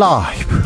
[0.00, 0.58] 라이브.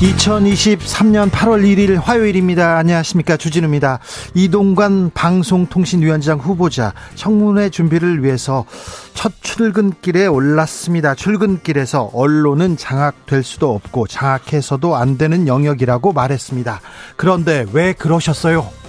[0.00, 2.76] 2023년 8월 1일 화요일입니다.
[2.76, 3.36] 안녕하십니까.
[3.36, 3.98] 주진우입니다.
[4.34, 8.66] 이동관 방송통신위원장 후보자 청문회 준비를 위해서
[9.14, 11.16] 첫 출근길에 올랐습니다.
[11.16, 16.80] 출근길에서 언론은 장악될 수도 없고 장악해서도 안 되는 영역이라고 말했습니다.
[17.16, 18.83] 그런데 왜 그러셨어요?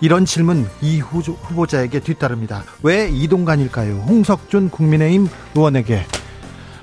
[0.00, 2.64] 이런 질문 이 후보자에게 뒤따릅니다.
[2.82, 3.94] 왜 이동관일까요?
[4.08, 6.04] 홍석준 국민의힘 의원에게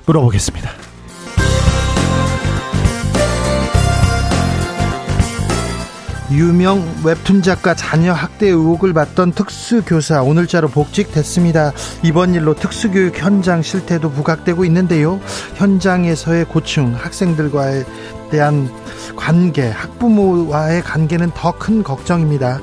[0.06, 0.70] 물어보겠습니다.
[6.30, 11.72] 유명 웹툰 작가 자녀 학대 의혹을 받던 특수교사 오늘자로 복직됐습니다.
[12.02, 15.20] 이번 일로 특수교육 현장 실태도 부각되고 있는데요.
[15.56, 17.84] 현장에서의 고충, 학생들과에
[18.30, 18.70] 대한
[19.16, 22.58] 관계, 학부모와의 관계는 더 큰 걱정입니다.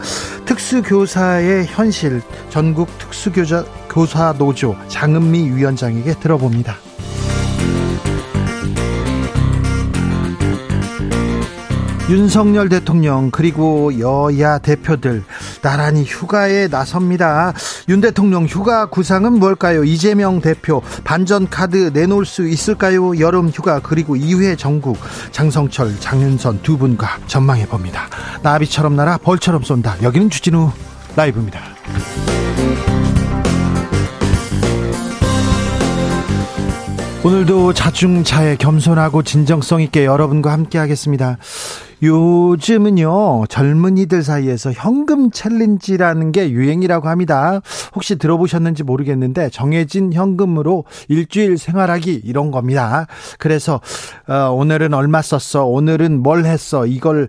[0.45, 6.77] 특수교사의 현실, 전국 특수교사 교사 노조 장은미 위원장에게 들어봅니다.
[12.11, 15.23] 윤석열 대통령 그리고 여야 대표들
[15.61, 17.53] 나란히 휴가에 나섭니다.
[17.87, 19.85] 윤 대통령 휴가 구상은 뭘까요?
[19.85, 23.17] 이재명 대표 반전 카드 내놓을 수 있을까요?
[23.21, 24.97] 여름 휴가 그리고 이후의 전국
[25.31, 28.09] 장성철 장윤선 두 분과 전망해 봅니다.
[28.43, 30.03] 나비처럼 날아 벌처럼 쏜다.
[30.03, 30.69] 여기는 주진우
[31.15, 31.61] 라이브입니다.
[37.23, 41.37] 오늘도 자중차에 겸손하고 진정성 있게 여러분과 함께 하겠습니다.
[42.01, 47.61] 요즘은요, 젊은이들 사이에서 현금 챌린지라는 게 유행이라고 합니다.
[47.93, 53.05] 혹시 들어보셨는지 모르겠는데, 정해진 현금으로 일주일 생활하기, 이런 겁니다.
[53.37, 53.81] 그래서,
[54.27, 55.65] 어, 오늘은 얼마 썼어?
[55.65, 56.87] 오늘은 뭘 했어?
[56.87, 57.27] 이걸,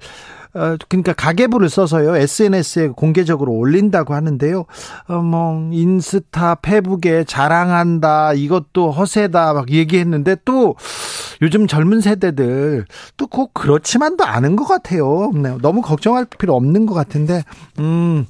[0.54, 4.66] 어, 그러니까 가계부를 써서요 SNS에 공개적으로 올린다고 하는데요.
[5.08, 10.76] 어, 뭐 인스타, 페북에 자랑한다 이것도 허세다 막 얘기했는데 또
[11.42, 12.84] 요즘 젊은 세대들
[13.16, 15.30] 또 꼭 그렇지만도 않은 것 같아요.
[15.34, 17.42] 네, 너무 걱정할 필요 없는 것 같은데
[17.78, 18.26] 음.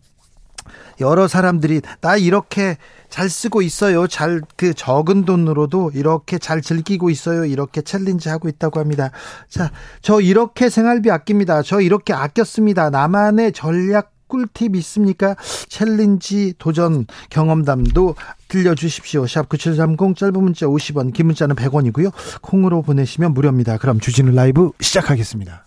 [1.01, 2.77] 여러 사람들이 나 이렇게
[3.13, 4.07] 잘 쓰고 있어요.
[4.07, 7.45] 잘 그 적은 돈으로도 이렇게 잘 즐기고 있어요.
[7.45, 9.11] 이렇게 챌린지 하고 있다고 합니다.
[9.49, 11.63] 자, 저 이렇게 생활비 아낍니다.
[11.63, 12.91] 저 이렇게 아꼈습니다.
[12.91, 15.37] 나만의 전략 꿀팁 있습니까?
[15.69, 18.15] 챌린지 도전 경험담도
[18.49, 19.27] 들려주십시오.
[19.27, 22.13] 샵 9730 짧은 문자 50원, 긴 문자는 100원이고요.
[22.41, 23.77] 콩으로 보내시면 무료입니다.
[23.77, 25.67] 그럼 주진우 라이브 시작하겠습니다.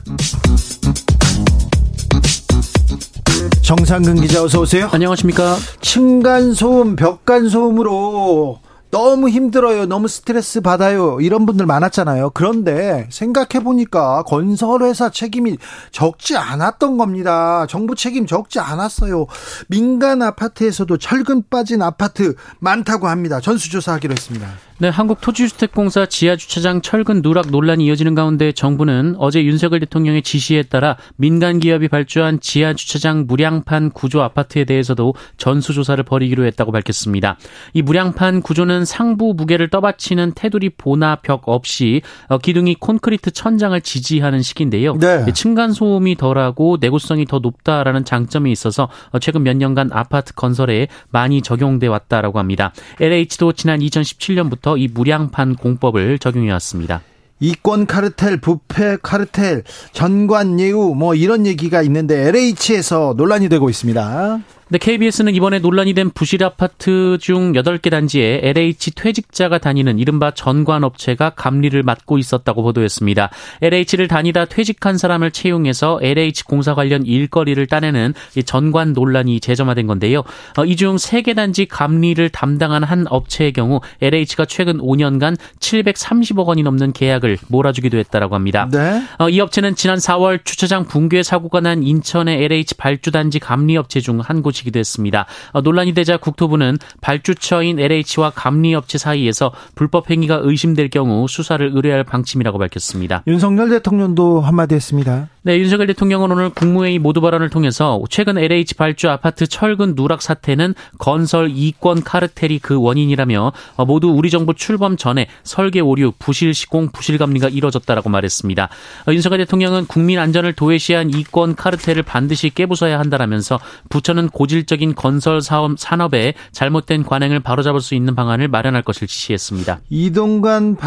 [3.71, 4.89] 정상근 기자 어서 오세요.
[4.91, 5.55] 안녕하십니까.
[5.79, 8.59] 층간소음, 벽간소음으로
[8.91, 9.85] 너무 힘들어요.
[9.85, 11.19] 너무 스트레스 받아요.
[11.21, 12.31] 이런 분들 많았잖아요.
[12.31, 15.57] 그런데 생각해 보니까 건설회사 책임이
[15.91, 17.65] 적지 않았던 겁니다.
[17.67, 19.27] 정부 책임 적지 않았어요.
[19.67, 23.39] 민간 아파트에서도 철근 빠진 아파트 많다고 합니다.
[23.39, 24.47] 전수조사하기로 했습니다.
[24.81, 31.59] 네, 한국토지주택공사 지하주차장 철근 누락 논란이 이어지는 가운데 정부는 어제 윤석열 대통령의 지시에 따라 민간
[31.59, 37.37] 기업이 발주한 지하주차장 무량판 구조 아파트에 대해서도 전수조사를 벌이기로 했다고 밝혔습니다.
[37.73, 44.41] 이 무량판 구조는 상부 무게를 떠받치는 테두리 보나 벽 없이 어, 기둥이 콘크리트 천장을 지지하는
[44.41, 44.95] 식인데요.
[44.97, 45.25] 네.
[45.33, 51.41] 층간 소음이 덜하고 내구성이 더 높다라는 장점이 있어서 어, 최근 몇 년간 아파트 건설에 많이
[51.41, 52.73] 적용돼 왔다라고 합니다.
[52.99, 57.01] LH도 지난 2017년부터 이 무량판 공법을 적용해 왔습니다.
[57.41, 59.63] 이권 카르텔, 부패 카르텔,
[59.93, 64.39] 전관 예우 뭐 이런 얘기가 있는데 LH에서 논란이 되고 있습니다.
[64.71, 71.31] 네, KBS는 이번에 논란이 된 부실 아파트 중 8개 단지에 LH 퇴직자가 다니는 이른바 전관업체가
[71.31, 73.29] 감리를 맡고 있었다고 보도했습니다.
[73.61, 78.13] LH를 다니다 퇴직한 사람을 채용해서 LH 공사 관련 일거리를 따내는
[78.45, 80.23] 전관 논란이 재점화된 건데요.
[80.57, 86.93] 어, 이중 3개 단지 감리를 담당한 한 업체의 경우 LH가 최근 5년간 730억 원이 넘는
[86.93, 88.69] 계약을 몰아주기도 했다라고 합니다.
[88.71, 89.03] 네.
[89.19, 94.41] 어, 이 업체는 지난 4월 주차장 붕괴 사고가 난 인천의 LH 발주단지 감리업체 중 한
[94.41, 95.25] 곳이 지기도 했습니다.
[95.51, 102.57] 어, 논란이 되자 국토부는 발주처인 LH와 감리업체 사이에서 불법 행위가 의심될 경우 수사를 의뢰할 방침이라고
[102.57, 103.23] 밝혔습니다.
[103.27, 105.29] 윤석열 대통령도 한마디 했습니다.
[105.43, 110.75] 네, 윤석열 대통령은 오늘 국무회의 모두 발언을 통해서 최근 LH 발주 아파트 철근 누락 사태는
[110.99, 113.51] 건설 이권 카르텔이 그 원인이라며
[113.87, 118.69] 모두 우리 정부 출범 전에 설계 오류, 부실 시공, 부실 감리가 이뤄졌다라고 말했습니다.
[119.07, 123.59] 윤석열 대통령은 국민 안전을 도외시한 이권 카르텔을 반드시 깨부숴야 한다라면서
[123.89, 129.79] 부처는 고질적인 건설 사업 산업에 잘못된 관행을 바로잡을 수 있는 방안을 마련할 것을 지시했습니다.
[129.89, 130.77] 이동관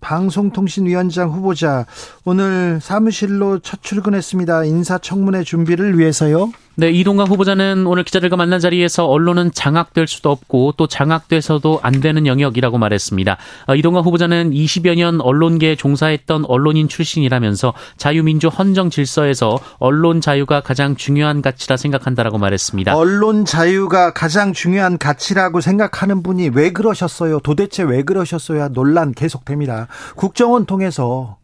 [0.00, 1.86] 방송통신위원장 후보자
[2.24, 4.64] 오늘 사무실로 첫 출근했습니다.
[4.64, 6.52] 인사청문회 준비를 위해서요.
[6.76, 12.26] 네, 이동강 후보자는 오늘 기자들과 만난 자리에서 언론은 장악될 수도 없고 또 장악돼서도 안 되는
[12.26, 13.36] 영역이라고 말했습니다.
[13.66, 20.96] 어, 이동강 후보자는 20여 년 언론계에 종사했던 언론인 출신이라면서 자유민주 헌정 질서에서 언론 자유가 가장
[20.96, 22.96] 중요한 가치라 생각한다라고 말했습니다.
[22.96, 27.40] 언론 자유가 가장 중요한 가치라고 생각하는 분이 왜 그러셨어요?
[27.40, 29.88] 도대체 왜 그러셨어야 논란 계속됩니다.
[30.16, 31.39] 국정원 통해서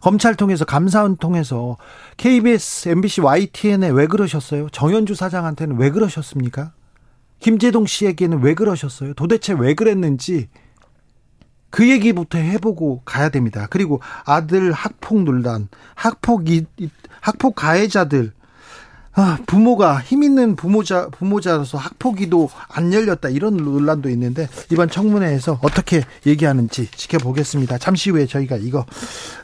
[0.00, 1.76] 검찰 통해서 감사원 통해서
[2.16, 4.68] KBS, MBC, YTN에 왜 그러셨어요?
[4.70, 6.72] 정현주 사장한테는 왜 그러셨습니까?
[7.38, 9.14] 김재동 씨에게는 왜 그러셨어요?
[9.14, 10.48] 도대체 왜 그랬는지
[11.70, 13.66] 그 얘기부터 해보고 가야 됩니다.
[13.70, 16.66] 그리고 아들 학폭 논란, 학폭 이
[17.20, 18.32] 학폭 가해자들
[19.12, 26.02] 아, 부모가 힘 있는 부모자 부모자로서 학폭위도 안 열렸다 이런 논란도 있는데 이번 청문회에서 어떻게
[26.26, 27.78] 얘기하는지 지켜보겠습니다.
[27.78, 28.86] 잠시 후에 저희가 이거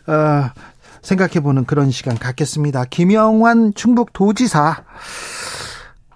[0.07, 0.51] 어,
[1.03, 2.85] 생각해보는 그런 시간 갖겠습니다.
[2.87, 4.85] 김영환 충북도지사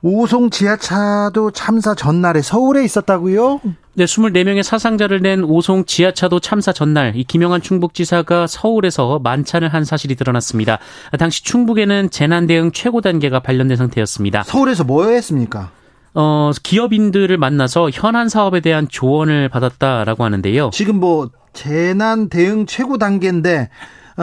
[0.02, 3.60] 오송 지하차도 참사 전날에 서울에 있었다고요?
[3.94, 10.14] 네, 24명의 사상자를 낸 오송 지하차도 참사 전날 이 김영환 충북지사가 서울에서 만찬을 한 사실이
[10.14, 10.78] 드러났습니다.
[11.18, 14.44] 당시 충북에는 재난 대응 최고 단계가 발령된 상태였습니다.
[14.44, 15.70] 서울에서 뭐 했습니까?
[16.14, 20.70] 어, 기업인들을 만나서 현안 사업에 대한 조언을 받았다라고 하는데요.
[20.72, 23.68] 지금 뭐 재난 대응 최고 단계인데 어,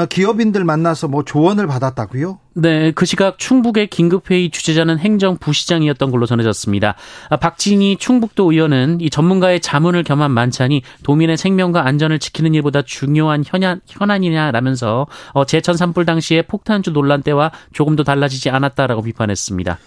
[0.06, 2.40] 기업인들 만나서 뭐 조언을 받았다고요?
[2.54, 6.96] 네, 그 시각 충북의 긴급회의 주재자는 행정부시장이었던 걸로 전해졌습니다.
[7.30, 13.44] 아, 박진희 충북도 의원은 이 전문가의 자문을 겸한 만찬이 도민의 생명과 안전을 지키는 일보다 중요한
[13.46, 19.80] 현안, 현안이냐라면서 어, 제천 산불 당시의 폭탄주 논란 때와 조금도 달라지지 않았다라고 비판했습니다.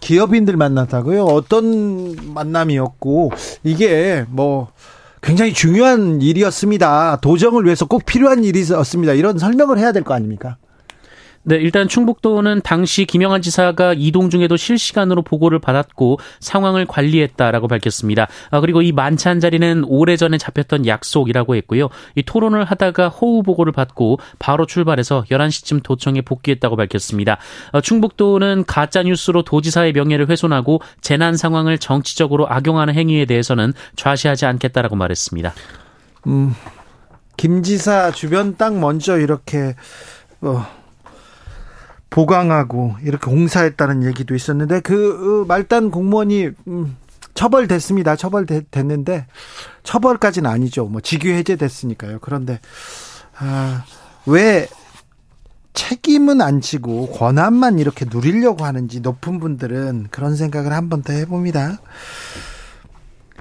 [0.00, 1.24] 기업인들 만났다고요?
[1.24, 3.32] 어떤 만남이었고
[3.64, 4.70] 이게 뭐
[5.24, 7.18] 굉장히 중요한 일이었습니다.
[7.22, 9.14] 도정을 위해서 꼭 필요한 일이었습니다.
[9.14, 10.58] 이런 설명을 해야 될 거 아닙니까?
[11.46, 18.28] 네, 일단 충북도는 당시 김영환 지사가 이동 중에도 실시간으로 보고를 받았고 상황을 관리했다라고 밝혔습니다.
[18.50, 21.90] 아, 그리고 이 만찬 자리는 오래전에 잡혔던 약속이라고 했고요.
[22.14, 27.38] 이 토론을 하다가 호우 보고를 받고 바로 출발해서 11시쯤 도청에 복귀했다고 밝혔습니다.
[27.72, 34.96] 아, 충북도는 가짜 뉴스로 도지사의 명예를 훼손하고 재난 상황을 정치적으로 악용하는 행위에 대해서는 좌시하지 않겠다라고
[34.96, 35.52] 말했습니다.
[36.26, 36.54] 음.
[37.36, 39.74] 김 지사 주변 땅 먼저 이렇게
[40.40, 40.64] 어
[42.14, 46.96] 보강하고 이렇게 공사했다는 얘기도 있었는데 그 어, 말단 공무원이 음,
[47.34, 48.14] 처벌됐습니다.
[48.14, 49.26] 처벌됐는데
[49.82, 50.84] 처벌까지는 아니죠.
[50.84, 52.20] 뭐 직위 해제됐으니까요.
[52.20, 52.60] 그런데
[53.36, 53.84] 아,
[54.26, 54.68] 왜
[55.72, 61.80] 책임은 안 지고 권한만 이렇게 누리려고 하는지 높은 분들은 그런 생각을 한 번 더 해봅니다.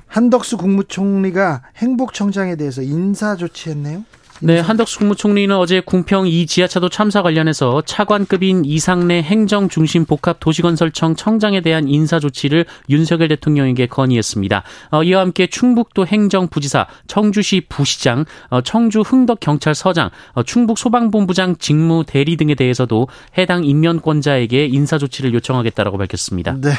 [0.07, 4.03] 한덕수 국무총리가 행복청장에 대해서 인사 조치했네요.
[4.39, 11.87] 네, 한덕수 국무총리는 어제 궁평 이 지하차도 참사 관련해서 차관급인 이상내 행정중심 복합도시건설청 청장에 대한
[11.87, 14.63] 인사 조치를 윤석열 대통령에게 건의했습니다.
[14.91, 22.35] 어, 이와 함께 충북도 행정부지사, 청주시 부시장, 어, 청주 흥덕경찰서장, 어, 충북 소방본부장 직무 대리
[22.35, 26.57] 등에 대해서도 해당 인면권자에게 인사 조치를 요청하겠다라고 밝혔습니다.
[26.59, 26.71] 네.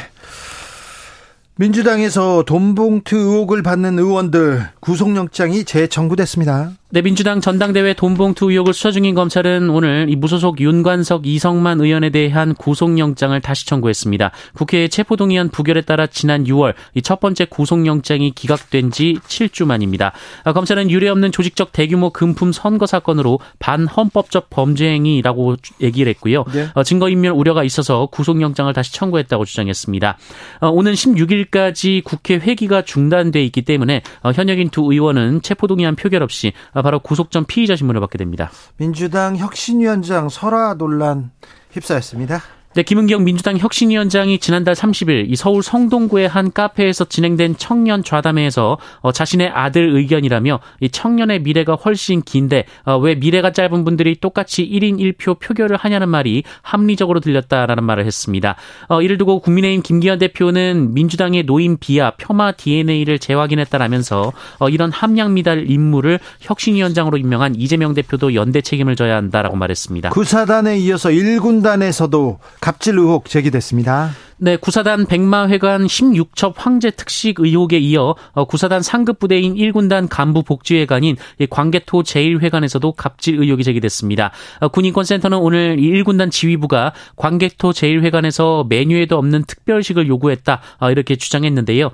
[1.57, 6.73] 민주당에서 돈봉투 의혹을 받는 의원들 구속영장이 재청구됐습니다.
[6.95, 12.55] 네, 민주당 전당대회 돈봉투 의혹을 수사 중인 검찰은 오늘 이 무소속 윤관석 이성만 의원에 대한
[12.55, 14.31] 구속영장을 다시 청구했습니다.
[14.53, 20.13] 국회의 체포동의안 부결에 따라 지난 6월 이 첫 번째 구속영장이 기각된 지 7주 만입니다.
[20.45, 26.45] 아, 검찰은 유례 없는 조직적 대규모 금품 선거 사건으로 반헌법적 범죄 행위라고 얘기를 했고요.
[26.53, 26.69] 네.
[26.75, 30.17] 어, 증거인멸 우려가 있어서 구속영장을 다시 청구했다고 주장했습니다.
[30.61, 36.53] 어, 오는 16일까지 국회 회기가 중단돼 있기 때문에 어, 현역인 두 의원은 체포동의안 표결 없이
[36.85, 38.51] 바로 구속 전 피의자 신문을 받게 됩니다.
[38.77, 41.31] 민주당 혁신위원장 설화 논란
[41.71, 42.43] 휩싸였습니다.
[42.75, 49.13] 네, 김은경 민주당 혁신위원장이 지난달 30일 이 서울 성동구의 한 카페에서 진행된 청년 좌담회에서 어,
[49.13, 54.99] 자신의 아들 의견이라며 이 청년의 미래가 훨씬 긴데 어, 왜 미래가 짧은 분들이 똑같이 1인
[54.99, 58.57] 1표 표결을 하냐는 말이 합리적으로 들렸다라는 말을 했습니다.
[58.89, 65.35] 어, 이를 두고 국민의힘 김기현 대표는 민주당의 노인 비하 폄하 DNA를 재확인했다라면서 어, 이런 함량
[65.35, 70.11] 미달 임무를 혁신위원장으로 임명한 이재명 대표도 연대 책임을 져야 한다라고 말했습니다.
[70.11, 74.13] 구사단에 이어서 1군단에서도 갑질 의혹 제기됐습니다.
[74.39, 81.17] 네, 구사단 백마회관 16첩 황제 특식 의혹에 이어 어, 구사단 상급 부대인 1군단 간부 복지회관인
[81.51, 84.33] 광개토 제1회관에서도 갑질 의혹이 제기됐습니다.
[84.59, 91.91] 어, 군인권센터는 오늘 1군단 지휘부가 광개토 제1회관에서 메뉴에도 없는 특별식을 요구했다 어, 이렇게 주장했는데요.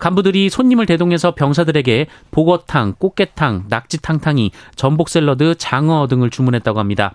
[0.00, 7.12] 간부들이 손님을 대동해서 병사들에게 보거탕, 꽃게탕, 낙지탕탕이, 전복 샐러드, 장어 등을 주문했다고 합니다.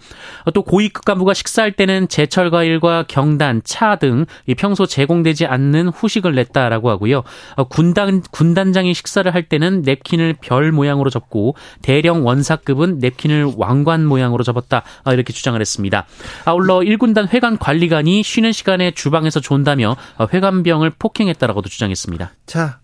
[0.54, 4.25] 또 고위급 간부가 식사할 때는 제철 과일과 경단, 차 등
[4.62, 7.24] 평소 제공되지 않는 후식을 냈다라고 하고요.
[7.56, 14.44] 어, 군단 군단장이 식사를 할 때는 냅킨을 별 모양으로 접고 대령 원사급은 냅킨을 왕관 모양으로
[14.44, 16.06] 접었다 어, 이렇게 주장을 했습니다.
[16.46, 22.32] 아울러 1군단 회관 관리관이 쉬는 시간에 주방에서 존다며 어, 회관병을 폭행했다라고도 주장했습니다.
[22.46, 22.80] 자,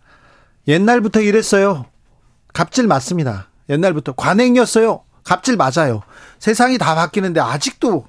[0.67, 1.85] 옛날부터 이랬어요.
[2.53, 3.49] 갑질 맞습니다.
[3.69, 5.03] 옛날부터 관행이었어요.
[5.23, 6.01] 갑질 맞아요.
[6.39, 8.05] 세상이 다 바뀌는데 아직도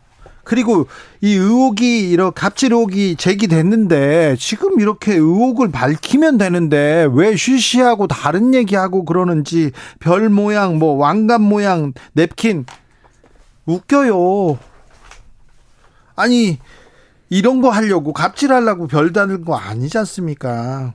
[0.48, 0.86] 그리고
[1.20, 9.04] 이 의혹이 이런 갑질 의혹이 제기됐는데 지금 이렇게 의혹을 밝히면 되는데 왜 쉬쉬하고 다른 얘기하고
[9.04, 12.64] 그러는지 별 모양 뭐 왕관 모양 냅킨
[13.66, 14.58] 웃겨요.
[16.16, 16.58] 아니
[17.28, 20.94] 이런 거 하려고 갑질하려고 별 다는 거 아니지 않습니까?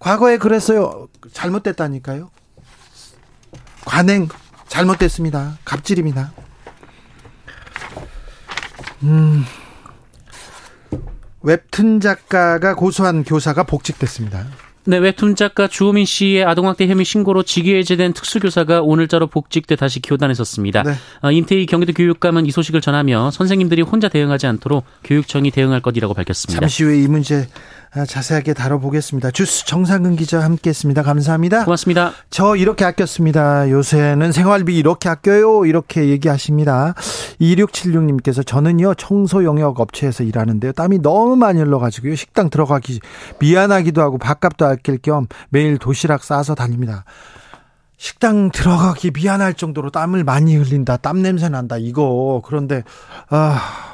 [0.00, 1.08] 과거에 그랬어요.
[1.32, 2.30] 잘못됐다니까요.
[3.86, 4.28] 관행
[4.68, 5.56] 잘못됐습니다.
[5.64, 6.32] 갑질입니다.
[9.02, 9.44] 음,
[11.42, 14.46] 웹툰 작가가 고소한 교사가 복직됐습니다.
[14.84, 20.34] 네, 웹툰 작가 주호민 씨의 아동학대 혐의 신고로 직위 해제된 특수교사가 오늘자로 복직돼 다시 교단에
[20.34, 20.82] 섰습니다.
[20.82, 20.94] 네.
[21.22, 26.60] 어, 임태희 경기도 교육감은 이 소식을 전하며 선생님들이 혼자 대응하지 않도록 교육청이 대응할 것이라고 밝혔습니다.
[26.60, 29.30] 잠시 후에 이 문제 아, 자세하게 다뤄보겠습니다.
[29.32, 31.02] 주스 정상근 기자 함께했습니다.
[31.02, 31.64] 감사합니다.
[31.64, 32.12] 고맙습니다.
[32.30, 33.70] 저 이렇게 아꼈습니다.
[33.70, 35.66] 요새는 생활비 이렇게 아껴요.
[35.66, 36.94] 이렇게 얘기하십니다.
[37.40, 40.72] 2676님께서 저는요 청소 영역 업체에서 일하는데요.
[40.72, 42.16] 땀이 너무 많이 흘러가지고요.
[42.16, 43.00] 식당 들어가기
[43.40, 47.04] 미안하기도 하고 밥값도 아낄 겸 매일 도시락 싸서 다닙니다.
[47.98, 50.96] 식당 들어가기 미안할 정도로 땀을 많이 흘린다.
[50.96, 51.76] 땀 냄새 난다.
[51.76, 52.84] 이거 그런데
[53.28, 53.91] 아.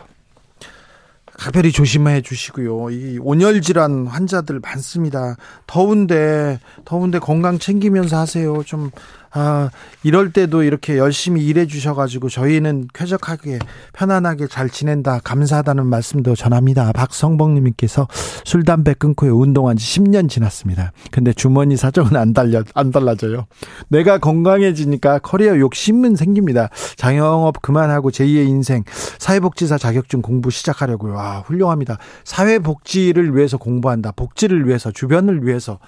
[1.38, 2.90] 각별히 조심해 주시고요.
[2.90, 5.36] 이 온열 질환 환자들 많습니다.
[5.68, 8.62] 더운데 더운데 건강 챙기면서 하세요.
[8.64, 8.90] 좀
[9.30, 9.70] 아,
[10.02, 13.58] 이럴 때도 이렇게 열심히 일해 주셔가지고 저희는 쾌적하게
[13.92, 16.92] 편안하게 잘 지낸다 감사하다는 말씀도 전합니다.
[16.92, 18.08] 박성봉님께서
[18.44, 20.92] 술 담배 끊고 운동한 지 10년 지났습니다.
[21.10, 23.46] 근데 주머니 사정은 안 달려 안 달라져요.
[23.88, 26.70] 내가 건강해지니까 커리어 욕심은 생깁니다.
[26.96, 28.84] 장영업 그만하고 제2의 인생
[29.18, 31.18] 사회복지사 자격증 공부 시작하려고요.
[31.18, 31.98] 아 훌륭합니다.
[32.24, 34.12] 사회복지를 위해서 공부한다.
[34.12, 35.78] 복지를 위해서 주변을 위해서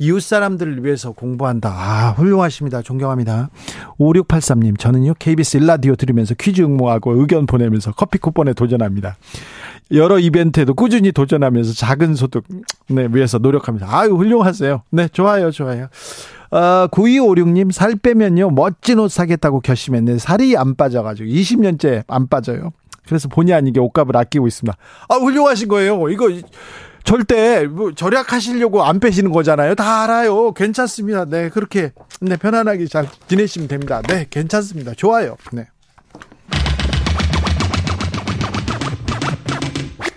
[0.00, 1.68] 이웃 사람들을 위해서 공부한다.
[1.68, 2.80] 아, 훌륭하십니다.
[2.80, 3.50] 존경합니다.
[3.98, 9.18] 5683님, 저는요, KBS 일라디오 들으면서 퀴즈 응모하고 의견 보내면서 커피 쿠폰에 도전합니다.
[9.92, 12.44] 여러 이벤트에도 꾸준히 도전하면서 작은 소득,
[12.88, 13.88] 네, 위해서 노력합니다.
[13.90, 14.82] 아유, 훌륭하세요.
[14.90, 15.88] 네, 좋아요, 좋아요.
[16.50, 22.72] 어, 9256님, 살 빼면요, 멋진 옷 사겠다고 결심했는데, 살이 안 빠져가지고, 20년째 안 빠져요.
[23.06, 24.78] 그래서 본의 아니게 옷값을 아끼고 있습니다.
[25.10, 26.08] 아, 훌륭하신 거예요.
[26.08, 26.30] 이거,
[27.04, 29.74] 절대 뭐 절약하시려고 안 빼시는 거잖아요.
[29.74, 30.52] 다 알아요.
[30.52, 31.24] 괜찮습니다.
[31.24, 34.02] 네, 그렇게 네, 편안하게 잘 지내시면 됩니다.
[34.02, 34.94] 네, 괜찮습니다.
[34.94, 35.36] 좋아요.
[35.52, 35.66] 네.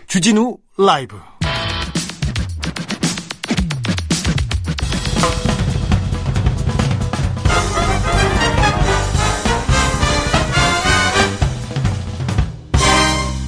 [0.07, 1.17] 주진우 라이브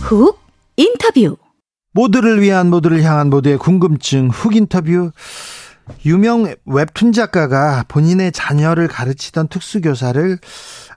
[0.02, 0.40] 훅
[0.78, 1.38] 인터뷰
[1.96, 5.12] 모두를 위한 모두를 향한 모두의 궁금증 훅 인터뷰.
[6.06, 10.40] 유명 웹툰 작가가 본인의 자녀를 가르치던 특수교사를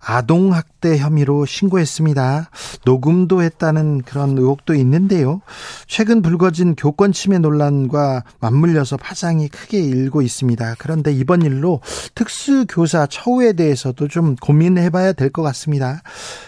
[0.09, 2.49] 아동학대 혐의로 신고했습니다.
[2.87, 5.43] 녹음도 했다는 그런 의혹도 있는데요.
[5.87, 10.77] 최근 불거진 교권 침해 논란과 맞물려서 파장이 크게 일고 있습니다.
[10.79, 11.81] 그런데 이번 일로
[12.15, 16.00] 특수교사 처우에 대해서도 좀 고민해 봐야 될 것 같습니다.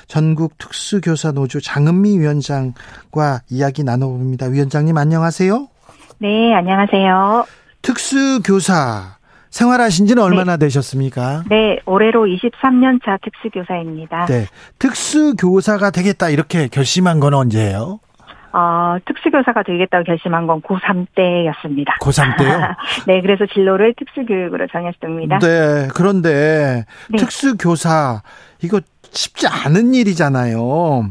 [0.06, 4.46] 전국 특수교사 노조 장은미 위원장과 이야기 나눠봅니다.
[4.46, 5.68] 위원장님 안녕하세요.
[6.18, 7.44] 네, 안녕하세요.
[7.82, 9.18] 특수교사
[9.50, 10.66] 생활하신 지는 얼마나 네.
[10.66, 11.44] 되셨습니까?
[11.48, 14.26] 네, 올해로 23년 차 특수교사입니다.
[14.26, 14.46] 네.
[14.78, 18.00] 특수교사가 되겠다 이렇게 결심한 건 언제예요?
[18.52, 21.98] 어, 특수교사가 되겠다고 결심한 건 고3 때였습니다.
[22.00, 22.60] 고3 때요?
[23.06, 25.38] 네, 그래서 진로를 특수교육으로 정했습니다.
[25.38, 27.16] 네, 그런데 네.
[27.16, 28.22] 특수교사
[28.62, 28.80] 이거
[29.10, 31.10] 쉽지 않은 일이잖아요.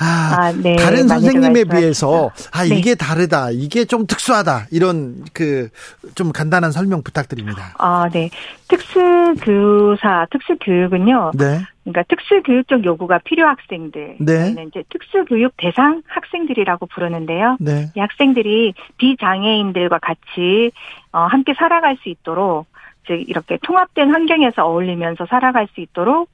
[0.00, 1.64] 아, 아, 네, 다른 선생님에.
[1.64, 2.76] 비해서 아 네.
[2.76, 5.68] 이게 다르다, 이게 좀 특수하다 이런 그
[6.14, 7.74] 좀 간단한 설명 부탁드립니다.
[7.78, 8.30] 아, 네.
[8.68, 11.32] 특수교사, 특수교육은요.
[11.34, 14.16] 네, 그러니까 특수교육적 요구가 필요 학생들.
[14.20, 14.54] 네.
[14.66, 17.56] 이제 특수교육 대상 학생들이라고 부르는데요.
[17.60, 20.70] 네, 이 학생들이 비장애인들과 같이
[21.12, 22.66] 어, 함께 살아갈 수 있도록
[23.06, 26.28] 즉 이렇게 통합된 환경에서 어울리면서 살아갈 수 있도록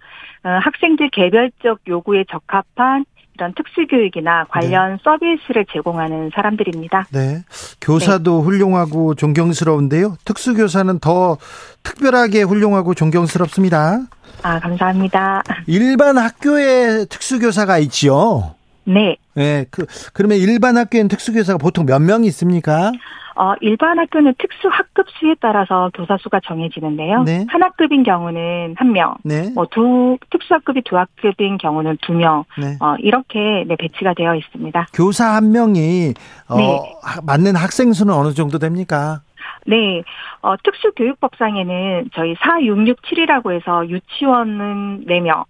[0.44, 7.06] 어, 학생들 개별적 요구에 적합한 이런 특수교육이나 관련 서비스를 제공하는 사람들입니다.
[7.12, 7.42] 네.
[7.80, 10.16] 교사도 훌륭하고 존경스러운데요.
[10.24, 11.36] 특수교사는 더
[11.82, 14.00] 특별하게 훌륭하고 존경스럽습니다.
[14.42, 15.42] 아, 감사합니다.
[15.66, 18.54] 일반 학교에 특수교사가 있지요.
[18.84, 19.16] 네.
[19.34, 22.92] 네, 그 그러면 일반 학교엔 특수교사가 보통 몇명 있습니까?
[23.36, 27.22] 어, 일반 학교는 특수 학급 수에 따라서 교사 수가 정해지는데요.
[27.24, 27.44] 네.
[27.48, 32.76] 한 학급인 경우는 한 명, 네, 뭐두 특수 학급이 두 학급인 경우는 두 명, 네.
[32.80, 34.86] 어, 이렇게 네, 배치가 되어 있습니다.
[34.94, 36.14] 교사 한 명이
[36.48, 36.94] 어, 네.
[37.02, 39.20] 하- 맞는 학생 수는 어느 정도 됩니까?
[39.66, 40.02] 네,
[40.42, 45.44] 어, 특수교육법상에는 저희 4667이라고 해서 유치원은 4명,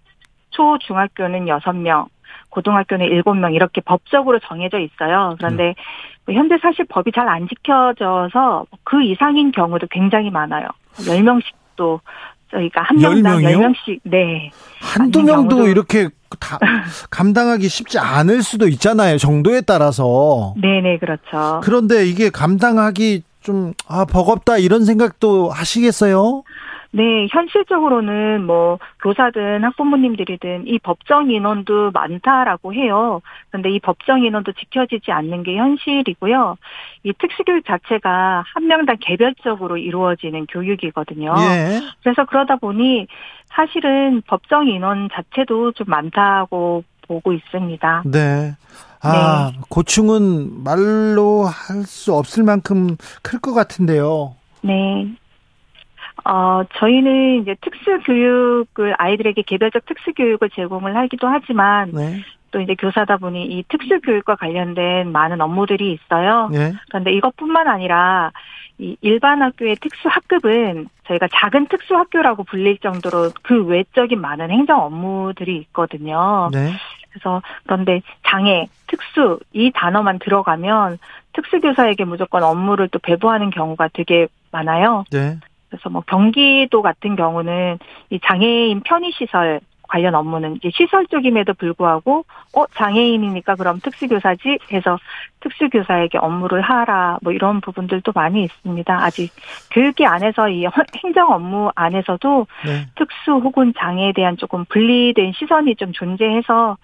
[0.51, 2.07] 초, 중학교는 6명,
[2.55, 5.35] 고등학교는 7명 이렇게 법적으로 정해져 있어요.
[5.39, 5.75] 그런데
[6.25, 10.69] 뭐 현재 사실 법이 잘 안 지켜져서 그 이상인 경우도 굉장히 많아요.
[10.97, 11.43] 10명씩
[11.77, 12.01] 도
[12.53, 13.59] 저희가 한열 명당 명이요?
[13.59, 14.51] 10명씩, 네.
[14.81, 16.09] 한두 명도 경우도- 이렇게
[16.39, 16.59] 다
[17.11, 19.19] 감당하기 쉽지 않을 수도 있잖아요.
[19.19, 20.55] 정도에 따라서.
[20.57, 21.61] 네 네, 그렇죠.
[21.65, 26.45] 그런데 이게 감당하기 좀 아, 버겁다 이런 생각도 하시겠어요?
[26.97, 33.21] 네, 현실적으로는 뭐 교사든 학부모님들이든 이 법정 인원도 많다라고 해요.
[33.51, 36.57] 그런데 이 법정 인원도 지켜지지 않는 게 현실이고요.
[37.03, 41.35] 이 특수교육 자체가 한 명당 개별적으로 이루어지는 교육이거든요.
[41.37, 41.81] 예.
[42.05, 43.09] 그래서 그러다 보니
[43.47, 48.05] 사실은 법정 인원 자체도 좀 많다고 보고 있습니다.
[48.07, 48.53] 네.
[49.03, 54.37] 아, 고충은 말로 할 수 없을 만큼 클 것 같은데요.
[54.63, 55.09] 네.
[56.25, 62.23] 어, 저희는 이제 특수교육을 아이들에게 개별적 특수교육을 제공을 하기도 하지만 네.
[62.51, 66.51] 또 이제 교사다 보니 이 특수교육과 관련된 많은 업무들이 있어요.
[66.55, 66.73] 예.
[66.89, 68.31] 그런데 이것뿐만 아니라
[68.79, 76.49] 이 일반 학교의 특수학급은 저희가 작은 특수학교라고 불릴 정도로 그 외적인 많은 행정 업무들이 있거든요.
[76.53, 76.73] 네.
[77.11, 80.99] 그래서 그런데 장애, 특수 이 단어만 들어가면
[81.33, 85.05] 특수교사에게 무조건 업무를 또 배부하는 경우가 되게 많아요.
[85.11, 85.39] 네.
[85.75, 87.79] 그래서 뭐 경기도 같은 경우는
[88.11, 92.25] 이 장애인 편의시설 관련 업무는 이제 시설 쪽임에도 불구하고
[92.57, 94.99] 어 장애인이니까 그럼 특수교사지 해서
[95.41, 99.05] 특수교사에게 업무를 하라 뭐 이런 부분들도 많이 있습니다.
[99.05, 99.31] 아직
[99.73, 102.87] 교육계 안에서 이 헌- 행정 업무 안에서도 네.
[102.95, 106.79] 특수 혹은 장애에 대한 조금 분리된 시선이 좀 존재해서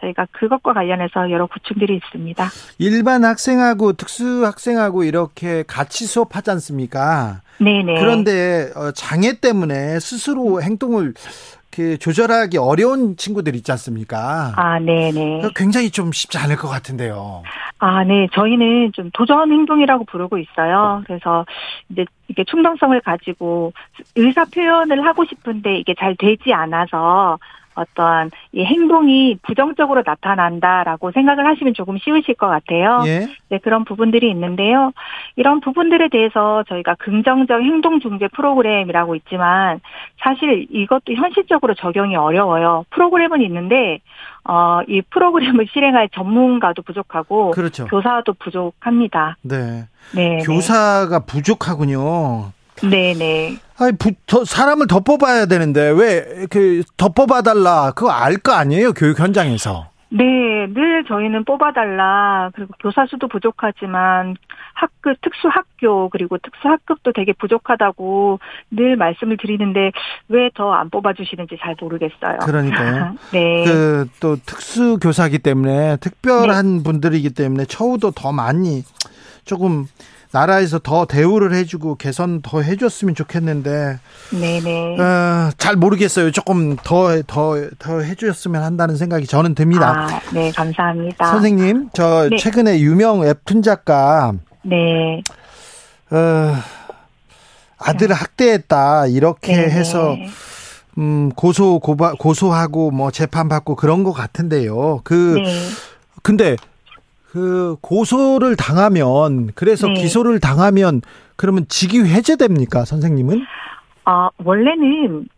[0.00, 2.44] 저희가 그것과 관련해서 여러 고충들이 있습니다.
[2.78, 7.40] 일반 학생하고 특수 학생하고 이렇게 같이 수업하지 않습니까?
[7.58, 8.00] 네네.
[8.00, 11.14] 그런데 어, 장애 때문에 스스로 행동을
[11.70, 14.54] 그 조절하기 어려운 친구들 있지 않습니까?
[14.56, 15.42] 아, 네네.
[15.54, 17.42] 굉장히 좀 쉽지 않을 것 같은데요.
[17.78, 18.28] 아, 네.
[18.32, 21.02] 저희는 좀 도전 행동이라고 부르고 있어요.
[21.06, 21.44] 그래서
[21.90, 23.74] 이제 이게 충동성을 가지고
[24.14, 27.38] 의사 표현을 하고 싶은데 이게 잘 되지 않아서
[27.76, 33.02] 어떠한 이 행동이 부정적으로 나타난다라고 생각을 하시면 조금 쉬우실 것 같아요.
[33.06, 33.28] 예.
[33.48, 34.92] 네, 그런 부분들이 있는데요.
[35.36, 39.80] 이런 부분들에 대해서 저희가 긍정적 행동 중재 프로그램이라고 있지만
[40.20, 42.84] 사실 이것도 현실적으로 적용이 어려워요.
[42.90, 44.00] 프로그램은 있는데
[44.44, 47.86] 어, 이 프로그램을 실행할 전문가도 부족하고 그렇죠.
[47.86, 49.36] 교사도 부족합니다.
[49.42, 49.84] 네.
[50.14, 50.38] 네.
[50.38, 52.52] 교사가 부족하군요.
[52.82, 53.56] 네, 네.
[53.78, 57.92] 아니, 부, 더, 사람을 더 뽑아야 되는데, 왜, 그, 더 뽑아달라.
[57.94, 58.92] 그거 알 거 아니에요?
[58.92, 59.90] 교육 현장에서.
[60.08, 60.24] 네,
[60.72, 62.50] 늘 저희는 뽑아달라.
[62.54, 64.36] 그리고 교사 수도 부족하지만
[64.72, 68.38] 학급, 특수학교, 그리고 특수학급도 되게 부족하다고
[68.70, 69.90] 늘 말씀을 드리는데
[70.28, 72.38] 왜 더 안 뽑아주시는지 잘 모르겠어요.
[72.44, 73.16] 그러니까요.
[73.32, 73.64] 네.
[73.64, 78.84] 그, 또, 특수교사기 때문에, 특별한 분들이기 때문에, 처우도 더 많이,
[79.44, 79.86] 조금,
[80.32, 83.98] 나라에서 더 대우를 해주고 개선 더 해줬으면 좋겠는데,
[84.38, 85.00] 네네.
[85.00, 86.30] 어, 잘 모르겠어요.
[86.30, 90.08] 조금 더, 더, 더 해주셨으면 한다는 생각이 저는 듭니다.
[90.10, 91.26] 아, 네, 감사합니다.
[91.30, 92.36] 선생님, 저, 네.
[92.36, 95.22] 최근에 유명 웹툰 작가, 네.
[96.10, 96.54] 어,
[97.78, 99.70] 아들을 학대했다, 이렇게 네.
[99.70, 100.16] 해서,
[100.98, 105.02] 음, 고소, 고바, 고소하고 뭐 재판 받고 그런 것 같은데요.
[105.04, 105.68] 그, 네.
[106.22, 106.56] 근데,
[107.36, 109.92] 그 고소를 당하면 그래서 네.
[109.92, 111.02] 기소를 당하면
[111.36, 113.44] 그러면 직위 해제됩니까, 선생님은?
[114.06, 115.28] 아, 원래는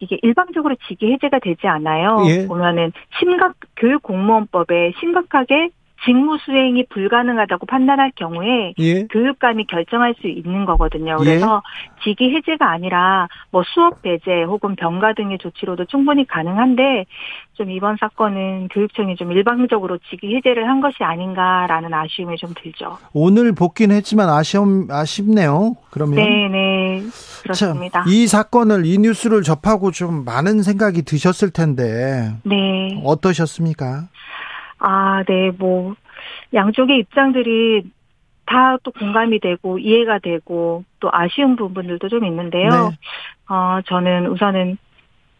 [0.00, 2.18] 이게 일방적으로 직위 해제가 되지 않아요.
[2.28, 2.46] 예.
[2.46, 5.70] 보면은 심각 교육 공무원법에 심각하게
[6.06, 9.06] 직무 수행이 불가능하다고 판단할 경우에 예.
[9.08, 11.16] 교육감이 결정할 수 있는 거거든요.
[11.18, 11.62] 그래서
[12.04, 17.06] 직위 해제가 아니라 뭐 수업 배제 혹은 병가 등의 조치로도 충분히 가능한데
[17.54, 22.98] 좀 이번 사건은 교육청이 좀 일방적으로 직위 해제를 한 것이 아닌가라는 아쉬움이 좀 들죠.
[23.12, 25.74] 오늘 복귀는 했지만 아쉬움 아쉽네요.
[25.90, 27.02] 그러면 네, 네.
[27.42, 28.02] 그렇습니다.
[28.02, 33.00] 참, 이 사건을 이 뉴스를 접하고 좀 많은 생각이 드셨을 텐데 네.
[33.04, 34.08] 어떠셨습니까?
[34.86, 35.96] 아, 네, 뭐,
[36.54, 37.82] 양쪽의 입장들이
[38.46, 42.70] 다 또 공감이 되고 이해가 되고 또 아쉬운 부분들도 좀 있는데요.
[42.70, 42.96] 네.
[43.48, 44.78] 어, 저는 우선은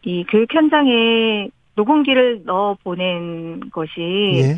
[0.02, 4.56] 이 교육 현장에 녹음기를 넣어 보낸 것이 예.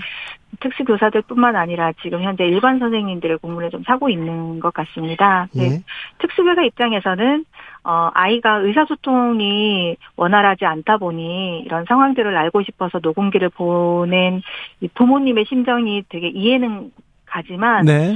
[0.61, 5.49] 특수교사들뿐만 아니라 지금 현재 일반 선생님들의 공문에 좀 사고 있는 것 같습니다.
[5.53, 5.65] 네.
[5.65, 5.83] 예.
[6.19, 7.45] 특수교사 입장에서는
[7.89, 14.43] 어, 아이가 의사소통이 원활하지 않다 보니 이런 상황들을 알고 싶어서 녹음기를 보낸
[14.83, 16.93] 이 부모님의 심정이 되게 이해는
[17.25, 18.15] 가지만 네.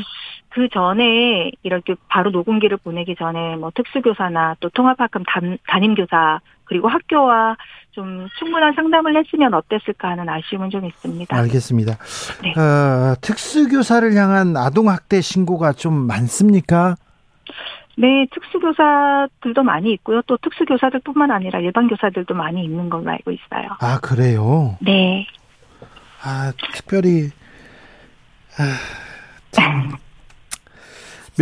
[0.51, 7.57] 그 전에 이렇게 바로 녹음기를 보내기 전에 뭐 특수교사나 또 통합학급 담, 담임교사 그리고 학교와
[7.93, 11.35] 좀 충분한 상담을 했으면 어땠을까 하는 아쉬움은 좀 있습니다.
[11.35, 11.97] 알겠습니다.
[12.43, 12.53] 네.
[12.61, 16.97] 어, 특수교사를 향한 아동학대 신고가 좀 많습니까?
[17.97, 20.23] 네, 특수교사들도 많이 있고요.
[20.27, 23.69] 또 특수교사들뿐만 아니라 일반 교사들도 많이 있는 걸로 알고 있어요.
[23.81, 24.77] 아, 그래요?
[24.81, 25.27] 네.
[26.23, 27.31] 아, 특별히,
[28.59, 28.77] 아,
[29.51, 29.97] 참.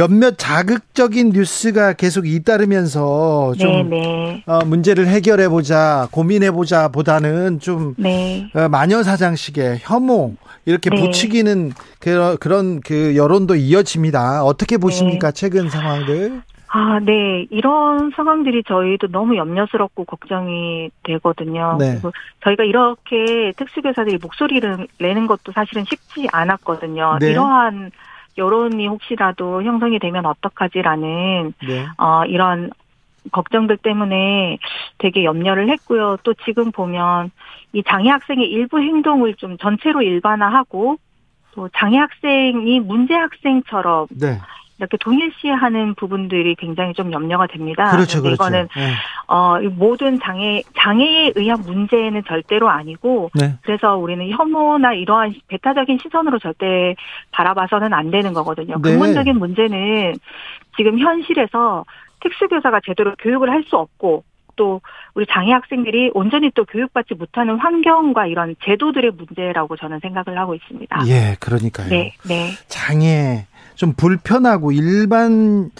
[0.01, 4.45] 몇몇 자극적인 뉴스가 계속 잇따르면서 좀 네, 네.
[4.47, 8.51] 어, 문제를 해결해 보자, 고민해 보자 보다는 좀 네.
[8.55, 10.97] 어, 마녀 사장식의 혐오 이렇게 네.
[10.97, 14.43] 부추기는 그런 그런 그 여론도 이어집니다.
[14.43, 16.41] 어떻게 보십니까 최근 상황들?
[16.69, 17.47] 아, 네.
[17.51, 21.77] 이런 상황들이 저희도 너무 염려스럽고 걱정이 되거든요.
[21.79, 21.93] 네.
[21.93, 22.13] 그리고
[22.45, 27.19] 저희가 이렇게 특수교사들이 목소리를 내는 것도 사실은 쉽지 않았거든요.
[27.21, 27.33] 네.
[27.33, 27.91] 이러한
[28.39, 31.87] 여론이 혹시라도 형성이 되면 어떡하지라는 네.
[31.99, 32.71] 어, 이런
[33.33, 34.59] 걱정들 때문에
[34.99, 36.17] 되게 염려를 했고요.
[36.23, 37.31] 또 지금 보면
[37.73, 40.97] 이 장애 학생의 일부 행동을 좀 전체로 일반화하고
[41.53, 44.39] 또 장애 학생이 문제 학생처럼 네.
[44.81, 47.91] 이렇게 동일시하는 부분들이 굉장히 좀 염려가 됩니다.
[47.91, 48.35] 그렇죠, 그렇죠.
[48.35, 48.93] 이거는 네.
[49.27, 53.55] 어이 모든 장애 장애에 의한 문제는 절대로 아니고 네.
[53.63, 56.97] 그래서 우리는 혐오나 이러한 배타적인 시선으로 절대
[57.33, 58.81] 바라봐서는 안 되는 거거든요.
[58.83, 58.91] 네.
[58.91, 60.15] 근본적인 문제는
[60.77, 61.85] 지금 현실에서
[62.21, 64.25] 특수교사가 제대로 교육을 할 수 없고
[64.57, 64.81] 또
[65.15, 71.03] 우리 장애 학생들이 온전히 또 교육받지 못하는 환경과 이런 제도들의 문제라고 저는 생각을 하고 있습니다.
[71.07, 71.89] 예, 그러니까요.
[71.89, 72.51] 네, 네.
[72.69, 75.71] 장애 좀 불편하고 일반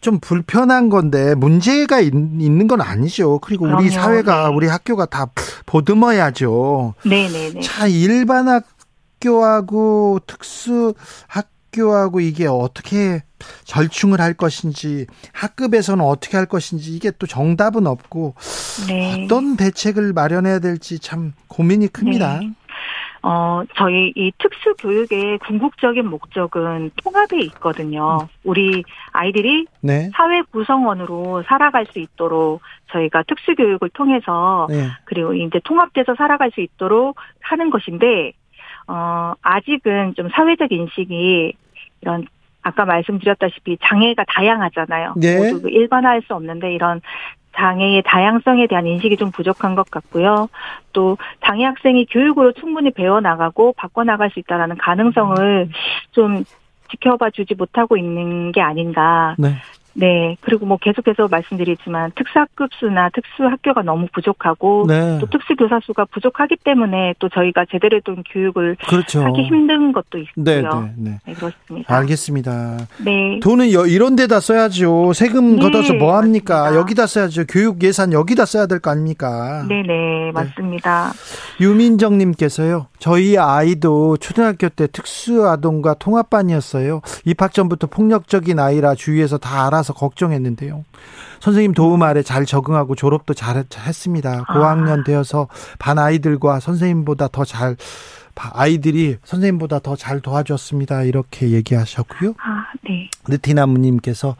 [0.00, 3.38] 좀 불편한 건데 문제가 있, 는건 아니죠.
[3.40, 3.90] 그리고 우리 그럼요.
[3.90, 4.54] 사회가 네.
[4.54, 5.30] 우리 학교가 다
[5.64, 6.94] 보듬어야죠.
[7.04, 7.60] 네, 네, 네.
[7.60, 10.94] 자, 일반 학교하고 특수
[11.26, 13.22] 학교하고 이게 어떻게
[13.64, 18.34] 절충을 할 것인지 학급에서는 어떻게 할 것인지 이게 또 정답은 없고
[18.88, 19.24] 네.
[19.24, 22.40] 어떤 대책을 마련해야 될지 참 고민이 큽니다.
[22.40, 22.52] 네.
[23.28, 28.28] 어, 저희 이 특수 교육의 궁극적인 목적은 통합에 있거든요.
[28.44, 30.10] 우리 아이들이 네.
[30.14, 32.60] 사회 구성원으로 살아갈 수 있도록
[32.92, 34.86] 저희가 특수 교육을 통해서 네.
[35.06, 38.32] 그리고 이제 통합돼서 살아갈 수 있도록 하는 것인데
[38.86, 41.52] 어, 아직은 좀 사회적 인식이
[42.02, 42.26] 이런
[42.66, 45.14] 아까 말씀드렸다시피 장애가 다양하잖아요.
[45.16, 45.36] 네.
[45.36, 47.00] 모두 그 일반화할 수 없는데 이런
[47.56, 50.48] 장애의 다양성에 대한 인식이 좀 부족한 것 같고요.
[50.92, 55.68] 또 장애 학생이 교육으로 충분히 배워 나가고 바꿔 나갈 수 있다라는 가능성을
[56.10, 56.44] 좀
[56.90, 59.36] 지켜봐 주지 못하고 있는 게 아닌가.
[59.38, 59.54] 네.
[59.98, 60.36] 네.
[60.42, 65.18] 그리고 뭐 계속해서 말씀드리지만 특수학급 수나 특수학교가 너무 부족하고 네.
[65.20, 69.22] 또 특수교사 수가 부족하기 때문에 또 저희가 제대로 된 교육을 그렇죠.
[69.24, 70.44] 하기 힘든 것도 있고요.
[70.44, 71.18] 네, 네, 네.
[71.26, 71.96] 네, 그렇습니다.
[71.96, 72.76] 알겠습니다.
[73.04, 73.40] 네.
[73.42, 75.12] 돈은 여- 이런 데다 써야죠.
[75.14, 76.60] 세금 네, 걷어서 뭐 합니까?
[76.60, 76.80] 맞습니다.
[76.80, 77.44] 여기다 써야죠.
[77.46, 79.64] 교육 예산 여기다 써야 될 거 아닙니까?
[79.68, 81.12] 네 네, 맞습니다.
[81.60, 82.88] 유민정 님께서요.
[82.98, 87.00] 저희 아이도 초등학교 때 특수아동과 통합반이었어요.
[87.24, 90.84] 입학 전부터 폭력적인 아이라 주위에서 다 알아서 걱정했는데요.
[91.40, 94.44] 선생님 도움 아래 잘 적응하고 졸업도 잘 했습니다.
[94.46, 94.52] 아.
[94.52, 97.76] 고학년 되어서 반 아이들과 선생님보다 더 잘
[98.36, 101.02] 아이들이 선생님보다 더 잘 도와줬습니다.
[101.02, 102.34] 이렇게 얘기하셨고요.
[102.38, 103.10] 아, 네.
[103.28, 104.36] 느티나무님께서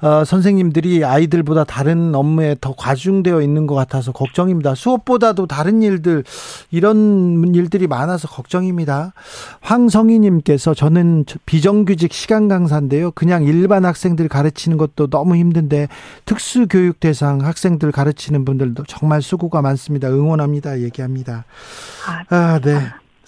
[0.00, 4.74] 어, 선생님들이 아이들보다 다른 업무에 더 과중되어 있는 것 같아서 걱정입니다.
[4.74, 6.24] 수업보다도 다른 일들
[6.70, 9.12] 이런 일들이 많아서 걱정입니다.
[9.60, 13.10] 황성희님께서 저는 비정규직 시간 강사인데요.
[13.10, 15.88] 그냥 일반 학생들 가르치는 것도 너무 힘든데
[16.24, 20.08] 특수교육 대상 학생들 가르치는 분들도 정말 수고가 많습니다.
[20.08, 20.80] 응원합니다.
[20.80, 21.44] 얘기합니다.
[22.06, 22.80] 아, 아 네.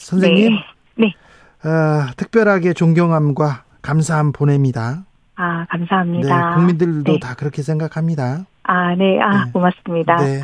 [0.02, 0.56] 선생님.
[0.96, 1.06] 네.
[1.06, 1.14] 네.
[1.62, 5.04] 아, 특별하게 존경함과 감사함 보냅니다.
[5.36, 6.50] 아, 감사합니다.
[6.50, 7.18] 네, 국민들도 네.
[7.20, 8.44] 다 그렇게 생각합니다.
[8.64, 9.20] 아, 네.
[9.20, 9.52] 아, 네.
[9.52, 10.16] 고맙습니다.
[10.16, 10.40] 네.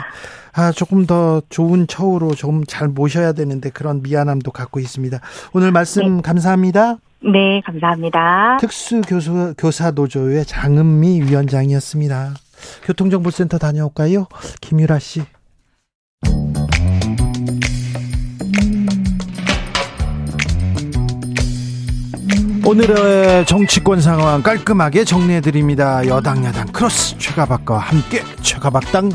[0.55, 5.19] 아, 조금 더 좋은 처우로 좀잘 모셔야 되는데 그런 미안함도 갖고 있습니다.
[5.53, 6.97] 오늘 말씀 감사합니다.
[7.21, 8.59] 네, 감사합니다.
[8.61, 12.35] 특수교사 교사 노조의 장은미 위원장이었습니다.
[12.85, 14.27] 교통정보센터 다녀올까요?
[14.61, 15.23] 김유라 씨.
[22.69, 26.07] 오늘의 정치권 상황 깔끔하게 정리해드립니다.
[26.07, 29.09] 여당 야당 크로스 최가박과 함께 최가박당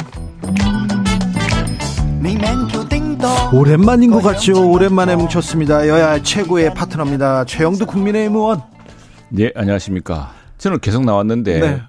[3.54, 4.72] 오랜만인 것 같죠.
[4.72, 5.88] 오랜만에 뭉쳤습니다.
[5.88, 7.46] 여야 최고의 파트너입니다.
[7.46, 8.64] 최영두 국민의힘 의원.
[9.30, 10.32] 네, 안녕하십니까.
[10.58, 11.82] 저는 계속 나왔는데 네.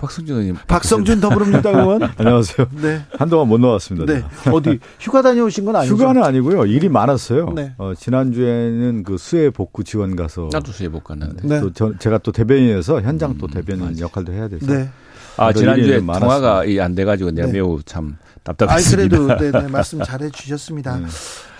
[0.00, 0.56] 박성준 의원님.
[0.66, 2.02] 박성준 더불어민주당 의원.
[2.16, 2.68] 안녕하세요.
[2.80, 3.02] 네.
[3.18, 4.10] 한동안 못 나왔습니다.
[4.10, 4.24] 네.
[4.50, 5.94] 어디 휴가 다녀오신 건 아니죠?
[5.94, 6.64] 휴가는 아니고요.
[6.64, 7.52] 일이 많았어요.
[7.54, 7.74] 네.
[7.76, 11.46] 어, 지난주에는 그 수해 복구 지원 가서 나도 수해복 갔는데.
[11.46, 11.60] 네.
[11.60, 14.00] 또 저, 제가 또 대변인에서 현장 또 음, 대변인 맞아.
[14.00, 14.88] 역할도 해야 돼서 네.
[15.36, 16.00] 아, 그래서 지난주에.
[16.00, 17.52] 통화가 이안 돼 가지고 내가 네.
[17.54, 19.18] 매우 참 아, 답답했습니다.
[19.18, 20.98] 그래도 네, 네, 말씀 잘해 주셨습니다.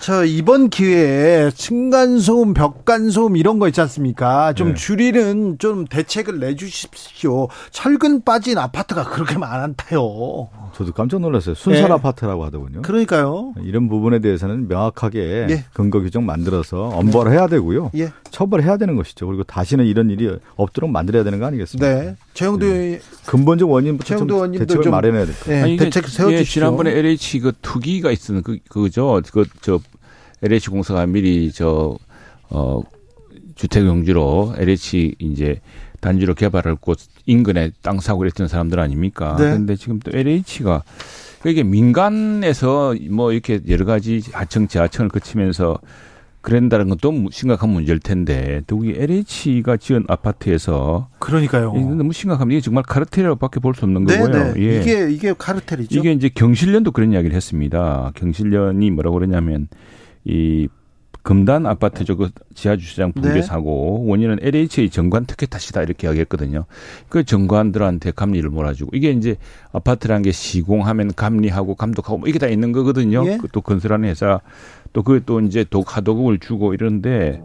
[0.01, 0.05] 네.
[0.05, 4.53] 저 이번 기회에 층간소음, 벽간소음 이런 거 있지 않습니까?
[4.53, 4.73] 좀 네.
[4.73, 7.47] 줄이는 좀 대책을 내주십시오.
[7.69, 10.49] 철근 빠진 아파트가 그렇게 많다요.
[10.73, 11.53] 저도 깜짝 놀랐어요.
[11.53, 11.93] 순살 네.
[11.93, 12.81] 아파트라고 하더군요.
[12.81, 13.53] 그러니까요.
[13.63, 15.65] 이런 부분에 대해서는 명확하게 예.
[15.73, 17.91] 근거 규정 만들어서 엄벌해야 되고요.
[17.95, 18.09] 예.
[18.31, 19.27] 처벌해야 되는 것이죠.
[19.27, 21.87] 그리고 다시는 이런 일이 없도록 만들어야 되는 거 아니겠습니까?
[22.01, 22.15] 네.
[22.33, 25.65] 최영두 근본적 원인부터 좀 최영두 의원님도 대책을 좀- 마련해야 될 거예요.
[25.65, 26.53] 네, 대책 예, 세워주십시오.
[26.53, 29.21] 지난번에 LH 그 투기가 있었는 그 그죠.
[29.31, 29.79] 그 저
[30.43, 31.97] LH 공사가 미리 저
[32.51, 32.81] 어
[33.55, 35.61] 주택 용지로 LH 이제
[36.01, 39.35] 단지로 개발할 곳 인근에 땅 사고 그랬던 사람들 아닙니까?
[39.37, 39.45] 네.
[39.45, 40.83] 그런데 지금 또 LH가
[41.45, 45.79] 이게 민간에서 뭐 이렇게 여러 가지 하청 지하청을 거치면서
[46.41, 51.73] 그런다는 건또 심각한 문제일 텐데 더욱이 LH가 지은 아파트에서 그러니까요.
[51.75, 52.57] 이게 너무 심각합니다.
[52.57, 54.53] 이게 정말 카르텔이라고밖에 볼 수 없는 네, 거고요.
[54.55, 54.61] 네.
[54.61, 54.81] 예.
[54.81, 55.97] 이게 이게 카르텔이죠.
[55.99, 58.11] 이게 이제 경실련도 그런 이야기를 했습니다.
[58.15, 59.67] 경실련이 뭐라고 그러냐면
[60.25, 60.67] 이
[61.23, 62.17] 금단 아파트죠.
[62.17, 63.41] 그 지하 주차장 붕괴 네.
[63.43, 66.65] 사고 원인은 LH의 정관 특혜 탓이다 이렇게 이야기했거든요.
[67.09, 69.35] 그 정관들한테 감리를 몰아주고 이게 이제
[69.71, 73.23] 아파트라는 게 시공하면 감리하고 감독하고 뭐 이게 다 있는 거거든요.
[73.27, 73.37] 예.
[73.37, 74.41] 그또 건설하는 회사
[74.93, 77.43] 또그또 이제 독 하도급을 주고 이런데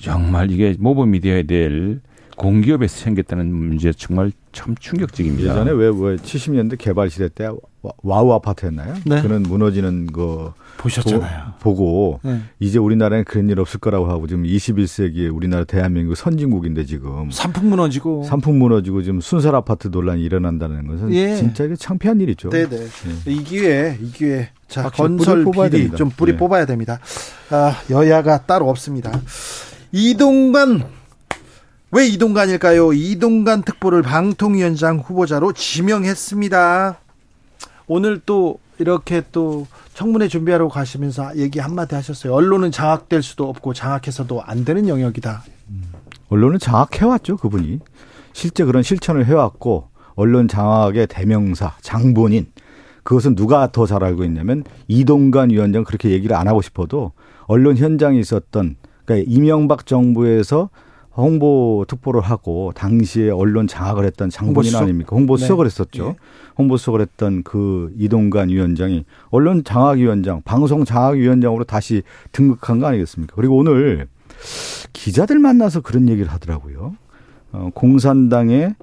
[0.00, 2.00] 정말 이게 모범이 되어야 될
[2.36, 5.50] 공기업에서 생겼다는 문제 정말 참 충격적입니다.
[5.50, 7.46] 예전에 왜, 왜 70년대 개발 시대 때
[7.82, 8.94] 와- 와우 아파트였나요?
[9.06, 9.22] 네.
[9.22, 11.54] 그는 무너지는 거 보셨잖아요.
[11.60, 12.40] 보, 고 네.
[12.60, 18.24] 이제 우리나라엔 그런 일 없을 거라고 하고 지금 21세기에 우리나라 대한민국 선진국인데 지금 삼풍 무너지고.
[18.24, 21.36] 삼풍 무너지고 지금 순살 아파트 논란이 일어난다는 것은 예.
[21.36, 22.50] 진짜 이게 창피한 일이죠.
[22.50, 22.86] 네네.
[23.26, 24.50] 이 기회, 이 기회.
[24.68, 25.90] 자, 건설 비리.
[25.92, 26.38] 좀 뿌리 네.
[26.38, 26.98] 뽑아야 됩니다.
[27.50, 29.12] 아, 여야가 따로 없습니다.
[29.92, 30.84] 이동관,
[31.92, 32.92] 왜 이동관일까요?
[32.92, 37.00] 이동관 특보를 방통위원장 후보자로 지명했습니다.
[37.86, 42.34] 오늘 또 이렇게 또 청문회 준비하러 가시면서 얘기 한마디 하셨어요.
[42.34, 45.44] 언론은 장악될 수도 없고 장악해서도 안 되는 영역이다.
[46.28, 47.80] 언론은 장악해왔죠, 그분이.
[48.32, 52.46] 실제 그런 실천을 해왔고, 언론 장악의 대명사, 장본인.
[53.02, 57.12] 그것은 누가 더 잘 알고 있냐면, 이동관 위원장 그렇게 얘기를 안 하고 싶어도,
[57.46, 60.68] 언론 현장에 있었던, 그러니까 이명박 정부에서
[61.16, 64.82] 홍보 특보를 하고, 당시에 언론 장악을 했던 장본인 홍보수석?
[64.82, 65.16] 아닙니까?
[65.16, 65.66] 홍보 수석을 네.
[65.66, 66.06] 했었죠.
[66.08, 66.16] 예.
[66.58, 72.02] 홍보 수석을 했던 그 이동관 위원장이 언론 장악 위원장, 방송 장악 위원장으로 다시
[72.32, 73.34] 등극한 거 아니겠습니까?
[73.36, 74.08] 그리고 오늘
[74.92, 76.96] 기자들 만나서 그런 얘기를 하더라고요.
[77.52, 78.74] 어, 공산당의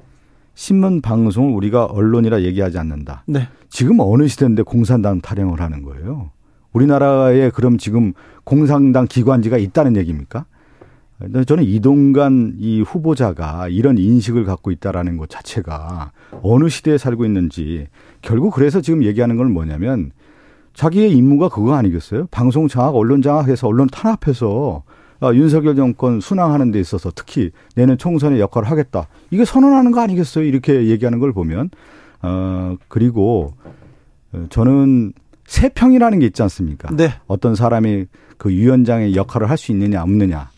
[0.56, 3.24] 신문 방송을 우리가 언론이라 얘기하지 않는다.
[3.28, 3.48] 네.
[3.70, 6.32] 지금 어느 시대인데 공산당 타령을 하는 거예요.
[6.74, 10.46] 우리나라에 그럼 지금 공산당 기관지가 있다는 얘기입니까?
[11.46, 17.88] 저는 이동관 이 후보자가 이런 인식을 갖고 있다라는 것 자체가 어느 시대에 살고 있는지
[18.22, 20.12] 결국 그래서 지금 얘기하는 건 뭐냐면
[20.74, 22.28] 자기의 임무가 그거 아니겠어요?
[22.32, 24.84] 방송 장악, 언론 장악해서 언론 탄압해서
[25.20, 29.08] 아, 윤석열 정권 순항하는 데 있어서 특히 내년 총선의 역할을 하겠다.
[29.30, 30.44] 이게 선언하는 거 아니겠어요?
[30.44, 31.70] 이렇게 얘기하는 걸 보면
[32.22, 33.54] 어 그리고
[34.34, 35.14] 어, 저는
[35.46, 36.94] 세평이라는 게 있지 않습니까?
[36.96, 37.10] 네.
[37.28, 38.06] 어떤 사람이
[38.38, 40.50] 그 위원장의 역할을 할 수 있느냐 없느냐.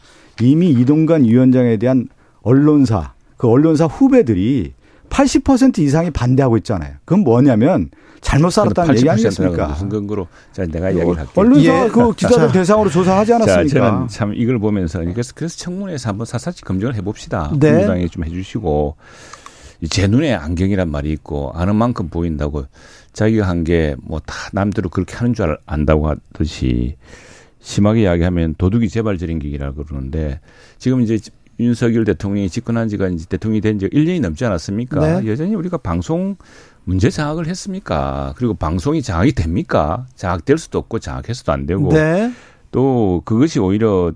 [0.42, 2.08] 이미 이동관 위원장에 대한
[2.42, 4.74] 언론사 그 언론사 후배들이
[5.10, 6.96] 80% 이상이 반대하고 있잖아요.
[7.06, 7.90] 그건 뭐냐면
[8.22, 9.68] 잘못 살았다는 얘기 아니겠습니까?
[9.68, 11.32] 무슨 근거로 자 내가 이야기를 할게요.
[11.36, 11.90] 언론사 예.
[11.90, 12.52] 그 기자들 자.
[12.54, 13.92] 대상으로 조사하지 자, 않았습니까?
[13.92, 17.52] 저는 참 이걸 보면서 그래서, 그래서 청문회에서 한번 사사치 검증을 해봅시다.
[17.60, 17.72] 네.
[17.72, 18.96] 민주당이 좀 해주시고
[19.90, 22.66] 제 눈에 안경이란 말이 있고 아는 만큼 보인다고
[23.14, 26.96] 자기가 한 게 뭐 다 남대로 그렇게 하는 줄 알- 안다고 하듯이
[27.66, 30.40] 심하게 이야기하면 도둑이 재발 저린 기기라고 그러는데
[30.78, 31.18] 지금 이제
[31.60, 35.22] 윤석열 대통령이 집권한 지가 이제 대통령이 된 지가 1년이 넘지 않았습니까?
[35.22, 35.28] 네.
[35.28, 36.36] 여전히 우리가 방송
[36.84, 38.36] 문제 장악을 했습니까?
[38.38, 40.06] 그리고 방송이 장악이 됩니까?
[40.16, 42.32] 장악될 수도 없고 장악해서도 안 되고 네.
[42.70, 44.14] 또 그것이 오히려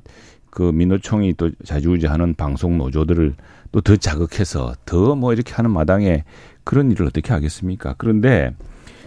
[0.52, 3.34] 그 민노총이 또 자주우지하는 방송 노조들을
[3.72, 6.24] 또 더 자극해서 더 뭐 이렇게 하는 마당에
[6.64, 7.96] 그런 일을 어떻게 하겠습니까?
[7.98, 8.54] 그런데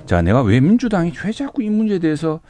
[0.06, 2.40] 자 내가 왜 민주당이 왜 자꾸 이 문제에 대해서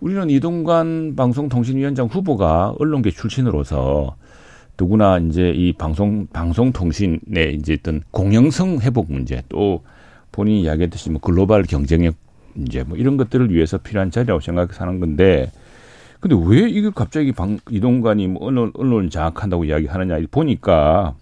[0.00, 4.16] 우리는 이동관 방송통신위원장 후보가 언론계 출신으로서
[4.78, 9.82] 누구나 이제 이 방송 방송통신의 이제 어떤 공영성 회복 문제 또
[10.32, 12.14] 본인이 이야기했듯이 뭐 글로벌 경쟁력
[12.54, 15.50] 문제 뭐 이런 것들을 위해서 필요한 자리라고 생각해서 하는 건데
[16.20, 21.14] 근데 왜 이걸 갑자기 방, 이동관이 뭐 언론, 언론을 장악한다고 이야기하느냐 보니까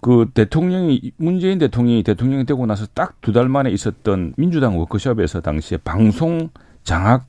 [0.00, 5.78] 그 대통령이 문재인 대통령이 대통령이 되고 나서 딱 두 달 만에 있었던 민주당 워크숍에서 당시에
[5.78, 6.50] 방송
[6.86, 7.26] 장악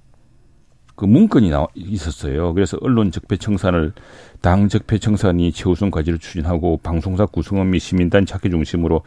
[0.95, 2.53] 그 문건이 나와 있었어요.
[2.53, 3.91] 그래서 언론 적폐 청산을
[4.39, 9.01] 당 적폐 청산이 최우선 과제를 추진하고 방송사 구성원 및 시민단 찾기 중심으로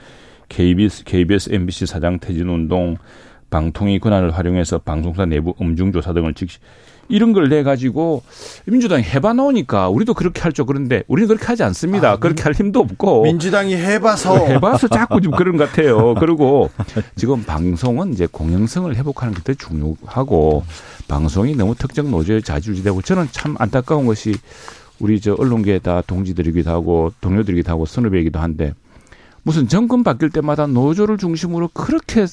[0.48, 2.96] KBS, KBS, MBC 사장 퇴진 운동,
[3.50, 6.58] 방통위 권한을 활용해서 방송사 내부 음중 조사 등을 즉시
[7.10, 8.22] 이런 걸 내 가지고
[8.66, 12.12] 민주당이 해봐 놓으니까 우리도 그렇게 할 줄 그런데 우리는 그렇게 하지 않습니다.
[12.12, 16.14] 아, 그렇게 할 힘도 없고 민주당이 해봐서 해봐서 자꾸 좀 그런 것 같아요.
[16.14, 16.70] 그리고
[17.16, 20.64] 지금 방송은 이제 공영성을 회복하는 게 더 중요하고
[21.08, 24.34] 방송이 너무 특정 노조에 자주지되고 저는 참 안타까운 것이
[25.00, 28.74] 우리 저 언론계 다 동지들이기도 하고 동료들이기도 하고 선후배이기도 한데
[29.50, 32.24] 무슨 정권 바뀔 때마다 노조를 중심으로 그렇게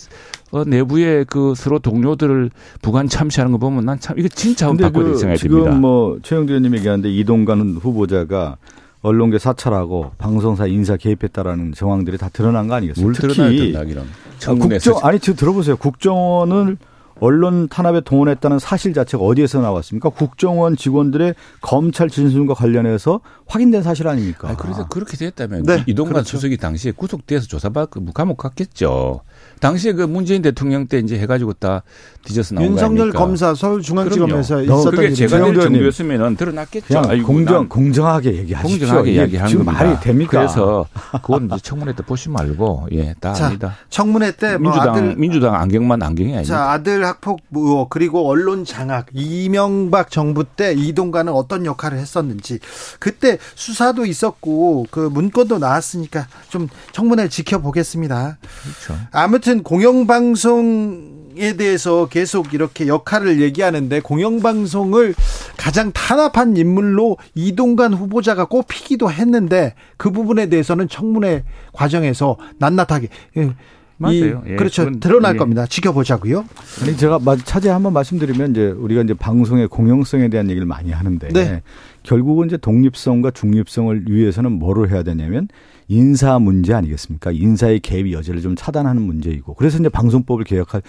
[0.52, 2.52] 어, 내부의 그 서로 동료들을
[2.84, 5.76] 부관 참시하는 거 보면 난 참 이거 진짜 바꿔야 될 생각이 지금 듭니다.
[5.80, 8.58] 뭐 최영두 의원님 얘기하는데 이동관 후보자가
[9.02, 13.12] 언론계 사찰하고 방송사 인사 개입했다라는 정황들이 다 드러난 거 아니겠어요?
[13.14, 14.06] 특히 된다 이런.
[14.06, 15.76] 아, 국정 아니 지금 들어보세요.
[15.78, 16.78] 국정원을
[17.20, 20.10] 언론 탄압에 동원했다는 사실 자체가 어디에서 나왔습니까?
[20.10, 24.50] 국정원 직원들의 검찰 진술과 관련해서 확인된 사실 아닙니까?
[24.50, 26.38] 아, 그래서 그렇게 됐다면 네, 이동관 그렇죠.
[26.38, 29.22] 수석이 당시에 구속돼서 조사받고 뭐 감옥 갔겠죠.
[29.60, 31.84] 당시에 그 문재인 대통령 때 이제 해가지고 다
[32.26, 33.20] 뒤져서 나온 거 윤석열 아닙니까?
[33.20, 34.64] 검사 서울중앙지검에서.
[34.64, 35.56] 있었던 그게 제가 될.
[35.56, 36.36] 정도였으면.
[36.38, 38.80] 그냥 아이고, 공정 난 공정하게 얘기하십시오.
[38.80, 39.86] 공정하게 이게 이야기하는 지금 겁니다.
[39.86, 40.32] 말이 됩니까?
[40.32, 40.86] 그래서
[41.22, 43.76] 그건 이제 청문회 때 보시 말고 예, 다 자, 아니다.
[43.90, 46.54] 청문회 때뭐 민주당 아들 민주당 안경만 안경이 아니다.
[46.56, 52.60] 자, 아들 학폭 의혹 그리고 언론 장악 이명박 정부 때 이동관은 어떤 역할을 했었는지
[53.00, 58.38] 그때 수사도 있었고 그 문건도 나왔으니까 좀 청문회 지켜보겠습니다.
[58.62, 59.02] 그렇죠.
[59.12, 65.16] 아무튼 공영방송에 대해서 계속 이렇게 역할을 얘기하는데 공영방송을
[65.58, 71.44] 가장 탄압한 인물로 이동관 후보자가 꼽히기도 했는데 그 부분에 대해서는 청문회
[71.74, 73.54] 과정에서 낱낱하게 예,
[73.98, 74.44] 맞아요.
[74.46, 75.38] 이- 예, 그렇죠 드러날 예.
[75.38, 75.66] 겁니다.
[75.66, 76.46] 지켜보자고요.
[76.84, 81.28] 아니 제가 마- 차제 한번 말씀드리면 이제 우리가 이제 방송의 공영성에 대한 얘기를 많이 하는데
[81.30, 81.62] 네.
[82.04, 85.48] 결국은 이제 독립성과 중립성을 위해서는 뭐를 해야 되냐면
[85.90, 87.32] 인사 문제 아니겠습니까?
[87.32, 90.82] 인사의 개입 여지를 좀 차단하는 문제이고 그래서 이제 방송법을 개혁할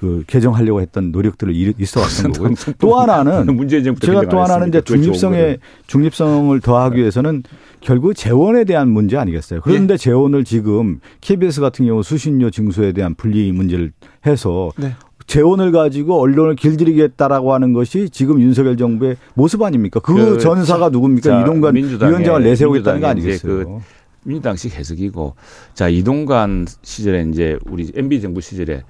[0.00, 2.54] 그 개정하려고 했던 노력들을 이- 있어 왔던 거고요.
[2.78, 3.46] 또 하나는
[4.00, 5.58] 제가 또 하나는 이제 거를.
[5.88, 7.42] 중립성을 더하기 위해서는
[7.80, 9.60] 결국 재원에 대한 문제 아니겠어요.
[9.62, 13.92] 그런데 재원을 지금 KBS 같은 경우 수신료 징수에 대한 분리 문제를
[14.26, 14.94] 해서 네.
[15.26, 20.00] 재원을 가지고 언론을 길들이겠다라고 하는 것이 지금 윤석열 정부의 모습 아닙니까?
[20.00, 21.30] 그, 그 전사가 누굽니까?
[21.30, 23.82] 자, 이동관 위원장을 내세우겠다는 거 아니겠어요?
[24.24, 25.34] 민주당식 해석이고
[25.74, 28.82] 자 이동관 시절에 이제 우리 MB 정부 시절에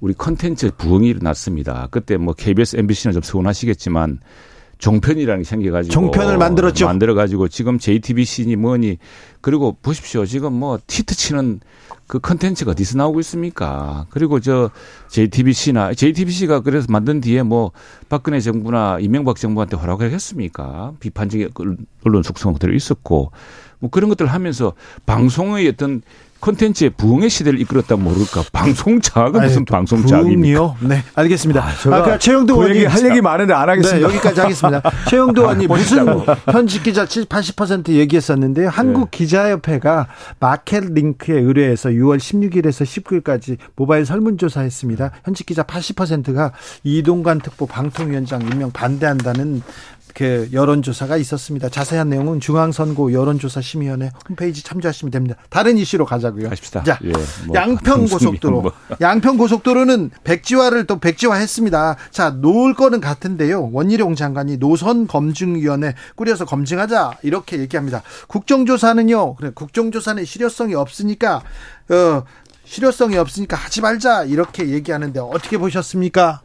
[0.00, 1.88] 우리 컨텐츠 부흥이 일어났습니다.
[1.90, 4.20] 그때 뭐 KBS, MBC는 좀 서운하시겠지만
[4.78, 6.86] 종편이라는 게 생겨가지고 종편을 만들었죠.
[6.86, 8.98] 만들어가지고 지금 JTBC니 뭐니
[9.40, 10.26] 그리고 보십시오.
[10.26, 11.60] 지금 뭐 히트 치는
[12.06, 14.06] 그 컨텐츠가 어디서 나오고 있습니까?
[14.10, 14.70] 그리고 저
[15.08, 17.72] JTBC나 JTBC가 그래서 만든 뒤에 뭐
[18.08, 20.92] 박근혜 정부나 이명박 정부한테 허락을 했습니까?
[21.00, 21.50] 비판적인
[22.04, 23.32] 언론 속성들이 있었고
[23.78, 24.74] 뭐 그런 것들을 하면서
[25.06, 26.02] 방송의 어떤
[26.40, 28.44] 콘텐츠의 부흥의 시대를 이끌었다 모를까?
[28.52, 30.22] 방송자가 무슨 방송자입니까?
[30.22, 30.76] 부흥이요?
[30.80, 31.64] 네, 알겠습니다.
[31.64, 33.96] 아, 제가 그 최영도 그 얘기 할 얘기 많은데 안 하겠습니다.
[34.08, 34.82] 네, 여기까지 하겠습니다.
[35.08, 36.52] 최영도 의원님 무슨 보시자고.
[36.52, 38.68] 현직 기자 80% 얘기했었는데요.
[38.68, 40.06] 한국 기자협회가
[40.40, 45.10] 마켓 링크에 의뢰해서 6월 16일에서 19일까지 모바일 설문조사했습니다.
[45.24, 46.52] 현직 기자 80%가
[46.84, 49.62] 이동관 특보 방통위원장 임명 반대한다는
[50.16, 51.68] 그 여론조사가 있었습니다.
[51.68, 55.36] 자세한 내용은 중앙선거 여론조사심의위원회 홈페이지 참조하시면 됩니다.
[55.50, 56.48] 다른 이슈로 가자고요.
[56.48, 56.84] 가십시다.
[56.84, 57.12] 자, 예,
[57.46, 58.62] 뭐 양평 방송이 고속도로.
[58.62, 58.72] 뭐.
[59.02, 61.96] 양평 고속도로는 백지화를 또 백지화했습니다.
[62.10, 63.68] 자, 놓을 거는 같은데요.
[63.72, 68.02] 원희룡 장관이 노선 검증위원회 꾸려서 검증하자 이렇게 얘기합니다.
[68.28, 69.34] 국정조사는요.
[69.34, 71.42] 그래 국정조사는 실효성이 없으니까
[71.90, 72.22] 어
[72.64, 76.40] 실효성이 없으니까 하지 말자 이렇게 얘기하는데 어떻게 보셨습니까?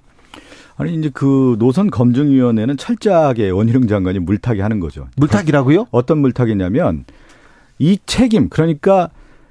[0.77, 5.07] 아니 이제 그 노선 검증위원회는 철저하게 원희룡 장관이 물타기 하는 거죠.
[5.17, 5.87] 물타기라고요?
[5.91, 7.05] 어떤 물타기냐면
[7.79, 9.09] 이 책임 그러니까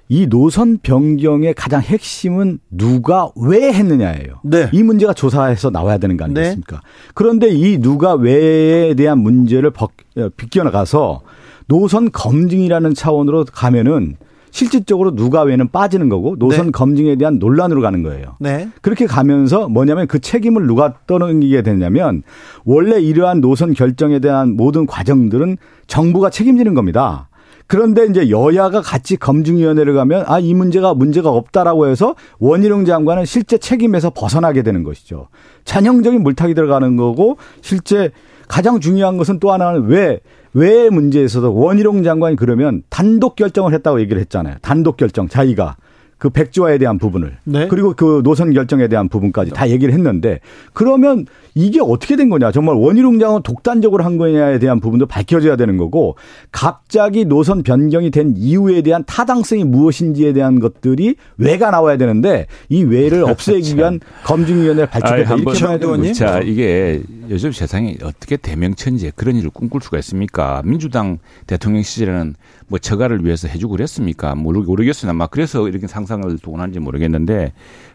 [0.09, 4.41] 이 노선 변경의 가장 핵심은 누가 왜 했느냐예요.
[4.43, 4.68] 네.
[4.73, 6.83] 이 문제가 조사해서 나와야 되는 거 아니겠습니까?
[7.14, 11.23] 그런데 이 누가 왜에 대한 문제를 벗, 어, 비껴나가서
[11.68, 14.16] 노선 검증이라는 차원으로 가면은
[14.51, 16.70] 실질적으로 누가 왜는 빠지는 거고 노선 네.
[16.72, 18.36] 검증에 대한 논란으로 가는 거예요.
[18.40, 18.68] 네.
[18.82, 22.22] 그렇게 가면서 뭐냐면 그 책임을 누가 떠넘기게 되냐면
[22.64, 27.28] 원래 이러한 노선 결정에 대한 모든 과정들은 정부가 책임지는 겁니다.
[27.66, 33.59] 그런데 이제 여야가 같이 검증위원회를 가면 아 이 문제가 문제가 없다라고 해서 원희룡 장관은 실제
[33.59, 35.28] 책임에서 벗어나게 되는 것이죠.
[35.64, 38.11] 전형적인 물타기 들어가는 거고 실제
[38.48, 40.18] 가장 중요한 것은 또 하나는 왜,
[40.53, 44.57] 왜 문제에서도 원희룡 장관이 그러면 단독 결정을 했다고 얘기를 했잖아요.
[44.62, 45.76] 단독 결정, 자기가.
[46.21, 47.39] 그 백지화에 대한 부분을.
[47.45, 47.66] 네.
[47.66, 50.41] 그리고 그 노선 결정에 대한 부분까지 다 얘기를 했는데
[50.75, 52.53] 그러면 이게 어떻게 된 거냐.
[52.53, 56.16] 정말 원희룡 장관 독단적으로 한 거냐에 대한 부분도 밝혀져야 되는 거고
[56.53, 63.25] 갑자기 노선 변경이 된 이유에 대한 타당성이 무엇인지에 대한 것들이 왜가 나와야 되는데 이 왜를
[63.31, 65.31] 없애기 위한 검증위원회를 아이, 발족했다.
[65.31, 66.11] 한번 이렇게 봐야 되는 의원님?
[66.12, 66.25] 거죠.
[66.27, 70.61] 자, 이게 요즘 세상에 어떻게 대명천지에 그런 일을 꿈꿀 수가 있습니까?
[70.66, 71.16] 민주당
[71.47, 72.35] 대통령 시절에는
[72.71, 74.37] 뭐 처가를 위해서 해주고 그랬습니까?
[74.37, 77.53] 모르, 모르겠으나 막 그래서 이렇게 상상을 동원한지 모르겠는데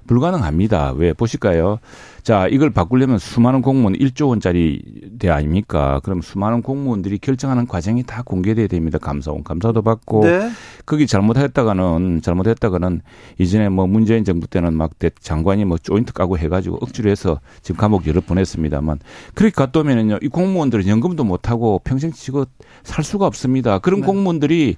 [0.07, 0.93] 불가능합니다.
[0.95, 1.79] 왜 보실까요?
[2.23, 4.81] 자, 이걸 바꾸려면 수많은 공무원 1조 원짜리
[5.19, 5.99] 대 아닙니까?
[6.03, 8.97] 그럼 수많은 공무원들이 결정하는 과정이 다 공개돼야 됩니다.
[8.97, 10.49] 감사원 감사도 받고 네.
[10.87, 13.01] 거기 잘못했다가는 잘못했다가는
[13.37, 17.79] 이전에 뭐 문재인 정부 때는 막 대- 장관이 뭐 조인트 까고 해가지고 억지로 해서 지금
[17.79, 18.99] 감옥 여러 번 했습니다만
[19.35, 22.45] 그렇게 갔다 오면은요 이 공무원들은 연금도 못 하고 평생 치고
[22.83, 23.77] 살 수가 없습니다.
[23.79, 24.07] 그런 네.
[24.07, 24.77] 공무원들이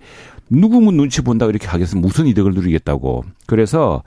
[0.50, 3.24] 누구 뭐 눈치 본다 이렇게 하겠으면 무슨 이득을 누리겠다고.
[3.48, 4.04] 그래서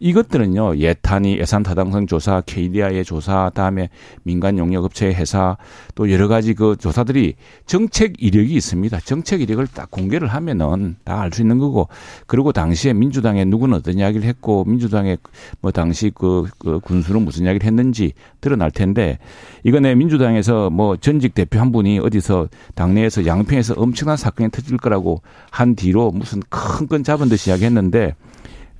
[0.00, 3.88] 이것들은요 예탄위 예산 타당성 조사, KDI의 조사, 다음에
[4.22, 5.56] 민간 용역 업체의 회사
[5.94, 7.34] 또 여러 가지 그 조사들이
[7.66, 9.00] 정책 이력이 있습니다.
[9.00, 11.88] 정책 이력을 딱 공개를 하면은 다 알 수 있는 거고
[12.26, 15.16] 그리고 당시에 민주당에 누구는 어떤 이야기를 했고 민주당의
[15.60, 19.18] 뭐 당시 그, 그 군수는 무슨 이야기를 했는지 드러날 텐데
[19.64, 25.74] 이번에 민주당에서 뭐 전직 대표 한 분이 어디서 당내에서 양평에서 엄청난 사건이 터질 거라고 한
[25.76, 28.14] 뒤로 무슨 큰 건 잡은 듯이 이야기했는데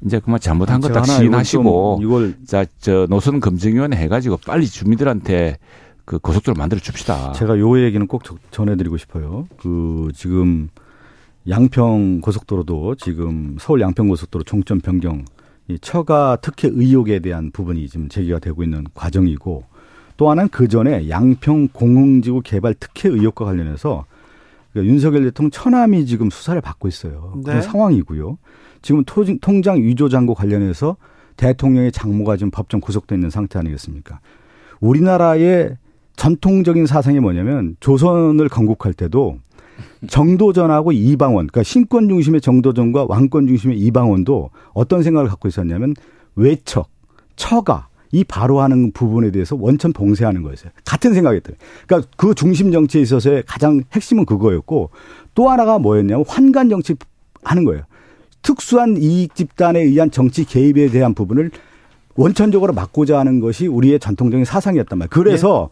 [0.05, 3.97] 이제 그만 잘못한 거 제가 딱 하나 시인하시고 이걸 좀 이걸 자, 저 노선 검증위원회
[3.97, 5.59] 해가지고 빨리 주민들한테
[6.05, 7.33] 그 고속도로 만들어 줍시다.
[7.33, 9.47] 제가 요 얘기는 꼭 저- 전해드리고 싶어요.
[9.57, 10.69] 그 지금
[11.49, 15.25] 양평 고속도로도 지금 서울 양평 고속도로 종점 변경
[15.69, 19.65] 이 처가 특혜 의혹에 대한 부분이 지금 제기가 되고 있는 과정이고
[20.19, 24.05] 또 하나는 그 전에 양평 공흥지구 개발 특혜 의혹과 관련해서
[24.75, 27.41] 그 윤석열 대통령 처남이 지금 수사를 받고 있어요.
[27.43, 27.63] 그런 네.
[27.63, 28.37] 상황이고요.
[28.85, 30.97] 지금 토- 통장 위조 잔고 관련해서
[31.39, 34.21] 대통령의 장모가 지금 법정 구속돼 있는 상태 아니겠습니까?
[34.81, 35.77] 우리나라의
[36.17, 39.39] 전통적인 사상이 뭐냐면 조선을 건국할 때도
[40.09, 45.95] 정도전하고 이방원, 그러니까 신권 중심의 정도전과 왕권 중심의 이방원도 어떤 생각을 갖고 있었냐면
[46.37, 46.91] 외척,
[47.37, 50.71] 처가 이 바로 하는 부분에 대해서 원천 봉쇄하는 거였어요.
[50.85, 51.57] 같은 생각이었어요.
[51.87, 54.91] 그러니까 그 중심 정치에 있어서의 가장 핵심은 그거였고
[55.35, 56.95] 또 하나가 뭐였냐면 환관 정치
[57.43, 57.83] 하는 거예요.
[58.55, 61.51] 특수한 이익 집단에 의한 정치 개입에 대한 부분을
[62.15, 65.09] 원천적으로 막고자 하는 것이 우리의 전통적인 사상이었단 말이에요.
[65.11, 65.71] 그래서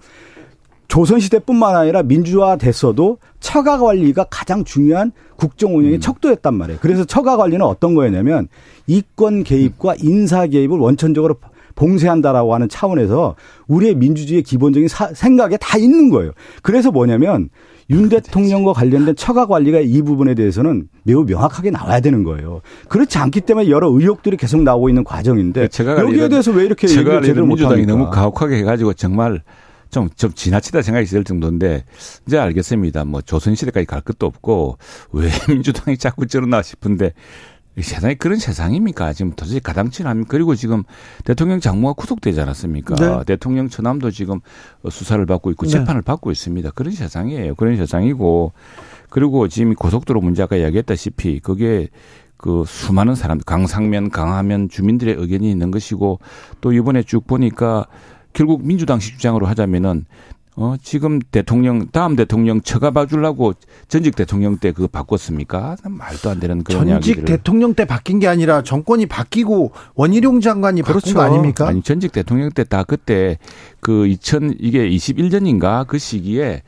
[0.89, 6.79] 조선시대뿐만 아니라 민주화 됐어도 처가 관리가 가장 중요한 국정 운영의 척도였단 말이에요.
[6.83, 8.49] 그래서 처가 관리는 어떤 거였냐면
[8.87, 11.37] 이권 개입과 인사 개입을 원천적으로
[11.75, 13.37] 봉쇄한다라고 하는 차원에서
[13.69, 16.33] 우리의 민주주의의 기본적인 사- 생각에 다 있는 거예요.
[16.63, 17.49] 그래서 뭐냐면
[17.93, 22.63] 윤 대통령과 관련된 처가 관리가 이 부분에 대해서는 매우 명확하게 나와야 되는 거예요.
[22.89, 26.01] 그렇지 않기 때문에 여러 의혹들이 계속 나오고 있는 과정인데 제가 네.
[26.03, 27.93] 여기에 알기로는- 대해서 왜 이렇게 제가 제대로 민주당이 못합니까?
[27.93, 29.43] 너무 가혹하게 해가지고 정말
[29.91, 31.85] 좀, 좀 지나치다 생각이 들 정도인데
[32.27, 33.05] 이제 알겠습니다.
[33.05, 34.79] 뭐 조선시대까지 갈 것도 없고
[35.13, 37.13] 왜 민주당이 자꾸 저러나 싶은데
[37.81, 39.13] 세상에 그런 세상입니까?
[39.15, 40.31] 지금 도저히 가당치 않습니까?
[40.31, 40.83] 그리고 지금
[41.25, 42.95] 대통령 장모가 구속되지 않았습니까?
[42.97, 43.25] 네.
[43.25, 44.41] 대통령 처남도 지금
[44.91, 45.73] 수사를 받고 있고 네.
[45.73, 46.71] 재판을 받고 있습니다.
[46.73, 47.55] 그런 세상이에요.
[47.55, 48.53] 그런 세상이고
[49.09, 51.89] 그리고 지금 고속도로 문제 아까 이야기했다시피 그게
[52.37, 56.19] 그 수많은 사람 강상면 강하면 주민들의 의견이 있는 것이고
[56.61, 57.87] 또 이번에 쭉 보니까
[58.33, 60.07] 결국 민주당식 주장으로 하자면은
[60.55, 63.55] 어 지금 대통령 다음 대통령 처가 봐주려고
[63.89, 65.77] 전직 대통령 때 그거 바꿨습니까?
[65.83, 67.25] 말도 안 되는 그런 전직 이야기를.
[67.25, 71.17] 대통령 때 바뀐 게 아니라 정권이 바뀌고 원희룡 장관이 바꾼 그렇죠.
[71.17, 71.69] 거 아닙니까?
[71.69, 73.39] 아니 전직 대통령 때 다 그때
[73.81, 76.63] 그 2000 이게 21년인가 그 시기에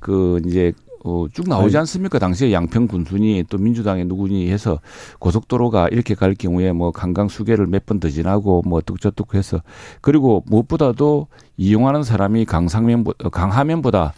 [0.00, 0.72] 그 이제
[1.04, 1.76] 어, 쭉 나오지.
[1.78, 2.18] 않습니까?
[2.18, 4.80] 당시에 양평 군순이 또 민주당의 누구니 해서
[5.18, 9.60] 고속도로가 이렇게 갈 경우에 뭐 강강 수계를 몇 번 더 지나고 뭐 어떡저떡 해서
[10.00, 11.26] 그리고 무엇보다도
[11.56, 14.12] 이용하는 사람이 강상면 강하면보다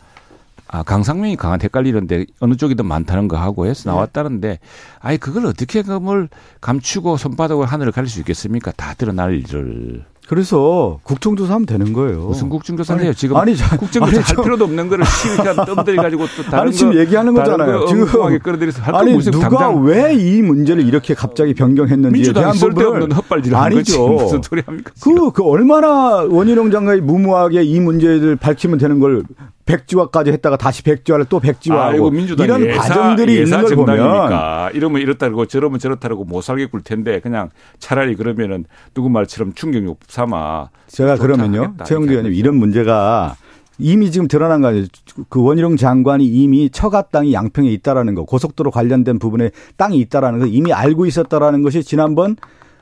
[0.68, 4.58] 아, 강상면이 강한 헷갈리는데 어느 쪽이 더 많다는 거 하고 해서 나왔다는데
[5.00, 6.28] 아예 그걸 어떻게 그걸
[6.62, 8.72] 감추고 손바닥으로 하늘을 가릴 수 있겠습니까?
[8.72, 10.04] 다 드러날 일을.
[10.28, 12.20] 그래서 국정조사하면 되는 거예요.
[12.28, 13.08] 무슨 국정조사인데요?
[13.08, 16.42] 아니, 지금 아니, 자- 국정조사 아니, 할 저- 필요도 없는 거를 시위한 뜸들이 가지고 또
[16.44, 17.80] 다른 아니 지금 거, 얘기하는 거잖아요.
[17.80, 23.08] 거 지금 끌어들여서 할거 아니 무슨 누가 왜 이 문제를 이렇게 갑자기 변경했는지에 대한 부분을
[23.28, 24.08] 거지 아니죠.
[24.08, 24.92] 무슨 소리 합니까?
[25.02, 29.24] 그, 그 얼마나 원희룡 장관이 무모하게 이 문제를 밝히면 되는 걸
[29.64, 34.70] 백지화까지 했다가 다시 백지화를 또 백지화하고 민주당 이런 예사, 과정들이 예사 있는 걸 보면 정당이니까
[34.74, 40.70] 이러면 이렇다고 저러면 저렇다고 못 살게 굴 텐데 그냥 차라리 그러면은 누구 말처럼 충격욕 삼아
[40.88, 41.74] 제가 그러면요.
[41.84, 43.36] 최영두 의원님 이런 문제가
[43.78, 44.86] 이미 지금 드러난 거 아니에요.
[45.28, 50.46] 그 원희룡 장관이 이미 처가 땅이 양평에 있다라는 거 고속도로 관련된 부분에 땅이 있다라는 거
[50.46, 52.36] 이미 알고 있었다라는 것이 지난번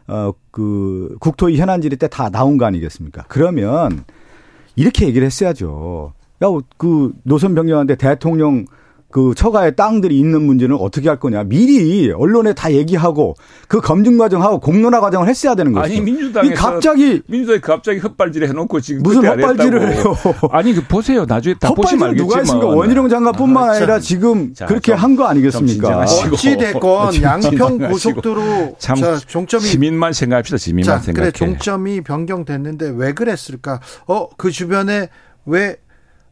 [0.06, 3.24] 어그 국토위 현안 질의 때 다 나온 거 아니겠습니까?
[3.28, 4.04] 그러면
[4.76, 6.12] 이렇게 얘기를 했어야죠.
[6.42, 6.46] 야,
[6.78, 8.64] 그 노선 변경하는데 대통령
[9.12, 11.42] 그 처가에 땅들이 있는 문제는 어떻게 할 거냐.
[11.42, 13.34] 미리 언론에 다 얘기하고
[13.66, 15.84] 그 검증 과정하고 공론화 과정을 했어야 되는 거죠.
[15.84, 20.14] 아니 민주당에서 이 갑자기 민주당이 갑자기 헛발질 해놓고 지금 무슨 헛발질을 했다고.
[20.14, 20.34] 해요.
[20.52, 22.66] 아니 그 보세요 나중에 다 보시면 헛발질 알겠지만 누가 했습니까?
[22.68, 24.00] 원희룡 장관뿐만 아, 아, 니라 참.
[24.00, 26.04] 지금 자, 그렇게 좀- 한거좀 아니겠습니까?
[26.32, 27.78] 어찌 됐건 좀 양평.
[27.78, 33.80] 고속도로 참 자, 종점이 시민만 생각합시다 시민만 자, 생각해 그래 종점이 변경됐는데 왜 그랬을까?
[34.06, 35.08] 어, 그 주변에
[35.46, 35.78] 왜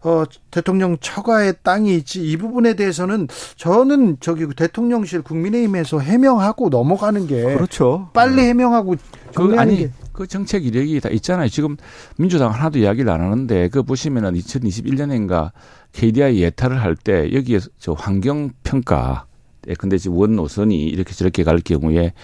[0.02, 7.42] 어, 대통령 처가에 땅이 있지 이 부분에 대해서는 저는 저기 대통령실 국민의힘에서 해명하고 넘어가는 게
[7.54, 8.10] 그렇죠.
[8.12, 8.96] 빨리 해명하고
[9.34, 11.48] 그 아니 게 그 정책 이력이 다 있잖아요.
[11.48, 11.76] 지금
[12.16, 15.52] 민주당 하나도 이야기를 안 하는데 그 보시면은 2021년인가
[15.92, 19.26] KDI 예타를 할 때 여기에 저 환경 평가
[19.68, 22.14] 예, 근데 지금 원 노선이 이렇게 저렇게 갈 경우에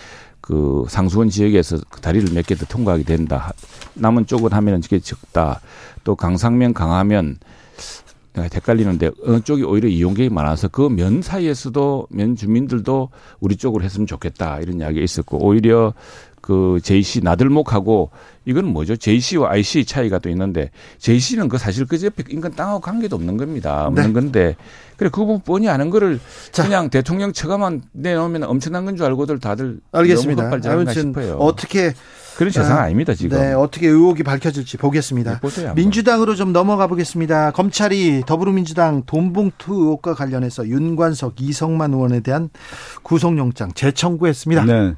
[0.40, 3.52] 그 상수원 지역에서 그 다리를 몇 개 더 통과하게 된다.
[3.94, 5.60] 남은 쪽은 하면은 이게 적다.
[6.02, 7.36] 또 강상면 강하면
[8.36, 13.08] 헷갈리는데 어느 쪽이 오히려 이용객이 많아서 그 면 사이에서도 면 주민들도
[13.40, 15.94] 우리 쪽으로 했으면 좋겠다 이런 이야기가 있었고 오히려
[16.40, 18.10] 그 JC 나들목하고
[18.44, 18.96] 이건 뭐죠?
[18.96, 23.86] JC와 IC 차이가 또 있는데 JC는 그 사실 그 옆에 인간 땅하고 관계도 없는 겁니다.
[23.86, 24.12] 없는 네.
[24.12, 24.56] 건데
[24.98, 26.20] 그래 그 부분 뻔히 아는 거를
[26.52, 26.64] 자.
[26.64, 30.50] 그냥 대통령 처가만 내놓으면 엄청난 건 줄 알고들 다들 알겠습니다.
[30.66, 31.36] 아무튼 싶어요.
[31.36, 31.94] 어떻게
[32.36, 33.38] 그런 세상 아, 아닙니다 지금.
[33.38, 35.40] 네, 어떻게 의혹이 밝혀질지 보겠습니다.
[35.40, 35.72] 네.
[35.74, 37.52] 민주당으로 좀 넘어가 보겠습니다.
[37.52, 42.50] 검찰이 더불어민주당 돈봉투 의혹과 관련해서 윤관석, 이성만 의원에 대한
[43.02, 44.64] 구속영장 재청구했습니다.
[44.64, 44.94] 네.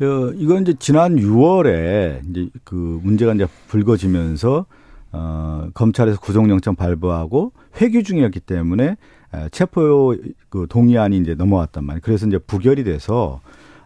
[0.00, 4.66] 어, 이건 이제 지난 6월에 이제 그 문제가 이제 불거지면서
[5.12, 8.96] 어, 검찰에서 구속영장 발부하고 회기 중이었기 때문에
[9.34, 10.14] 에, 체포
[10.48, 12.00] 그 동의안이 이제 넘어왔단 말이에요.
[12.02, 13.40] 그래서 이제 부결이 돼서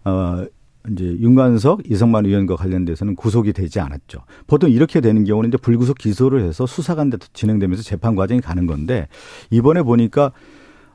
[0.04, 0.44] 어
[0.90, 4.20] 이제 윤관석, 이성만 의원과 관련돼서는 구속이 되지 않았죠.
[4.46, 9.08] 보통 이렇게 되는 경우는 이제 불구속 기소를 해서 수사가 진행되면서 재판 과정이 가는 건데
[9.50, 10.32] 이번에 보니까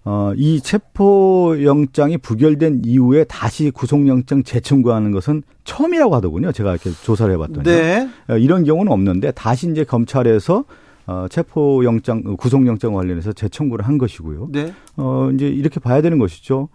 [0.09, 6.53] 어, 이 체포영장이 부결된 이후에 다시 구속영장 재청구하는 것은 처음이라고 하더군요.
[6.53, 7.63] 제가 이렇게 조사를 해봤더니.
[7.63, 8.09] 네.
[8.29, 10.63] 어, 이런 경우는 없는데 다시 이제 검찰에서
[11.07, 14.49] 어, 체포영장, 구속영장 관련해서 재청구를 한 것이고요.
[14.51, 14.73] 네.
[14.95, 16.69] 어, 이제 이렇게 봐야 되는 것이죠.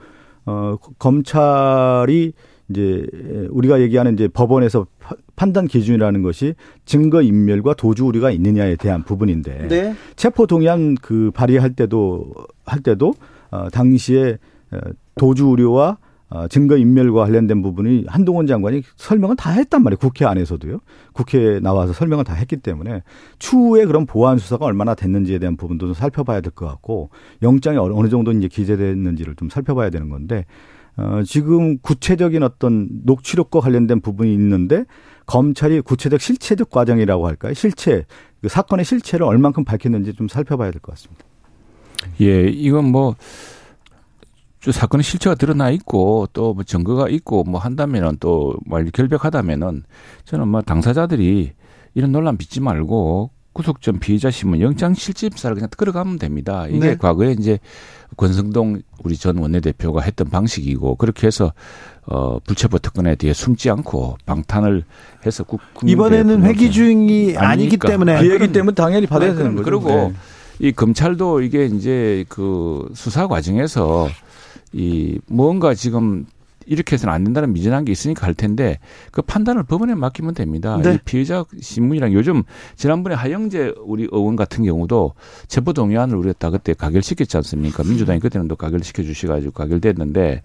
[0.45, 2.35] 어, 검찰이
[2.73, 3.07] 이제
[3.51, 6.55] 우리가 얘기하는 이제 법원에서 파- 판단 기준이라는 것이
[6.85, 9.95] 증거 인멸과 도주 우려가 있느냐에 대한 부분인데 네.
[10.16, 12.33] 체포 동의안 그 발의할 때도
[12.64, 13.14] 할 때도
[13.51, 14.39] 어 당시에
[14.73, 14.79] 어,
[15.16, 15.99] 도주 우려와
[16.31, 19.99] 어, 증거 인멸과 관련된 부분이 한동훈 장관이 설명을 다 했단 말이에요.
[19.99, 20.79] 국회 안에서도요.
[21.12, 23.03] 국회에 나와서 설명을 다 했기 때문에
[23.39, 27.11] 추후에 그런 보안 수사가 얼마나 됐는지에 대한 부분도 좀 살펴봐야 될 것 같고
[27.43, 30.47] 영장이 어느 어느 정도 이제 기재됐는지를 좀 살펴봐야 되는 건데
[30.97, 34.84] 어, 지금 구체적인 어떤 녹취록과 관련된 부분이 있는데
[35.26, 37.55] 검찰이 구체적 실체적 과정이라고 할까요?
[37.55, 38.05] 실체
[38.43, 41.24] 그 사건의 실체를 얼만큼 밝혔는지 좀 살펴봐야 될 것 같습니다.
[42.20, 43.14] 예, 이건 뭐
[44.70, 49.84] 사건의 실체가 드러나 있고 또 뭐 증거가 있고 뭐 한다면은 또말 결백하다면은
[50.24, 51.53] 저는 뭐 당사자들이
[51.95, 56.66] 이런 논란 빚지 말고 구속전 피의자 신문 영장 실질 심사를 그냥 끌어가면 됩니다.
[56.68, 56.97] 이게 네.
[56.97, 57.59] 과거에 이제
[58.17, 61.53] 권성동 우리 전 원내대표가 했던 방식이고 그렇게 해서
[62.07, 64.85] 어 불체포 특권에 대해 숨지 않고 방탄을
[65.25, 67.77] 해서 국 이번에는 회기 주행이 아니기.
[67.77, 69.65] 때문에 아니, 기획이 때문에 당연히 받아야 네, 되는 거죠.
[69.65, 70.13] 그리고 네.
[70.59, 74.09] 이 검찰도 이게 이제 그 수사 과정에서
[74.73, 76.27] 이 뭔가 지금
[76.67, 78.79] 이렇게 해서는 안 된다는 미진한 게 있으니까 할 텐데
[79.11, 80.79] 그 판단을 법원에 맡기면 됩니다.
[80.83, 80.95] 네.
[80.95, 82.43] 이 피해자 신문이랑 요즘
[82.77, 85.15] 지난번에 하영재 우리 의원 같은 경우도
[85.49, 87.83] 체포 동의안을 우리가 다 그때 가결시켰지 않습니까?
[87.83, 90.43] 민주당이 그때는 또 가결시켜 주셔가지고 가결됐는데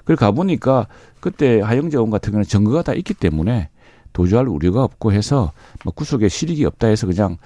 [0.00, 0.86] 그걸 가보니까
[1.20, 3.70] 그때 하영재 의원 같은 경우는 증거가 다 있기 때문에
[4.12, 5.52] 도주할 우려가 없고 해서
[5.84, 7.36] 뭐 구속에 실익이 없다 해서 그냥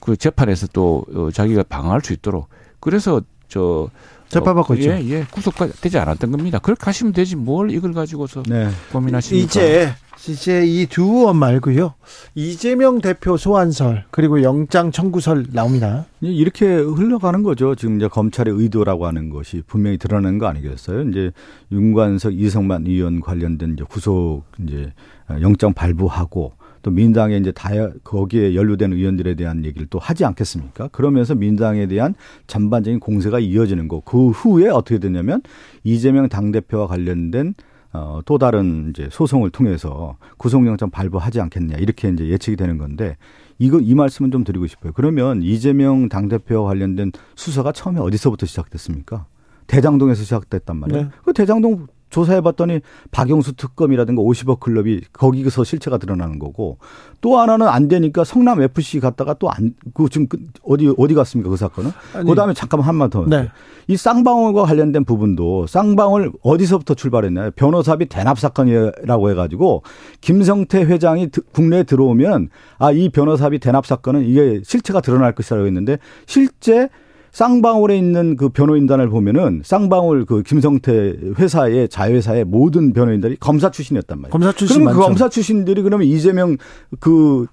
[0.00, 2.48] 그 재판에서 또 어, 자기가 방어할 수 있도록
[2.80, 3.88] 그래서 저
[4.28, 4.90] 재판받고 있죠.
[4.90, 5.26] 예, 예.
[5.30, 6.58] 구속가 되지 않았던 겁니다.
[6.58, 8.68] 그렇게 하시면 되지 뭘 이걸 가지고서 네.
[8.92, 9.46] 고민하십니까?
[9.46, 9.94] 이제
[10.28, 11.94] 이제 이두 의원 말고요.
[12.34, 16.06] 이재명 대표 소환설 그리고 영장 청구설 나옵니다.
[16.20, 17.74] 이렇게 흘러가는 거죠.
[17.76, 21.02] 지금 이제 검찰의 의도라고 하는 것이 분명히 드러나는 거 아니겠어요?
[21.02, 21.30] 이제
[21.70, 24.92] 윤관석, 이성만 의원 관련된 이제 구속 이제
[25.40, 26.54] 영장 발부하고
[26.86, 27.70] 또 민당에 이제 다
[28.04, 30.86] 거기에 연루된 의원들에 대한 얘기를 또 하지 않겠습니까?
[30.92, 32.14] 그러면서 민당에 대한
[32.46, 33.98] 전반적인 공세가 이어지는 거.
[34.04, 35.42] 그 후에 어떻게 되냐면
[35.82, 37.54] 이재명 당 대표와 관련된
[37.92, 43.16] 어, 또 다른 이제 소송을 통해서 구속영장 발부하지 않겠냐 이렇게 이제 예측이 되는 건데
[43.58, 44.92] 이거 이 말씀은 좀 드리고 싶어요.
[44.94, 49.26] 그러면 이재명 당 대표와 관련된 수사가 처음에 어디서부터 시작됐습니까?
[49.66, 51.02] 대장동에서 시작됐단 말이에요.
[51.02, 51.10] 네.
[51.24, 52.80] 그 대장동 조사해 봤더니
[53.10, 56.78] 박영수 특검이라든가 50억 클럽이 거기서 실체가 드러나는 거고
[57.20, 61.50] 또 하나는 안 되니까 성남 FC 갔다가 또 안 그 지금 그 어디 어디 갔습니까
[61.50, 61.90] 그 사건은?
[62.14, 63.26] 아니, 그다음에 잠깐만 한마디 더.
[63.26, 63.48] 네.
[63.88, 67.50] 이 쌍방울과 관련된 부분도 쌍방울 어디서부터 출발했나요?
[67.52, 69.82] 변호사비 대납 사건이라고 해가지고
[70.20, 72.48] 김성태 회장이 드- 국내에 들어오면
[72.78, 76.88] 아 이 변호사비 대납 사건은 이게 실체가 드러날 것이라고 했는데 실제
[77.36, 84.32] 쌍방울에 있는 그 변호인단을 보면은 쌍방울 그 김성태 회사의 자회사의 모든 변호인들이 검사 출신이었단 말이에요.
[84.32, 85.04] 검사 출신 그러면 그.
[85.04, 86.56] 검사 출신들이 그러면 이재명
[86.98, 87.46] 그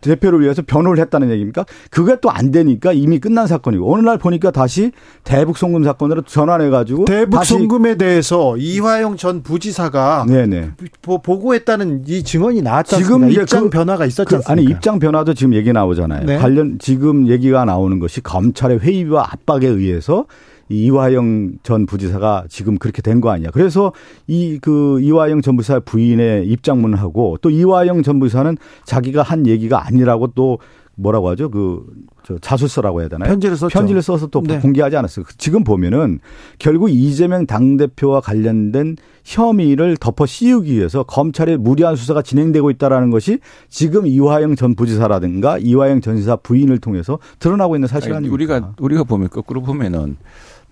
[0.00, 1.64] 대표를 위해서 변호를 했다는 얘기입니까?
[1.90, 4.92] 그게 또 안 되니까 이미 끝난 사건이고 어느 날 보니까 다시
[5.24, 10.70] 대북 송금 사건으로 전환해 가지고 대북 송금에 대해서 이화영 전 부지사가 네네.
[11.02, 14.52] 보, 보고했다는 이 증언이 나왔지 지금 입장 그- 변화가 있었지 그, 않습니까?
[14.52, 16.24] 아니 입장 변화도 지금 얘기 나오잖아요.
[16.24, 16.38] 네.
[16.38, 20.26] 관련 지금 얘기가 나오는 것이 검찰의 회의와 압박에 의해서
[20.70, 23.50] 이 이화영 전 부지사가 지금 그렇게 된 거 아니야.
[23.52, 23.92] 그래서
[24.28, 29.86] 이 그 이화영 전 부지사 부인의 입장문을 하고 또 이화영 전 부지사는 자기가 한 얘기가
[29.86, 30.58] 아니라고 또
[30.96, 31.50] 뭐라고 하죠?
[31.50, 31.84] 그
[32.22, 33.30] 저 자술서라고 해야 되나요?
[33.30, 33.72] 편지를 썼죠.
[33.72, 34.58] 편지를 써서 또 네.
[34.60, 35.24] 공개하지 않았어요.
[35.38, 36.20] 지금 보면은
[36.58, 43.38] 결국 이재명 당대표와 관련된 혐의를 덮어 씌우기 위해서 검찰의 무리한 수사가 진행되고 있다라는 것이
[43.70, 48.34] 지금 이화영 전 부지사라든가 이화영 전 지사 부인을 통해서 드러나고 있는 사실 아니, 아닙니까?
[48.34, 50.18] 우리가 우리가 보면 거꾸로 보면은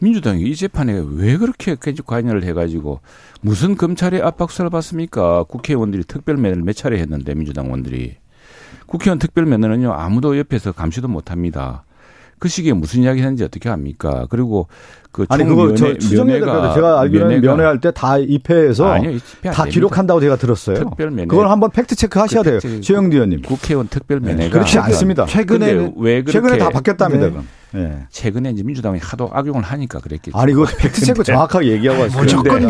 [0.00, 1.76] 민주당이 이 재판에 왜 그렇게
[2.06, 3.00] 관여를 해가지고
[3.40, 5.44] 무슨 검찰의 압박수를 받습니까?
[5.44, 8.16] 국회의원들이 특별면을 몇 차례 했는데 민주당 의원들이
[8.86, 11.84] 국회의원 특별면허는요 아무도 옆에서 감시도 못합니다.
[12.38, 14.26] 그 시기에 무슨 이야기 했는지 어떻게 합니까?
[14.30, 14.68] 그리고
[15.10, 15.98] 그 아니 그거 저 같아요.
[15.98, 19.64] 면회가- 제가 알기로는 면회가- 면회할 때 다 입회해서 아니요, 다 됩니다.
[19.64, 20.76] 기록한다고 제가 들었어요.
[20.76, 21.26] 특별 면회.
[21.26, 22.80] 그걸 한번 팩트 체크 하셔야 그 돼요.
[22.80, 23.42] 최영두 의원님.
[23.42, 25.26] 국회의원 특별 면회가 그렇지 않습니다.
[25.26, 27.26] 최근에는 근데 왜 그렇게 최근에 다 바뀌었답니다.
[27.30, 27.36] 네.
[27.74, 28.06] 예.
[28.10, 30.38] 최근에 이제 민주당이 하도 악용을 하니까 그랬겠죠.
[30.38, 32.22] 아니 그거 팩트 체크 정확하게 얘기하고 왔어요.
[32.22, 32.64] 무조건.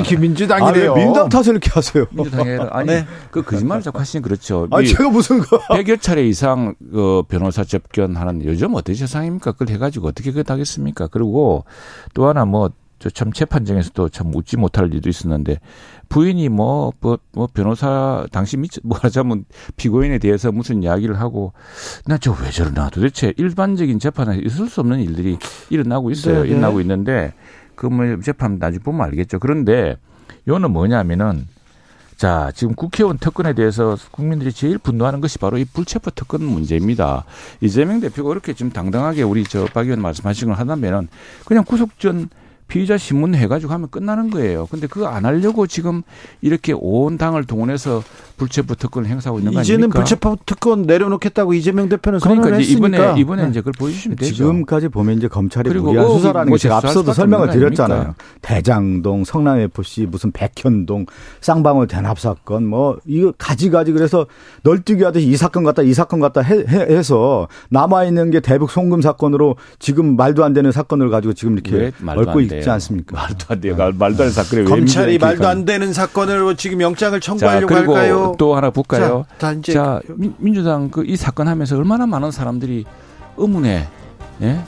[0.62, 2.06] 아니, 왜 민당 탓을 이렇게 하세요.
[2.10, 3.06] 민주당이 아니 네.
[3.30, 4.66] 그 거짓말 자꾸 하시면 그렇죠.
[4.70, 9.52] 아이 제가 무슨 거 100여 차례 이상 그 변호사 접견하는 요즘 어떤 세상입니까?
[9.52, 11.06] 그걸 해가지고 어떻게 그걸 하겠습니까?
[11.08, 11.64] 그리고
[12.14, 15.60] 또 하나 뭐, 저 참 재판정에서도 참 웃지 못할 일도 있었는데
[16.08, 19.44] 부인이 뭐, 뭐, 뭐 변호사 당시 미쳐, 뭐 하자면
[19.76, 21.52] 피고인에 대해서 무슨 이야기를 하고
[22.06, 25.38] 나 저 왜 저러나 도대체 일반적인 재판에 있을 수 없는 일들이
[25.70, 26.36] 일어나고 있어요.
[26.36, 26.48] 네, 네.
[26.50, 27.32] 일어나고 있는데
[27.74, 29.38] 그뭐 재판 나중에 보면 알겠죠.
[29.38, 29.96] 그런데
[30.48, 31.46] 요는 뭐냐면은
[32.16, 37.24] 자, 지금 국회의원 특권에 대해서 국민들이 제일 분노하는 것이 바로 이 불체포 특권 문제입니다.
[37.60, 41.06] 이재명 대표가 그렇게 지금 당당하게 우리 저 박 의원 말씀하신 걸 하다면은
[41.44, 42.28] 그냥 구속 전
[42.68, 44.66] 피의자 신문 해가지고 하면 끝나는 거예요.
[44.70, 46.02] 근데 그거 안 하려고 지금
[46.42, 48.02] 이렇게 온 당을 동원해서
[48.36, 49.98] 불체포 특권을 행사하고 있는 거 이제는 아닙니까?
[50.00, 52.96] 불체포 특권 내려놓겠다고 이재명 대표는 그러니까 선언을 이제 했으니까.
[52.98, 53.50] 이번에 이번에 네.
[53.50, 54.34] 이제 그걸 보여주시면 되죠.
[54.34, 57.98] 지금까지 보면 이제 검찰이 무리한 의혹이 수사라는 뭐게 제가 앞서도 설명을 드렸잖아요.
[57.98, 58.24] 아닙니까?
[58.42, 61.06] 대장동, 성남 FC, 무슨 백현동,
[61.40, 64.26] 쌍방울 대납 사건, 뭐 이거 가지가지 그래서
[64.62, 69.00] 널뛰기 하듯이 이 사건 같다, 이 사건 같다 해, 서 남아 있는 게 대북 송금
[69.00, 72.72] 사건으로 지금 말도 안 되는 사건을 가지고 지금 왜 이렇게 얽고 안 있지 돼요?
[72.74, 73.16] 않습니까?
[73.16, 73.76] 말도 안 돼요.
[73.76, 77.96] 말도 안 되는 사건에 왜 검찰이 말도 안 되는 사건을 지금 영장을 자, 청구하려고 그리고
[77.96, 78.34] 할까요?
[78.38, 79.24] 또 하나 볼까요?
[79.38, 82.84] 자, 자, 이제 자, 민- 민주당 그 이 사건 하면서 얼마나 많은 사람들이
[83.36, 83.86] 의문에
[84.42, 84.60] 예?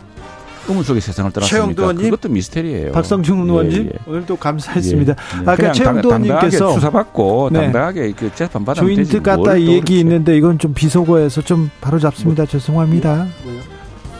[0.68, 1.93] 의문 속의 세상을 떠났습니까?
[1.95, 2.93] 그것도 미스테리예요.
[2.93, 3.99] 박성중 예, 의원님 예.
[4.11, 5.12] 오늘도 감사했습니다.
[5.43, 5.51] 예.
[5.51, 7.61] 아까 최영도 의원님께서 수사받고 네.
[7.62, 8.80] 당당하게 그 재판 되지.
[8.80, 9.99] 조인트 뭘이또 얘기.
[10.01, 12.47] 있는데 이건 좀 비속어에서 좀 바로 잡습니다.
[12.47, 13.26] 죄송합니다.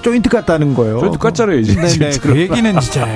[0.03, 1.01] 조인트 같다는 거요.
[1.01, 1.75] 조인트 같잖아요, 이제.
[1.75, 2.11] 네네.
[2.11, 2.33] 지금.
[2.33, 3.07] 그 얘기는 진짜.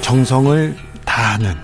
[0.00, 1.54] 정성을 다하는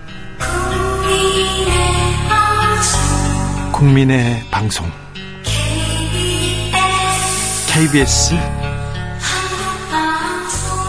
[3.73, 4.87] 국민의 방송
[7.69, 8.35] KBS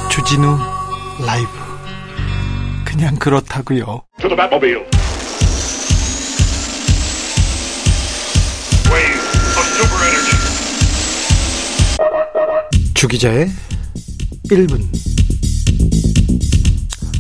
[0.10, 0.58] 주진우
[1.26, 1.50] 라이브
[2.86, 4.04] 그냥 그렇다고요.
[12.94, 13.50] 주기자의
[14.50, 14.82] 1분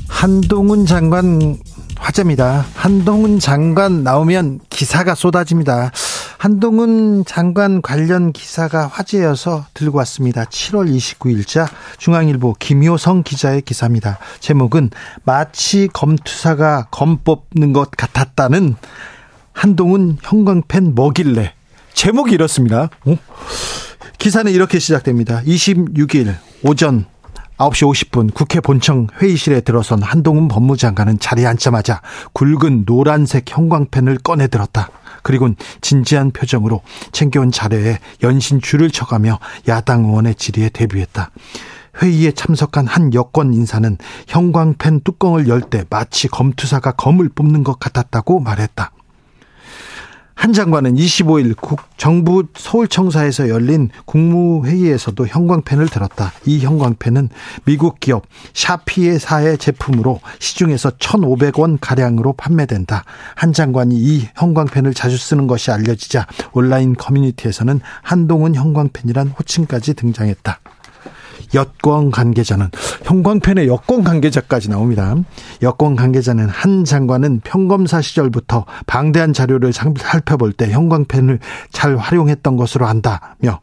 [0.07, 1.57] 한동훈 장관
[1.97, 2.65] 화제입니다.
[2.73, 5.91] 한동훈 장관 나오면 기사가 쏟아집니다.
[6.37, 10.45] 한동훈 장관 관련 기사가 화제여서 들고 왔습니다.
[10.45, 14.19] 7월 29일자 중앙일보 김효성 기자의 기사입니다.
[14.39, 14.91] 제목은
[15.23, 18.75] 마치 검투사가 검 뽑는 것 같았다는
[19.53, 21.56] 한동훈 형광펜 뭐길래
[21.97, 22.91] 제목이 이렇습니다.
[23.05, 23.15] 어?
[24.19, 25.41] 기사는 이렇게 시작됩니다.
[25.41, 27.05] 26일 오전
[27.57, 32.01] 9시 50분 국회 본청 회의실에 들어선 한동훈 법무장관은 자리에 앉자마자
[32.33, 34.91] 굵은 노란색 형광펜을 꺼내 들었다.
[35.23, 36.81] 그리곤 진지한 표정으로
[37.13, 41.31] 챙겨온 자료에 연신 줄을 쳐가며 야당 의원의 질의에 대비했다.
[42.03, 48.39] 회의에 참석한 한 여권 인사는 형광펜 뚜껑을 열 때 마치 검투사가 검을 뽑는 것 같았다고
[48.39, 48.91] 말했다.
[50.37, 56.31] 한 장관은 25일 국 정부 서울청사에서 열린 국무회의에서도 형광펜을 들었다.
[56.45, 57.29] 이 형광펜은
[57.65, 58.23] 미국 기업
[58.53, 63.03] 샤피에사의 제품으로 시중에서 1,500원 가량으로 판매된다.
[63.35, 70.59] 한 장관이 이 형광펜을 자주 쓰는 것이 알려지자 온라인 커뮤니티에서는 한동훈 형광펜이란 호칭까지 등장했다.
[71.53, 72.69] 여권 관계자는
[73.03, 75.15] 형광펜의 여권 관계자까지 나옵니다.
[75.61, 81.39] 여권 관계자는 한 장관은 평검사 시절부터 방대한 자료를 살펴볼 때 형광펜을
[81.71, 83.61] 잘 활용했던 것으로 안다며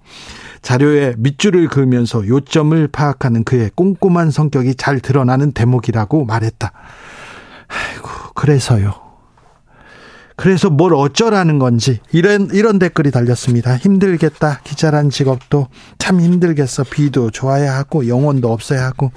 [0.63, 6.73] 자료에 밑줄을 그으면서 요점을 파악하는 그의 꼼꼼한 성격이 잘 드러나는 대목이라고 말했다.
[7.69, 9.04] 아이고 그래서요.
[10.37, 13.77] 그래서 뭘 어쩌라는 건지 이런 이런 댓글이 달렸습니다.
[13.77, 14.61] 힘들겠다.
[14.65, 15.69] 기자란 직업도
[15.99, 16.85] 참 힘들겠어.
[16.85, 19.13] 비도 좋아야 하고 영혼도 없어야 하고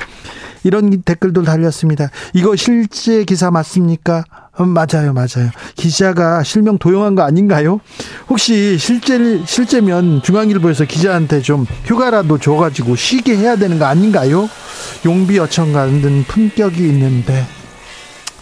[0.63, 2.09] 이런 댓글도 달렸습니다.
[2.33, 4.23] 이거 실제 기사 맞습니까?
[4.59, 5.51] 음, 맞아요, 맞아요.
[5.75, 7.79] 기자가 실명 도용한 거 아닌가요?
[8.27, 14.49] 혹시 실제 실제면 중앙일보에서 기자한테 좀 휴가라도 줘가지고 쉬게 해야 되는 거 아닌가요?
[15.05, 17.45] 용비 어청 가는 품격이 있는데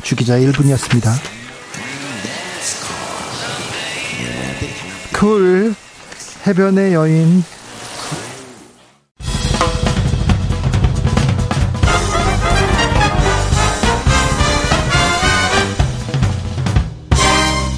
[0.03, 1.44] 주 기자 1분이었습니다.
[5.13, 5.73] 쿨
[6.45, 7.43] 해변의 여인.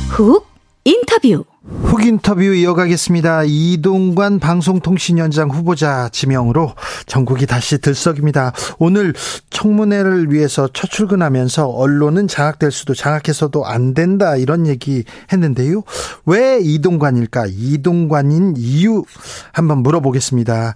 [0.09, 0.47] 훅
[0.83, 3.43] 인터뷰 훅 인터뷰 이어가겠습니다.
[3.45, 6.73] 이동관 방송통신위원장 후보자 지명으로
[7.05, 8.53] 전국이 다시 들썩입니다.
[8.79, 9.13] 오늘
[9.49, 15.83] 청문회를 위해서 첫 출근하면서 언론은 장악될 수도 장악해서도 안 된다 이런 얘기 했는데요.
[16.25, 17.47] 왜 이동관일까?
[17.49, 19.03] 이동관인 이유
[19.51, 20.73] 한번 물어보겠습니다.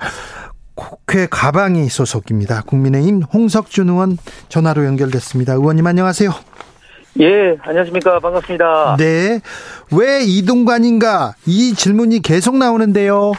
[0.76, 2.64] 국회 가방이 소속입니다.
[2.64, 4.18] 국민의힘 홍석준 의원
[4.50, 5.54] 전화로 연결됐습니다.
[5.54, 6.51] 의원님 안녕하세요.
[7.20, 8.20] 예, 안녕하십니까.
[8.20, 8.96] 반갑습니다.
[8.98, 9.42] 네.
[9.92, 11.34] 왜 이동관인가?
[11.46, 13.34] 이 질문이 계속 나오는데요.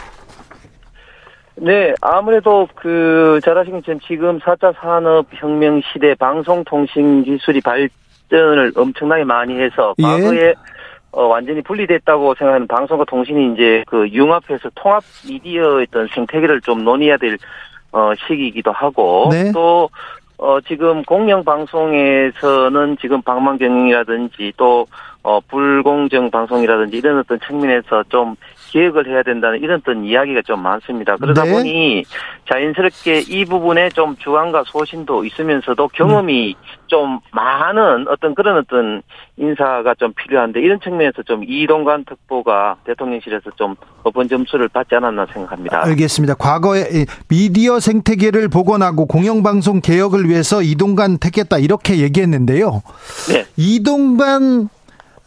[1.56, 9.58] 네, 아무래도 그, 잘 아시는 것처럼 지금 4차 산업혁명 시대 방송통신 기술이 발전을 엄청나게 많이
[9.58, 10.02] 해서 예.
[10.02, 10.54] 과거에
[11.12, 17.18] 어, 완전히 분리됐다고 생각하는 방송과 통신이 이제 그 융합해서 통합 미디어의 어떤 생태계를 좀 논의해야
[17.18, 17.36] 될
[17.92, 19.52] 어, 시기이기도 하고 네.
[19.52, 19.90] 또
[20.42, 24.88] 어, 지금 공영방송에서는 지금 방망경이라든지 또,
[25.22, 28.34] 어, 불공정 방송이라든지 이런 어떤 측면에서 좀
[28.72, 31.16] 개혁을 해야 된다는 이런 어떤 이야기가 좀 많습니다.
[31.16, 31.52] 그러다 네.
[31.52, 32.04] 보니
[32.50, 36.56] 자연스럽게 이 부분에 좀 주관과 소신도 있으면서도 경험이
[36.86, 39.02] 좀 많은 어떤 그런 어떤
[39.36, 45.84] 인사가 좀 필요한데 이런 측면에서 좀 이동관 특보가 대통령실에서 좀 법원 점수를 받지 않았나 생각합니다.
[45.84, 46.34] 알겠습니다.
[46.34, 52.82] 과거에 이 미디어 생태계를 복원하고 공영방송 개혁을 위해서 이동관 택했다 이렇게 얘기했는데요.
[53.28, 53.44] 네.
[53.56, 54.68] 이동관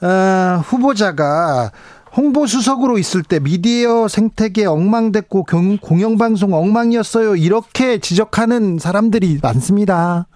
[0.01, 1.71] 어, 후보자가
[2.17, 7.35] 홍보수석으로 있을 때 미디어 생태계 엉망됐고 경- 공영방송 엉망이었어요.
[7.35, 10.27] 이렇게 지적하는 사람들이 많습니다.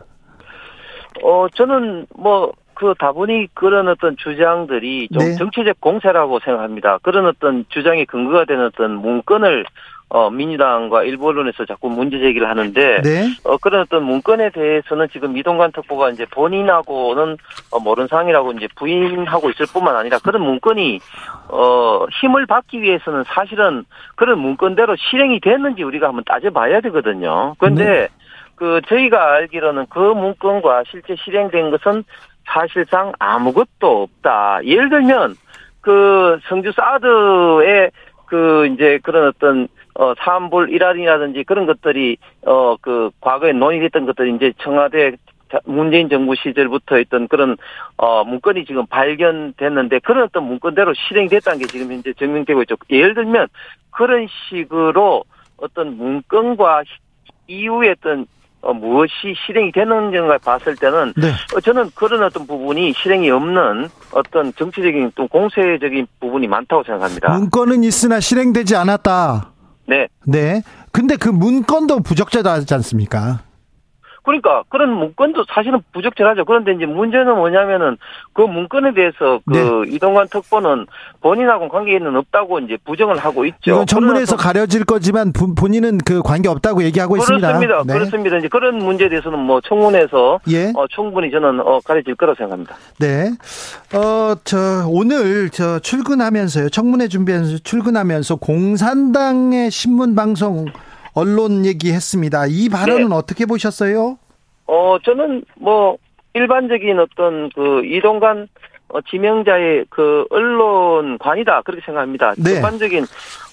[1.23, 5.35] 어, 저는 뭐, 그 다분히 그런 어떤 주장들이 좀 네.
[5.35, 6.97] 정치적 공세라고 생각합니다.
[7.01, 9.65] 그런 어떤 주장의 근거가 되는 어떤 문건을
[10.09, 13.27] 어, 민주당과 일부 언론에서 자꾸 문제 제기를 하는데, 네.
[13.43, 17.37] 어, 그런 어떤 문건에 대해서는 지금 이동관 특보가 이제 본인하고는
[17.71, 20.99] 어, 모른 사항이라고 이제 부인하고 있을 뿐만 아니라 그런 문건이,
[21.49, 23.85] 어, 힘을 받기 위해서는 사실은
[24.15, 27.53] 그런 문건대로 실행이 됐는지 우리가 한번 따져봐야 되거든요.
[27.59, 28.07] 그런데
[28.55, 32.03] 그 저희가 알기로는 그 문건과 실제 실행된 것은
[32.45, 34.61] 사실상 아무것도 없다.
[34.65, 35.35] 예를 들면
[35.81, 37.91] 그 성주 사드의
[38.25, 39.67] 그 이제 그런 어떤
[39.99, 45.11] 어 사암불 일할이라든지 그런 것들이 어 그 과거에 논의됐던 것들이 이제 청와대
[45.51, 47.57] 자- 문재인 정부 시절부터 있던 그런
[47.97, 52.75] 어 문건이 지금 발견됐는데 그런 어떤 문건대로 실행됐다는 게 지금 현재 증명되고 있죠.
[52.89, 53.47] 예를 들면
[53.91, 55.23] 그런 식으로
[55.57, 56.83] 어떤 문건과
[57.47, 58.25] 이후에 어떤
[58.61, 61.29] 어, 무엇이 실행이 되는지를 봤을 때는 네.
[61.55, 67.37] 어, 저는 그런 어떤 부분이 실행이 없는 어떤 정치적인 또 공세적인 부분이 많다고 생각합니다.
[67.37, 69.51] 문건은 있으나 실행되지 않았다.
[69.89, 70.07] 네.
[70.25, 70.61] 네.
[70.91, 73.41] 근데 그 문건도 부적절하지 않습니까?
[74.29, 76.45] 그러니까 그런 문건도 사실은 부적절하죠.
[76.45, 77.97] 그런데 이제 문제는 뭐냐면은
[78.33, 79.95] 그 문건에 대해서 그 네.
[79.95, 80.85] 이동관 특보는
[81.21, 83.71] 본인하고는 관계는 없다고 이제 부정을 하고 있죠.
[83.71, 87.47] 이건 청문회에서 가려질 거지만 본- 본인은 그 관계 없다고 얘기하고 있습니다.
[87.47, 87.83] 그렇습니다.
[87.85, 87.93] 네.
[87.93, 88.37] 그렇습니다.
[88.37, 90.71] 이제 그런 문제에 대해서는 뭐 청문회에서 예.
[90.75, 92.75] 어, 충분히 저는 어, 가려질 거라고 생각합니다.
[92.99, 93.31] 네.
[93.95, 94.57] 어, 저,
[94.87, 96.69] 오늘 저 출근하면서요.
[96.69, 100.65] 청문회 준비하면서 출근하면서 공산당의 신문 방송
[101.13, 102.45] 언론 얘기했습니다.
[102.47, 103.15] 이 발언은 네.
[103.15, 104.17] 어떻게 보셨어요?
[104.67, 105.97] 어, 저는 뭐,
[106.33, 108.47] 일반적인 어떤 그 이동관
[108.89, 111.61] 어, 지명자의 그 언론관이다.
[111.61, 112.33] 그렇게 생각합니다.
[112.37, 112.51] 네.
[112.53, 113.05] 일반적인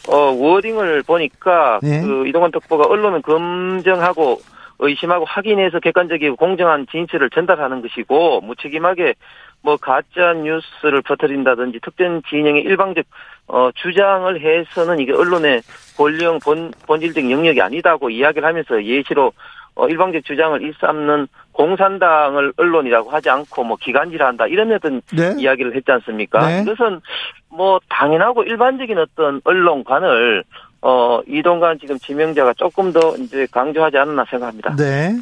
[0.09, 2.03] 어, 워딩을 보니까 네.
[2.03, 4.41] 그 이동관 특보가 언론을 검증하고
[4.79, 9.15] 의심하고 확인해서 객관적이고 공정한 진실을 전달하는 것이고 무책임하게
[9.63, 13.05] 뭐 가짜 뉴스를 퍼뜨린다든지 특정 진영의 일방적
[13.49, 15.63] 어 주장을 해서는 이게 언론의
[15.97, 19.33] 본령 본 본질적 영역이 아니다고 이야기를 하면서 예시로
[19.75, 25.35] 어 일방적 주장을 일삼는 공산당을 언론이라고 하지 않고 뭐 기간지라 한다 이런 어떤 네.
[25.39, 26.47] 이야기를 했지 않습니까?
[26.47, 26.63] 네.
[26.63, 27.01] 이것은
[27.49, 30.45] 뭐 당연하고 일반적인 어떤 언론관을
[30.83, 34.77] 어 이동관 지금 지명자가 조금 더 이제 강조하지 않았나 생각합니다.
[34.77, 35.17] 네.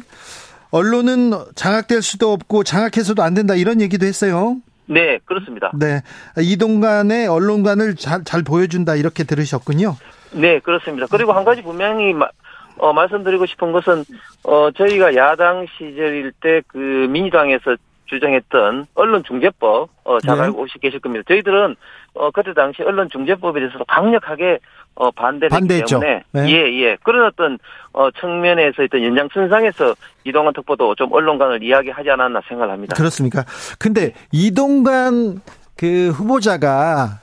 [0.71, 4.57] 언론은 장악될 수도 없고 장악해서도 안 된다 이런 얘기도 했어요.
[4.87, 5.71] 네, 그렇습니다.
[5.79, 6.01] 네.
[6.37, 9.95] 이동간의 언론관을 잘, 잘 보여준다 이렇게 들으셨군요.
[10.33, 11.07] 네, 그렇습니다.
[11.09, 12.29] 그리고 한 가지 분명히 마-
[12.77, 14.03] 어, 말씀드리고 싶은 것은
[14.43, 17.75] 어, 저희가 야당 시절일 때 그 민주당에서
[18.07, 20.43] 주장했던 언론중재법 어, 잘 네.
[20.43, 21.23] 알고 계실 겁니다.
[21.27, 21.75] 저희들은
[22.15, 24.59] 어, 그때 당시 언론중재법에 대해서도 강력하게
[24.95, 25.99] 어, 반대를 반대했죠.
[25.99, 26.49] 때문에 네.
[26.49, 26.97] 예, 예.
[27.03, 27.57] 그런 어떤
[27.93, 32.95] 어, 측면에서 있던 연장선상에서 이동환 특보도 좀 언론관을 이야기하지 않았나 생각을 합니다.
[32.95, 33.43] 그렇습니까?
[33.77, 35.41] 근데 이동관
[35.75, 37.19] 그 후보자가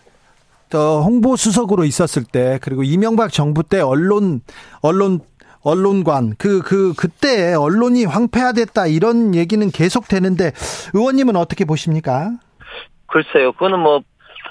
[0.69, 4.41] 더 홍보 수석으로 있었을 때 그리고 이명박 정부 때 언론
[4.81, 5.21] 언론
[5.63, 10.53] 언론관 그 그 그, 때 언론이 황폐화됐다 이런 얘기는 계속 되는데
[10.93, 12.33] 의원님은 어떻게 보십니까?
[13.07, 14.01] 글쎄요, 그거는 뭐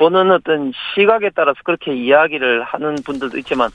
[0.02, 3.70] 보는 어떤 시각에 따라서 그렇게 이야기를 하는 분들도 있지만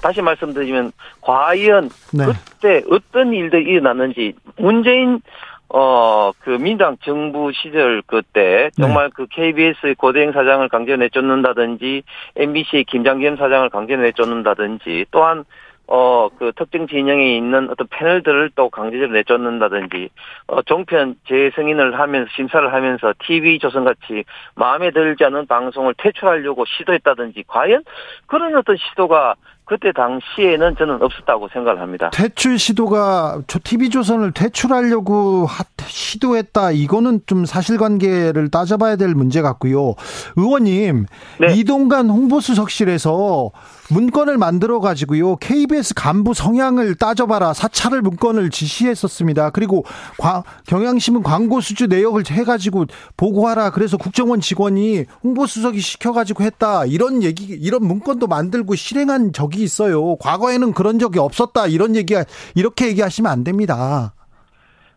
[0.00, 2.24] 다시 말씀드리면 과연 네.
[2.26, 5.20] 그때 어떤 일들이 일어났는지 문재인
[5.66, 12.04] 어그 민당 정부 시절 그때 정말 그 KBS의 고대행 사장을 강제 내쫓는다든지
[12.36, 15.44] MBC의 김장겸 사장을 강제 내쫓는다든지 또한
[15.88, 20.08] 어, 그 특정 진영에 있는 어떤 패널들을 또 강제적으로 내쫓는다든지,
[20.46, 24.24] 어, 종편 재승인을 하면서, 심사를 하면서 TV조선같이
[24.54, 27.84] 마음에 들지 않는 방송을 퇴출하려고 시도했다든지, 과연
[28.26, 29.34] 그런 어떤 시도가
[29.72, 32.10] 그때 당시에는 저는 없었다고 생각을 합니다.
[32.12, 36.72] 퇴출 시도가 저 TV조선을 퇴출하려고 하- 시도했다.
[36.72, 39.94] 이거는 좀 사실관계를 따져봐야 될 문제 같고요.
[40.36, 41.06] 의원님,
[41.40, 41.54] 네.
[41.56, 43.50] 이동관 홍보수석실에서
[43.90, 45.36] 문건을 만들어 가지고요.
[45.36, 47.52] KBS 간부 성향을 따져봐라.
[47.52, 49.50] 사찰을 문건을 지시했었습니다.
[49.50, 49.84] 그리고
[50.18, 53.70] 과- 경향신문 광고 수주 내역을 해 가지고 보고하라.
[53.70, 56.84] 그래서 국정원 직원이 홍보수석이 시켜 가지고 했다.
[56.86, 60.16] 이런 얘기 이런 문건도 만들고 실행한 적이 있어요.
[60.16, 61.66] 과거에는 그런 적이 없었다.
[61.66, 64.14] 이런 얘기가 이렇게 얘기하시면 안 됩니다.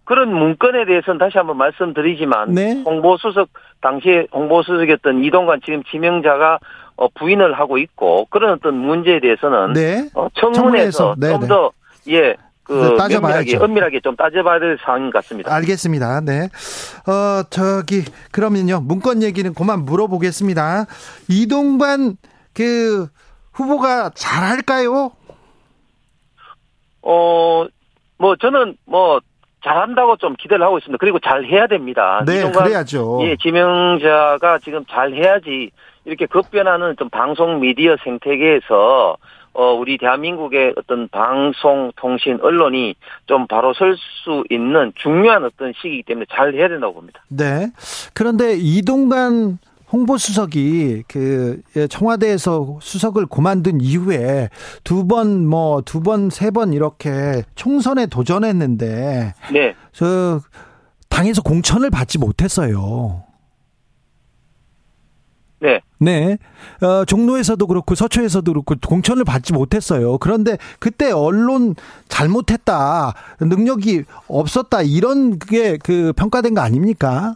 [0.05, 2.84] 그런 문건에 대해서는 다시 한번 말씀드리지만 네.
[2.86, 3.49] 홍보수석
[3.82, 6.59] 당시에 홍보수석이었던 이동관 지금 지명자가
[6.97, 10.09] 어, 부인을 하고 있고 그런 어떤 문제에 대해서는 네.
[10.13, 11.34] 어, 청문회에서, 청문회에서 네, 네.
[11.34, 11.72] 좀더
[12.09, 12.36] 예.
[12.63, 13.20] 그 네, 따져봐야죠.
[13.22, 15.53] 면밀하게 엄밀하게 좀 따져봐야 될 사항인 것 같습니다.
[15.53, 16.22] 알겠습니다.
[16.22, 16.49] 네.
[17.05, 18.82] 어, 저기, 그러면요.
[18.82, 20.86] 문건 얘기는 그만 물어보겠습니다.
[21.30, 22.18] 이동관
[22.55, 23.07] 그
[23.56, 25.12] 후보가 잘할까요?
[27.01, 27.66] 어,
[28.18, 29.20] 뭐 저는 뭐
[29.64, 30.97] 잘한다고 좀 기대를 하고 있습니다.
[30.99, 32.24] 그리고 잘 해야 됩니다.
[32.26, 33.20] 네, 이동관 그래야죠.
[33.24, 35.72] 예, 지명자가 지금 잘 해야지
[36.06, 39.18] 이렇게 급변하는 좀 방송 미디어 생태계에서
[39.58, 42.95] 어, 우리 대한민국의 어떤 방송, 통신, 언론이
[43.26, 43.95] 좀 바로 설
[44.26, 47.24] 수 있는 중요한 어떤 시기이기 때문에 잘 해야 된다고 봅니다.
[47.30, 47.68] 네.
[48.14, 49.60] 그런데 이동관
[49.91, 54.49] 홍보수석이 그 예, 청와대에서 수석을 그만둔 이후에
[54.83, 59.75] 두 번 뭐 두 번 세번 이렇게 총선에 도전했는데 네.
[59.93, 60.41] 저
[61.09, 63.23] 당에서 공천을 받지 못했어요.
[65.61, 65.79] 네.
[65.99, 66.38] 네.
[66.86, 70.17] 어, 종로에서도 그렇고 서초에서도 그렇고 공천을 받지 못했어요.
[70.17, 71.75] 그런데 그때 언론
[72.09, 73.13] 잘못했다.
[73.39, 74.81] 능력이 없었다.
[74.81, 77.36] 이런 그게 그 평가된 거 아닙니까?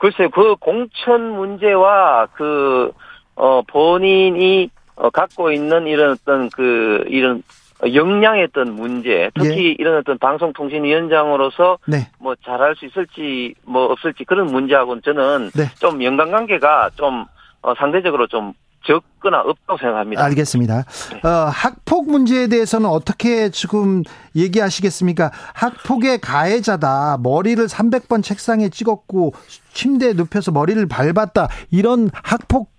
[0.00, 2.90] 글쎄요, 그 공천 문제와 그,
[3.36, 7.42] 어, 본인이 어, 갖고 있는 이런 어떤 그, 이런
[7.82, 12.08] 역량의 어떤 문제, 특히 이런 어떤 방송통신위원장으로서 네.
[12.18, 15.64] 뭐 잘할 수 있을지 뭐 없을지 그런 문제하고는 저는 네.
[15.78, 17.24] 좀 연관관계가 좀
[17.62, 18.52] 어, 상대적으로 좀
[18.84, 20.24] 적거나 없다고 생각합니다.
[20.24, 20.84] 알겠습니다.
[21.22, 24.02] 어, 학폭 문제에 대해서는 어떻게 지금
[24.34, 25.30] 얘기하시겠습니까?
[25.54, 27.18] 학폭의 가해자다.
[27.22, 29.34] 머리를 300번 책상에 찍었고
[29.72, 31.48] 침대에 눕혀서 머리를 밟았다.
[31.70, 32.70] 이런 학폭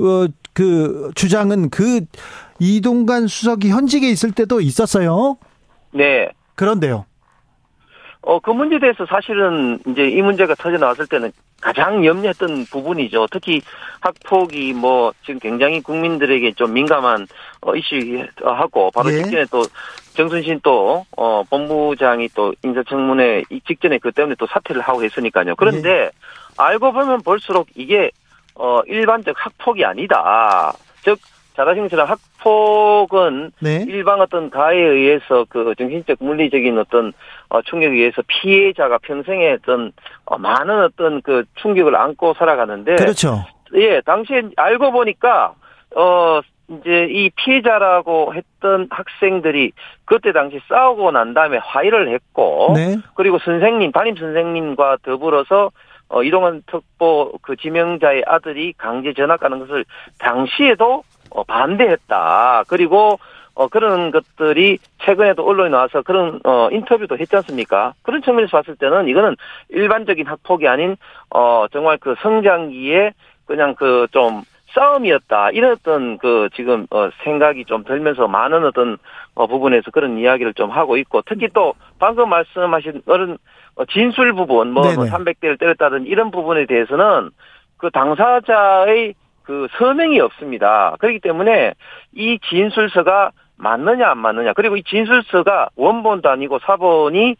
[0.00, 2.00] 어, 그 주장은 그
[2.58, 5.36] 이동관 수석이 현직에 있을 때도 있었어요.
[5.92, 6.28] 네.
[6.54, 7.04] 그런데요.
[8.22, 11.30] 어, 그 문제에 대해서 사실은 이제 이 문제가 터져 나왔을 때는
[11.64, 13.26] 가장 염려했던 부분이죠.
[13.30, 13.62] 특히
[14.00, 17.26] 학폭이 뭐 지금 굉장히 국민들에게 좀 민감한
[17.62, 19.22] 어, 이슈하고 바로 예.
[19.22, 19.64] 직전에 또
[20.12, 25.56] 정순신 또 어, 본부장이 또 인사청문회 이 직전에 그 때문에 또 사퇴를 하고 했으니까요.
[25.56, 26.10] 그런데 예.
[26.58, 28.10] 알고 보면 볼수록 이게
[28.54, 30.70] 어, 일반적 학폭이 아니다.
[31.02, 31.18] 즉
[31.56, 33.84] 잘하신 것처럼 학폭은 네.
[33.88, 37.12] 일반 어떤 가해에 의해서 그 정신적 물리적인 어떤
[37.48, 39.92] 어, 충격에 의해서 피해자가 평생에 어떤
[40.24, 43.44] 어, 많은 어떤 그 충격을 안고 살아가는데 그렇죠.
[43.74, 45.54] 예 당시에 알고 보니까
[45.94, 49.72] 어 이제 이 피해자라고 했던 학생들이
[50.04, 52.96] 그때 당시 싸우고 난 다음에 화해를 했고 네.
[53.14, 55.70] 그리고 선생님 담임 선생님과 더불어서
[56.08, 59.84] 어, 이동환 특보 그 지명자의 아들이 강제 전학 가는 것을
[60.18, 61.02] 당시에도 어,
[61.42, 62.64] 반대했다.
[62.68, 63.18] 그리고
[63.54, 67.94] 어, 그런 것들이 최근에도 언론에 나와서 그런 어, 인터뷰도 했지 않습니까?
[68.02, 69.36] 그런 측면에서 봤을 때는 이거는
[69.70, 70.96] 일반적인 학폭이 아닌
[71.30, 73.12] 어, 정말 그 성장기에
[73.46, 74.42] 그냥 그 좀
[74.74, 75.50] 싸움이었다.
[75.50, 78.98] 이런 어떤 그 지금 어, 생각이 좀 들면서 많은 어떤
[79.34, 83.38] 어, 부분에서 그런 이야기를 좀 하고 있고 특히 또 방금 말씀하신 어른
[83.76, 85.10] 어, 진술 부분 뭐, 뭐 네네.
[85.10, 87.30] 300대를 때렸다든 이런 부분에 대해서는
[87.78, 89.14] 그 당사자의
[89.44, 90.96] 그 서명이 없습니다.
[90.98, 91.74] 그렇기 때문에
[92.14, 97.36] 이 진술서가 맞느냐 안 맞느냐 그리고 이 진술서가 원본도 아니고 사본이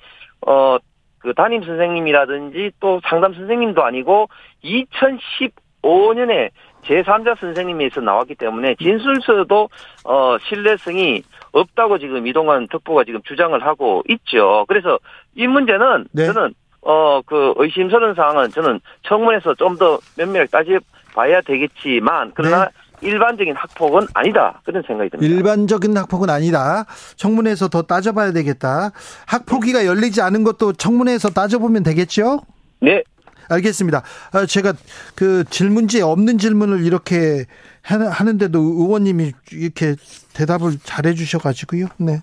[0.46, 0.78] 어
[1.24, 4.28] 그 담임 선생님이라든지 또 상담 선생님도 아니고
[4.62, 6.50] 2015년에
[6.84, 9.70] 제3자 선생님에서 나왔기 때문에 진술서도
[10.04, 14.66] 어 신뢰성이 없다고 지금 이동환 특보가 지금 주장을 하고 있죠.
[14.68, 14.98] 그래서
[15.34, 16.26] 이 문제는 네.
[16.26, 16.52] 저는
[16.82, 20.78] 어 그 의심스러운 사항은 저는 청문회에서 좀 더 면밀하게 따져
[21.14, 22.68] 봐야 되겠지만 그러나
[23.00, 25.28] 일반적인 학폭은 아니다 그런 생각이 듭니다.
[25.28, 25.34] 네.
[25.36, 26.86] 일반적인 학폭은 아니다.
[27.16, 28.92] 청문회에서 더 따져봐야 되겠다.
[29.26, 32.40] 학폭위가 열리지 않은 것도 청문회에서 따져보면 되겠죠?
[32.80, 33.02] 네,
[33.48, 34.02] 알겠습니다.
[34.32, 34.72] 아, 제가
[35.14, 37.44] 그 질문지에 없는 질문을 이렇게
[37.82, 39.96] 하- 하는데도 의원님이 이렇게
[40.32, 41.86] 대답을 잘해 주셔가지고요.
[41.98, 42.20] 네.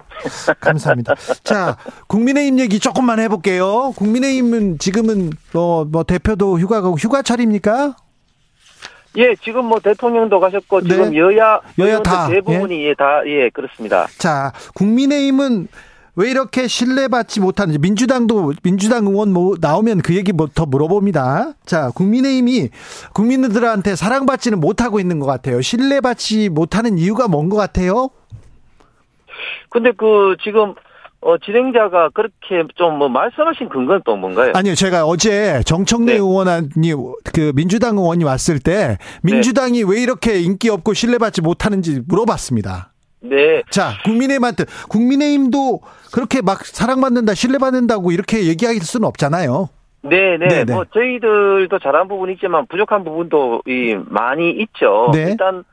[0.60, 1.14] 감사합니다.
[1.44, 1.78] 자,
[2.08, 3.92] 국민의힘 얘기 조금만 해볼게요.
[3.96, 7.96] 국민의힘은 지금은 뭐, 뭐 대표도 휴가 가고 휴가철입니까?
[9.18, 11.18] 예, 지금 뭐 대통령도 가셨고 지금 네.
[11.18, 14.07] 여야 여야 의원들 다, 대부분이 예, 다 예, 그렇습니다.
[14.18, 15.68] 자, 국민의힘은
[16.16, 21.53] 왜 이렇게 신뢰받지 못하는지 민주당도 민주당 의원 뭐 나오면 그 얘기부터 물어봅니다.
[21.66, 22.70] 자, 국민의힘이
[23.14, 25.62] 국민들한테 사랑받지는 못하고 있는 것 같아요.
[25.62, 28.09] 신뢰받지 못하는 이유가 뭔 것 같아요?
[29.70, 30.76] 근데 그 지금
[31.22, 34.51] 어 진행자가 그렇게 좀 뭐 말씀하신 근거는 또 뭔가요?
[34.55, 36.17] 아니요, 제가 어제 정청래 네.
[36.17, 36.93] 의원이
[37.34, 42.91] 그 민주당 의원이 왔을 때 민주당이 왜 이렇게 인기 없고 신뢰받지 못하는지 물어봤습니다.
[43.22, 43.61] 네.
[43.69, 49.69] 자, 국민의힘한테 국민의힘도 그렇게 막 사랑받는다, 신뢰받는다고 이렇게 얘기할 수는 없잖아요.
[50.03, 50.47] 네, 네.
[50.47, 50.74] 네, 네.
[50.74, 55.11] 뭐 저희들도 잘한 부분이 있지만 부족한 부분도 이 많이 있죠.
[55.13, 55.30] 네.
[55.32, 55.63] 일단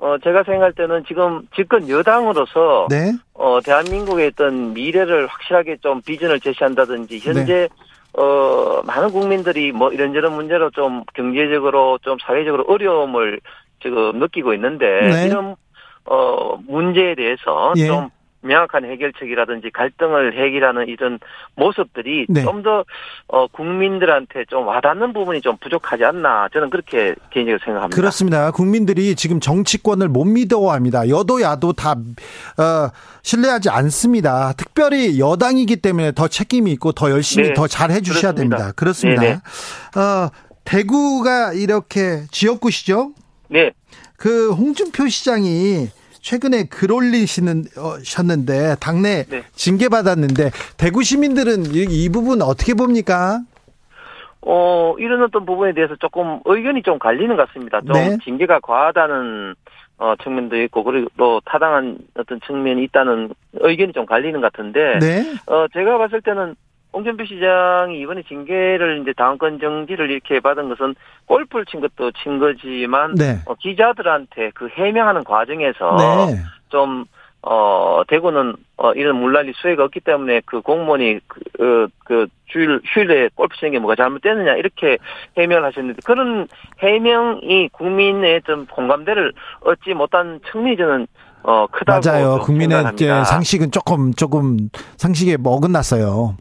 [0.00, 3.12] 어 제가 생각할 때는 지금 집권 여당으로서 네.
[3.34, 7.68] 어 대한민국의 어떤 미래를 확실하게 좀 비전을 제시한다든지 현재 네.
[8.14, 13.40] 어 많은 국민들이 뭐 이런저런 문제로 좀 경제적으로 좀 사회적으로 어려움을
[13.82, 15.26] 지금 느끼고 있는데 네.
[15.26, 15.54] 이런
[16.06, 17.86] 어 문제에 대해서 예.
[17.86, 18.08] 좀
[18.42, 21.18] 명확한 해결책이라든지 갈등을 해결하는 이런
[21.56, 22.42] 모습들이 네.
[22.42, 22.84] 좀더
[23.28, 27.94] 어, 국민들한테 좀 와닿는 부분이 좀 부족하지 않나 저는 그렇게 개인적으로 생각합니다.
[27.94, 28.50] 그렇습니다.
[28.50, 31.08] 국민들이 지금 정치권을 못 믿어합니다.
[31.08, 32.90] 여도 야도 다 어,
[33.22, 34.52] 신뢰하지 않습니다.
[34.56, 38.56] 특별히 여당이기 때문에 더 책임이 있고 더 열심히 네, 더잘 해주셔야 그렇습니다.
[38.56, 38.72] 됩니다.
[38.74, 39.22] 그렇습니다.
[39.22, 39.34] 네네.
[39.34, 40.30] 어,
[40.64, 43.12] 대구가 이렇게 지역구시죠?
[43.48, 43.72] 네.
[44.16, 45.88] 그 홍준표 시장이
[46.20, 49.42] 최근에 글 올리시는 어, 셨는데 당내 네.
[49.52, 53.40] 징계 받았는데 대구 시민들은 이, 이 부분 어떻게 봅니까?
[54.42, 57.80] 어, 이런 어떤 부분에 대해서 조금 의견이 좀 갈리는 것 같습니다.
[57.80, 58.18] 좀 네.
[58.22, 59.54] 징계가 과하다는
[59.98, 65.34] 어, 측면도 있고, 그리고 또 타당한 어떤 측면이 있다는 의견이 좀 갈리는 것 같은데, 네.
[65.46, 66.54] 어, 제가 봤을 때는
[66.92, 70.94] 홍준표 시장이 이번에 징계를 이제 당권 정지를 이렇게 받은 것은
[71.26, 73.38] 골프를 친 것도 친 거지만, 네.
[73.46, 76.36] 어, 기자들한테 그 해명하는 과정에서 네.
[76.68, 77.04] 좀,
[77.42, 83.30] 어, 대구는, 어, 이런 물난리 수혜가 없기 때문에 그 공무원이 그, 어, 그 주일, 휴일에
[83.34, 84.98] 골프 치는 게 뭐가 잘못됐느냐, 이렇게
[85.38, 86.48] 해명을 하셨는데, 그런
[86.80, 91.06] 해명이 국민의 좀 공감대를 얻지 못한 측면이 저는,
[91.44, 92.00] 어, 크다고.
[92.04, 92.36] 맞아요.
[92.36, 93.20] 좀 국민의 생각합니다.
[93.20, 94.68] 이제 상식은 조금 조금
[94.98, 96.36] 상식에 어긋났어요.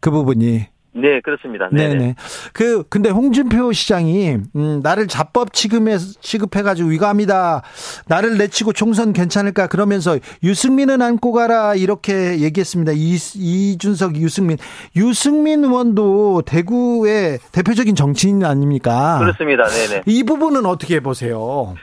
[0.00, 0.66] 그 부분이.
[0.96, 1.68] 네, 그렇습니다.
[1.70, 1.88] 네.
[1.88, 2.14] 네네.
[2.54, 7.62] 그 근데 홍준표 시장이 음, 나를 자법 취급해 취급해가지고 위감이다.
[8.08, 12.92] 나를 내치고 총선 괜찮을까 그러면서 유승민은 안고 가라 이렇게 얘기했습니다.
[12.94, 14.56] 이, 이준석, 유승민,
[14.96, 19.18] 유승민 의원도 대구의 대표적인 정치인 아닙니까?
[19.18, 19.64] 그렇습니다.
[19.66, 20.02] 네네.
[20.06, 21.74] 이 부분은 어떻게 보세요?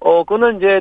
[0.00, 0.80] 어, 그는 이제,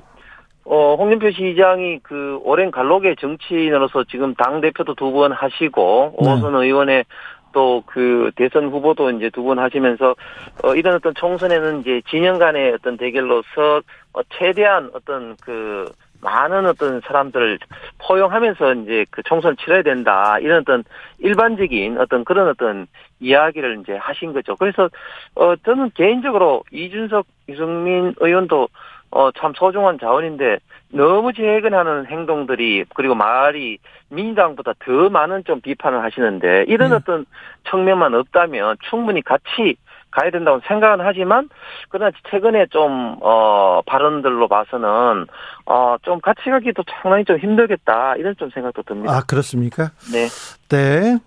[0.66, 6.34] 어, 홍준표 시장이 그 오랜 갈록의 정치인으로서 지금 당 대표도 두 번 하시고, 네.
[6.34, 7.06] 오선 의원의
[7.54, 10.16] 또 그 대선 후보도 이제 두 번 하시면서,
[10.64, 13.82] 어, 이런 어떤 총선에는 이제 진영 간의 어떤 대결로서,
[14.14, 15.92] 어, 최대한 어떤 그,
[16.24, 17.58] 많은 어떤 사람들을
[17.98, 20.38] 포용하면서 이제 그 총선을 치러야 된다.
[20.40, 20.84] 이런 어떤
[21.18, 22.86] 일반적인 어떤 그런 어떤
[23.20, 24.56] 이야기를 이제 하신 거죠.
[24.56, 24.88] 그래서,
[25.34, 28.68] 어, 저는 개인적으로 이준석, 유승민 의원도
[29.12, 30.60] 어, 참 소중한 자원인데
[30.90, 33.78] 너무 재해근하는 행동들이 그리고 말이
[34.10, 36.96] 민주당보다 더 많은 좀 비판을 하시는데 이런 네.
[36.96, 37.26] 어떤
[37.70, 39.76] 측면만 없다면 충분히 같이
[40.12, 41.50] 가야 된다고 생각은 하지만
[41.90, 45.28] 그러나 최근에 좀 어, 발언들로 봐서는
[45.66, 49.14] 어, 좀 같이 가기도 상당히 좀 힘들겠다 이런 좀 생각도 듭니다.
[49.14, 49.92] 아 그렇습니까?
[50.12, 50.28] 네.
[50.70, 51.18] 네.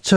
[0.00, 0.16] 저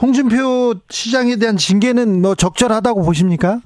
[0.00, 3.60] 홍준표 시장에 대한 징계는 뭐 적절하다고 보십니까?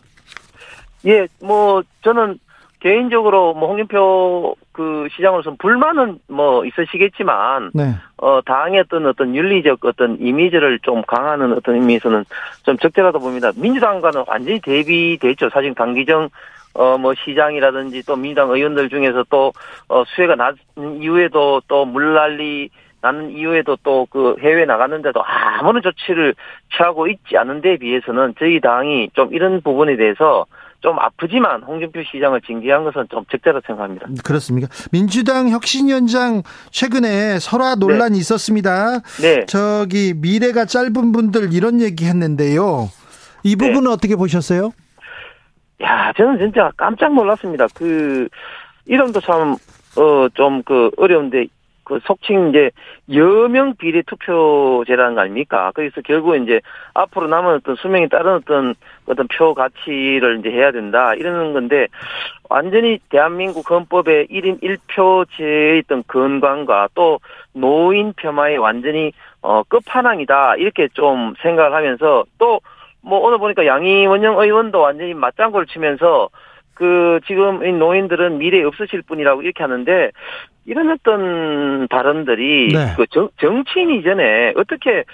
[1.06, 2.38] 예, 뭐 저는
[2.80, 7.94] 개인적으로 뭐 홍준표 그 시장으로서는 불만은 뭐 있으시겠지만 네.
[8.18, 12.24] 어 당의 어떤 어떤 윤리적 어떤 이미지를 좀 강화하는 어떤 의미에서는
[12.64, 13.52] 좀 적절하다 봅니다.
[13.56, 15.48] 민주당과는 완전히 대비돼 있죠.
[15.50, 16.28] 사실 강기정
[16.74, 22.68] 어 뭐 시장이라든지 또 민주당 의원들 중에서 또어 수혜가 낮은 이후에도 또 물난리
[23.00, 26.34] 나는 이후에도 또 그 해외 나갔는데도 아무런 조치를
[26.76, 30.46] 취하고 있지 않은 데 비해서는 저희 당이 좀 이런 부분에 대해서
[30.84, 34.06] 좀 아프지만 홍준표 시장을 징계한 것은 좀 적절하다고 생각합니다.
[34.22, 34.68] 그렇습니까?
[34.92, 39.00] 민주당 혁신위원장 최근에 설화 논란이 있었습니다.
[39.22, 39.46] 네.
[39.46, 42.90] 저기 미래가 짧은 분들 이런 얘기 했는데요.
[43.44, 43.66] 이 네.
[43.66, 44.72] 부분은 어떻게 보셨어요?
[45.82, 47.66] 야, 저는 진짜 깜짝 놀랐습니다.
[47.74, 48.28] 그,
[48.84, 49.56] 이름도 참,
[49.96, 51.46] 어, 좀 그 어려운데,
[51.84, 52.70] 그 속칭 이제
[53.12, 55.72] 여명 비례 투표제라는 거 아닙니까?
[55.74, 56.60] 그래서 결국 이제
[56.94, 58.74] 앞으로 남은 어떤 수명에 따른 어떤
[59.06, 61.88] 어떤 표 가치를 이제 해야 된다 이러는 건데
[62.48, 67.20] 완전히 대한민국 헌법의 1인 1표제의 어떤 건강과 또
[67.52, 69.12] 노인 폄하의 완전히
[69.42, 72.60] 어 끝판왕이다 이렇게 좀 생각을 하면서 또
[73.04, 76.30] 뭐 오늘 보니까 양희 원영 의원도 완전히 맞장구를 치면서
[76.74, 80.10] 그 지금 이 노인들은 미래에 없으실 분이라고 이렇게 하는데
[80.66, 82.94] 이런 어떤 발언들이 네.
[82.96, 85.04] 그 정, 정치인 이전에 어떻게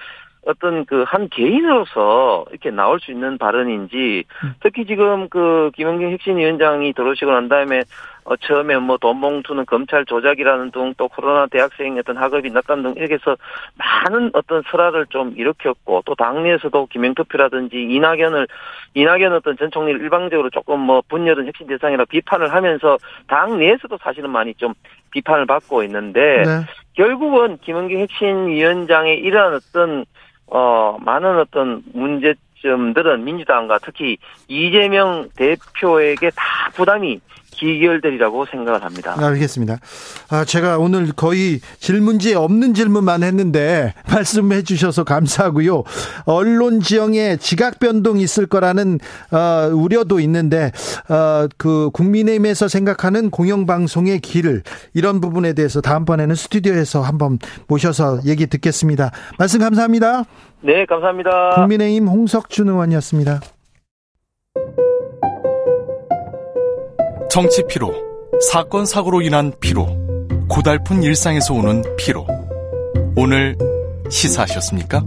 [0.46, 4.24] 어떤 그 한 개인으로서 이렇게 나올 수 있는 발언인지
[4.60, 7.82] 특히 지금 그 김영경 혁신위원장이 들어오시고 난 다음에
[8.24, 12.94] 어 처음에 뭐 돈 봉투는 검찰 조작이라는 등 또 코로나 대학생 어떤 학업이 났다는 등
[12.96, 13.36] 이렇게 해서
[13.76, 18.46] 많은 어떤 설화를 좀 일으켰고 또 당내에서도 김영투표라든지 이낙연을
[18.94, 22.98] 이낙연 어떤 전 총리를 일방적으로 조금 뭐 분열은 혁신 대상이라 비판을 하면서
[23.28, 24.74] 당내에서도 사실은 많이 좀
[25.12, 26.60] 비판을 받고 있는데 네.
[26.94, 30.04] 결국은 김은경 혁신위원장의 이러한 어떤
[30.50, 34.18] 어 많은 어떤 문제 점들은 민주당과 특히
[34.48, 37.20] 이재명 대표에게 다 부담이
[37.60, 39.14] 기결되리라고 생각을 합니다.
[39.18, 39.78] 알겠습니다.
[40.30, 45.84] 아, 제가 오늘 거의 질문지에 없는 질문만 했는데 말씀해 주셔서 감사하고요.
[46.24, 48.98] 언론 지형에 지각 변동이 있을 거라는
[49.30, 50.72] 어, 우려도 있는데
[51.08, 54.62] 어, 그 국민의힘에서 생각하는 공영방송의 길
[54.94, 59.10] 이런 부분에 대해서 다음번에는 스튜디오에서 한번 모셔서 얘기 듣겠습니다.
[59.38, 60.24] 말씀 감사합니다.
[60.62, 61.54] 네, 감사합니다.
[61.56, 63.40] 국민의힘 홍석준 의원이었습니다.
[67.30, 67.92] 정치 피로,
[68.50, 69.86] 사건 사고로 인한 피로,
[70.48, 72.26] 고달픈 일상에서 오는 피로.
[73.16, 73.56] 오늘
[74.10, 75.02] 시사하셨습니까?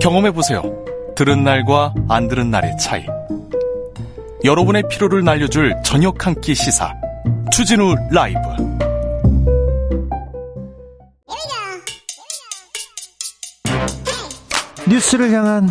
[0.00, 0.62] 경험해 보세요.
[1.16, 3.04] 들은 날과 안 들은 날의 차이.
[4.44, 6.92] 여러분의 피로를 날려줄 저녁 한 끼 시사.
[7.52, 8.38] 추진우 라이브.
[14.88, 15.68] 뉴스를 향한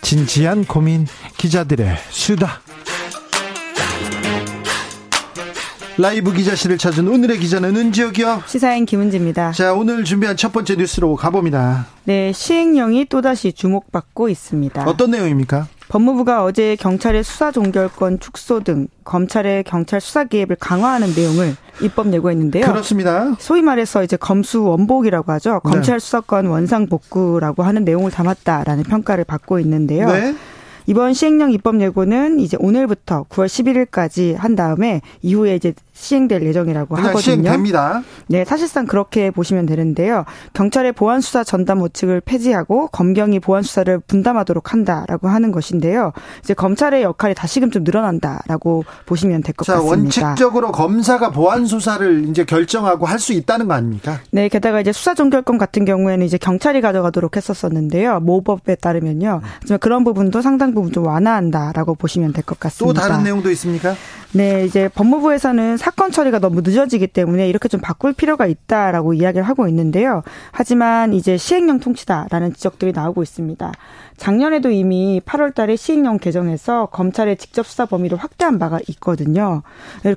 [0.00, 1.06] 진지한 고민
[1.38, 2.60] 기자들의 수다.
[5.98, 8.44] 라이브 기자실을 찾은 오늘의 기자는 은지혁이요.
[8.46, 9.52] 시사인 김은지입니다.
[9.52, 11.86] 자, 오늘 준비한 첫 번째 뉴스로 가봅니다.
[12.04, 14.84] 네, 시행령이 또다시 주목받고 있습니다.
[14.84, 15.66] 어떤 내용입니까?
[15.92, 22.64] 법무부가 어제 경찰의 수사 종결권 축소 등 검찰의 경찰 수사 개입을 강화하는 내용을 입법 예고했는데요.
[22.64, 23.34] 그렇습니다.
[23.38, 25.60] 소위 말해서 이제 검수 원복이라고 하죠.
[25.62, 25.70] 네.
[25.70, 30.06] 검찰 수사권 원상 복구라고 하는 내용을 담았다라는 평가를 받고 있는데요.
[30.10, 30.34] 네.
[30.86, 37.20] 이번 시행령 입법 예고는 이제 오늘부터 9월 11일까지 한 다음에 이후에 이제 시행될 예정이라고 하거든요.
[37.20, 38.02] 시행됩니다.
[38.28, 40.24] 네, 사실상 그렇게 보시면 되는데요.
[40.54, 46.12] 경찰의 보안 수사 전담 모측을 폐지하고 검경이 보안 수사를 분담하도록 한다라고 하는 것인데요.
[46.42, 49.90] 이제 검찰의 역할이 다시금 좀 늘어난다라고 보시면 될것 자, 같습니다.
[50.26, 54.18] 원칙적으로 검사가 보안 수사를 이제 결정하고 할 수 있다는 거 아닙니까?
[54.32, 58.18] 네, 게다가 이제 수사 종결권 같은 경우에는 이제 경찰이 가져가도록 했었었는데요.
[58.18, 59.40] 모법에 따르면요.
[59.60, 63.00] 하지만 그런 부분도 상당 부분 좀 완화한다라고 보시면 될것또 같습니다.
[63.02, 63.94] 다른 내용도 있습니까?
[64.34, 69.68] 네, 이제 법무부에서는 사건 처리가 너무 늦어지기 때문에 이렇게 좀 바꿀 필요가 있다라고 이야기를 하고
[69.68, 70.22] 있는데요.
[70.52, 73.72] 하지만 이제 시행령 통치다라는 지적들이 나오고 있습니다.
[74.16, 79.62] 작년에도 이미 8월 달에 시행령 개정해서 검찰의 직접 수사 범위를 확대한 바가 있거든요.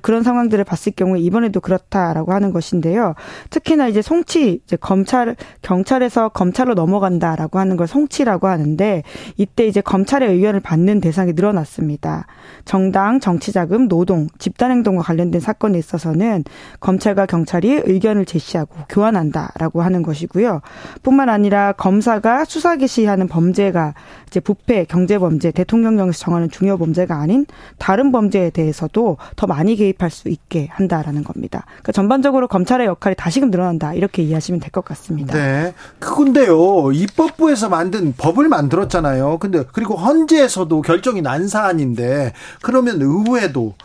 [0.01, 3.15] 그런 상황들을 봤을 경우에 이번에도 그렇다라고 하는 것인데요.
[3.49, 9.03] 특히나 이제 송치, 이제 검찰, 경찰에서 검찰로 넘어간다라고 하는 걸 송치라고 하는데
[9.38, 12.27] 이때 이제 검찰의 의견을 받는 대상이 늘어났습니다.
[12.65, 16.43] 정당, 정치자금, 노동, 집단행동과 관련된 사건에 있어서는
[16.80, 20.61] 검찰과 경찰이 의견을 제시하고 교환한다라고 하는 것이고요.
[21.01, 23.85] 뿐만 아니라 검사가 수사 개시하는 범죄가
[24.28, 27.45] 이제 부패, 경제 범죄, 대통령령에서 정하는 중요 범죄가 아닌
[27.78, 31.66] 다른 범죄에 대해서도 더 많이 개입할 수 있게 한다라는 겁니다.
[31.68, 35.34] 그러니까 전반적으로 검찰의 역할이 다시금 늘어난다 이렇게 이해하시면 될 것 같습니다.
[35.34, 35.74] 네.
[35.99, 36.91] 그건데요.
[36.91, 39.38] 입법부에서 만든 법을 만들었잖아요.
[39.40, 43.76] 근데 그리고 헌재에서도 결정이 난 사안인데 그러면 의회도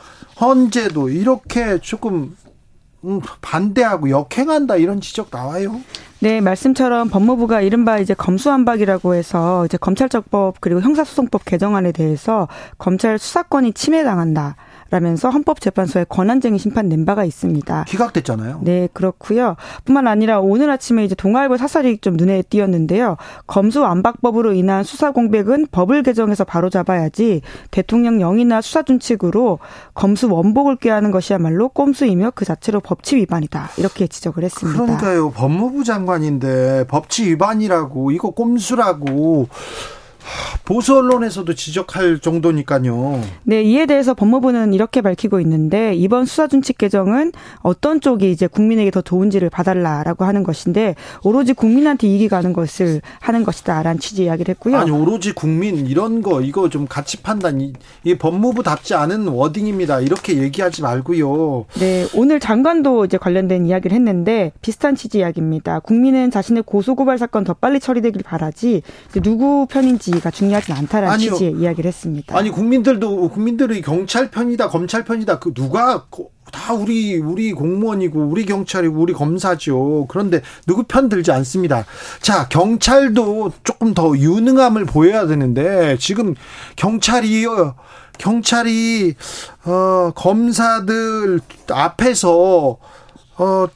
[0.41, 2.37] 헌재도 이렇게 조금 음,
[3.41, 5.81] 반대하고 역행한다 이런 지적 나와요.
[6.21, 12.47] 네, 말씀처럼 법무부가 이른바 이제 검수완박이라고 해서 이제 검찰적법 그리고 형사소송법 개정안에 대해서
[12.77, 14.57] 검찰 수사권이 침해당한다.
[14.91, 17.85] 라면서 헌법재판소에 권한쟁의 심판 낸 바가 있습니다.
[17.85, 18.61] 기각됐잖아요.
[18.63, 19.57] 네, 그렇고요.
[19.85, 23.17] 뿐만 아니라 오늘 아침에 이제 동아일보 사설이 좀 눈에 띄었는데요.
[23.47, 29.61] 검수 완박법으로 인한 수사 공백은 법을 개정해서 바로 잡아야지 대통령 영이나 수사 준칙으로
[29.95, 33.71] 검수 원복을 꾀하는 것이야말로 꼼수이며 그 자체로 법치 위반이다.
[33.77, 34.83] 이렇게 지적을 했습니다.
[34.83, 35.31] 그러니까요.
[35.31, 39.49] 법무부 장관인데 법치 위반이라고 이거 꼼수라고
[40.65, 43.21] 보수 언론에서도 지적할 정도니까요.
[43.45, 48.91] 네, 이에 대해서 법무부는 이렇게 밝히고 있는데 이번 수사 준칙 개정은 어떤 쪽이 이제 국민에게
[48.91, 54.77] 더 좋은지를 봐달라라고 하는 것인데 오로지 국민한테 이익이 가는 것을 하는 것이다라는 취지 이야기를 했고요.
[54.77, 57.73] 아니 오로지 국민 이런 거 이거 좀 가치 판단 이,
[58.05, 60.01] 이 법무부답지 않은 워딩입니다.
[60.01, 61.67] 이렇게 얘기하지 말고요.
[61.79, 65.81] 네, 오늘 장관도 이제 관련된 이야기를 했는데 비슷한 취지 이야기입니다.
[65.81, 68.83] 국민은 자신의 고소고발 사건 더 빨리 처리되길 바라지
[69.23, 71.33] 누구 편인지 가 중요하지 중요하진 않다라는 아니요.
[71.33, 72.37] 취지의 이야기를 했습니다.
[72.37, 78.45] 아니 국민들도 국민들이 경찰 편이다 검찰 편이다 그 누가 고- 다 우리 우리 공무원이고 우리
[78.45, 80.07] 경찰이고 우리 검사죠.
[80.09, 81.85] 그런데 누구 편 들지 않습니다.
[82.21, 86.35] 자 경찰도 조금 더 유능함을 보여야 되는데 지금
[86.75, 87.77] 경찰이요
[88.19, 89.15] 경찰이
[89.65, 92.79] 어 검사들 앞에서
[93.39, 93.67] 어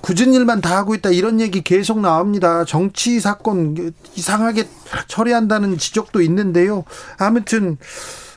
[0.00, 2.64] 굳은 일만 다 하고 있다 이런 얘기 계속 나옵니다.
[2.64, 4.66] 정치 사건 이상하게
[5.08, 6.84] 처리한다는 지적도 있는데요.
[7.18, 7.76] 아무튼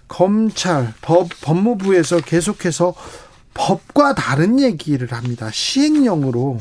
[0.07, 2.93] 검찰, 법, 법무부에서 계속해서
[3.53, 5.49] 법과 다른 얘기를 합니다.
[5.51, 6.57] 시행령으로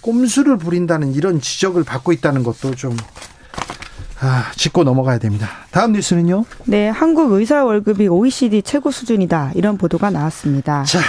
[0.00, 2.96] 꼼수를 부린다는 이런 지적을 받고 있다는 것도 좀
[4.20, 5.48] 아, 짚고 넘어가야 됩니다.
[5.70, 6.44] 다음 뉴스는요.
[6.64, 9.52] 네, 한국 의사 월급이 OECD 최고 수준이다.
[9.54, 10.84] 이런 보도가 나왔습니다.
[10.84, 11.00] 자,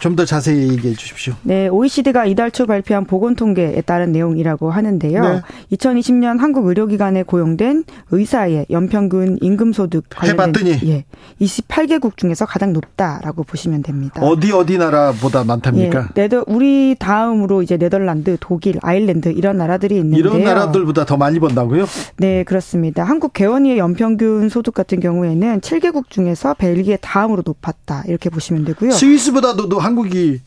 [0.00, 1.34] 좀 더 자세히 얘기해 주십시오.
[1.42, 5.22] 네, OECD가 이달 초 발표한 보건 통계에 따른 내용이라고 하는데요.
[5.22, 5.40] 네.
[5.72, 10.80] 2020년 한국 의료기관에 고용된 의사의 연평균 임금 소득 해봤더니.
[10.86, 11.04] 예,
[11.40, 14.20] 28개국 중에서 가장 높다라고 보시면 됩니다.
[14.20, 16.08] 어디 어디 나라보다 많답니까?
[16.16, 20.18] 예, 네더 우리 다음으로 이제 네덜란드, 독일, 아일랜드 이런 나라들이 있는데요.
[20.18, 21.86] 이런 나라들보다 더 많이 번다고요?
[22.16, 23.04] 네, 그렇습니다.
[23.04, 28.04] 한국 개원의의 연평균 소득 같은 경우에는 7개국 중에서 벨기에 다음으로 높았다.
[28.08, 28.90] 이렇게 보시면 되고요.
[28.90, 30.40] 스위스보다도 한국이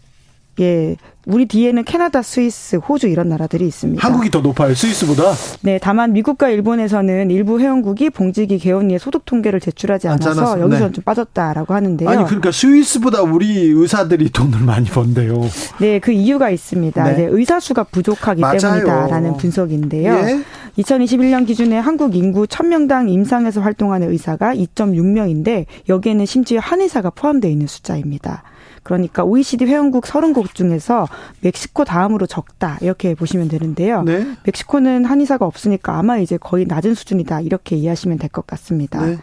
[0.59, 0.95] 예.
[1.25, 4.05] 우리 뒤에는 캐나다, 스위스, 호주 이런 나라들이 있습니다.
[4.05, 4.75] 한국이 더 높아요.
[4.75, 5.31] 스위스보다.
[5.61, 10.59] 네, 다만 미국과 일본에서는 일부 회원국이 봉지기 개원리의 소득 통계를 제출하지 않아서.
[10.59, 10.85] 여기서 네.
[10.87, 12.09] 는좀 빠졌다라고 하는데요.
[12.09, 15.41] 아니 그러니까 스위스보다 우리 의사들이 돈을 많이 번대요.
[15.79, 17.01] 네, 그 이유가 있습니다.
[17.01, 17.13] 네.
[17.13, 18.59] 이제 의사 수가 부족하기 맞아요.
[18.59, 20.13] 때문이다라는 분석인데요.
[20.13, 20.43] 예?
[20.77, 27.67] 2021년 기준에 한국 인구 1000명당 임상에서 활동하는 의사가 2.6명인데 여기에는 심지어 한 의사가 포함되어 있는
[27.67, 28.43] 숫자입니다.
[28.83, 31.07] 그러니까 OECD 회원국 30곳 중에서
[31.41, 34.03] 멕시코 다음으로 적다 이렇게 보시면 되는데요.
[34.03, 34.25] 네.
[34.45, 39.05] 멕시코는 한의사가 없으니까 아마 이제 거의 낮은 수준이다 이렇게 이해하시면 될 것 같습니다.
[39.05, 39.17] 네.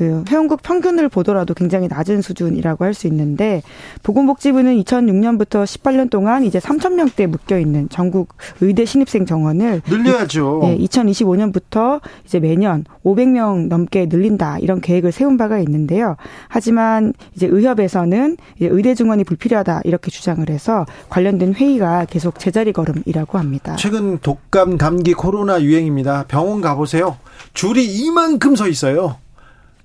[0.00, 3.62] 그 회원국 평균을 보더라도 굉장히 낮은 수준이라고 할 수 있는데
[4.02, 10.60] 보건복지부는 2006년부터 18년 동안 이제 3천 명대 묶여 있는 전국 의대 신입생 정원을 늘려야죠.
[10.62, 16.16] 네, 2025년부터 이제 매년 500명 넘게 늘린다 이런 계획을 세운 바가 있는데요.
[16.48, 23.38] 하지만 이제 의협에서는 이제 의대 증원이 불필요하다 이렇게 주장을 해서 관련된 회의가 계속 제자리 걸음이라고
[23.38, 23.76] 합니다.
[23.76, 26.24] 최근 독감, 감기, 코로나 유행입니다.
[26.26, 27.18] 병원 가보세요.
[27.54, 29.16] 줄이 이만큼 서 있어요.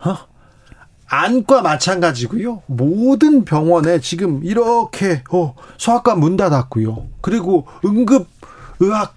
[0.05, 0.17] 어?
[1.07, 2.63] 안과 마찬가지고요.
[2.65, 7.07] 모든 병원에 지금 이렇게 어, 소아과 문 닫았고요.
[7.21, 8.27] 그리고 응급
[8.79, 9.15] 의학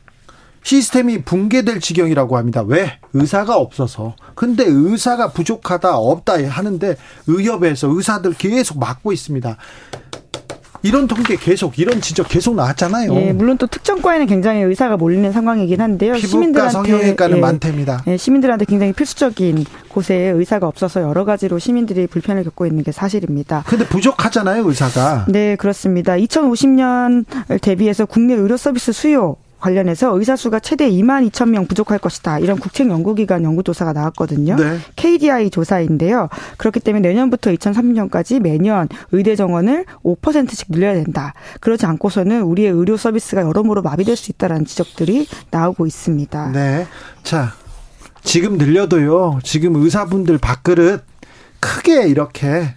[0.62, 2.62] 시스템이 붕괴될 지경이라고 합니다.
[2.62, 2.98] 왜?
[3.14, 4.16] 의사가 없어서.
[4.34, 6.96] 근데 의사가 부족하다, 없다 하는데
[7.26, 9.56] 의협에서 의사들 계속 막고 있습니다.
[10.82, 13.14] 이런 통계 계속 이런 지적 계속 나왔잖아요.
[13.14, 16.14] 예, 물론 또 특정과에는 굉장히 의사가 몰리는 상황이긴 한데요.
[16.14, 18.02] 피부과, 성형외과는 예, 많답니다.
[18.06, 23.64] 예, 시민들한테 굉장히 필수적인 곳에 의사가 없어서 여러 가지로 시민들이 불편을 겪고 있는 게 사실입니다.
[23.66, 25.26] 근데 부족하잖아요, 의사가.
[25.28, 26.14] 네, 그렇습니다.
[26.14, 32.38] 2050년을 대비해서 국내 의료 서비스 수요 관련해서 의사 수가 최대 2만 2천 명 부족할 것이다.
[32.38, 34.56] 이런 국책 연구기관 연구조사가 나왔거든요.
[34.56, 34.78] 네.
[34.96, 36.28] KDI 조사인데요.
[36.56, 41.34] 그렇기 때문에 내년부터 2030년까지 매년 의대 정원을 5%씩 늘려야 된다.
[41.60, 46.52] 그러지 않고서는 우리의 의료 서비스가 여러모로 마비될 수 있다라는 지적들이 나오고 있습니다.
[46.52, 46.86] 네.
[47.22, 47.52] 자,
[48.22, 51.02] 지금 늘려도요, 지금 의사분들 밥그릇
[51.60, 52.74] 크게 이렇게,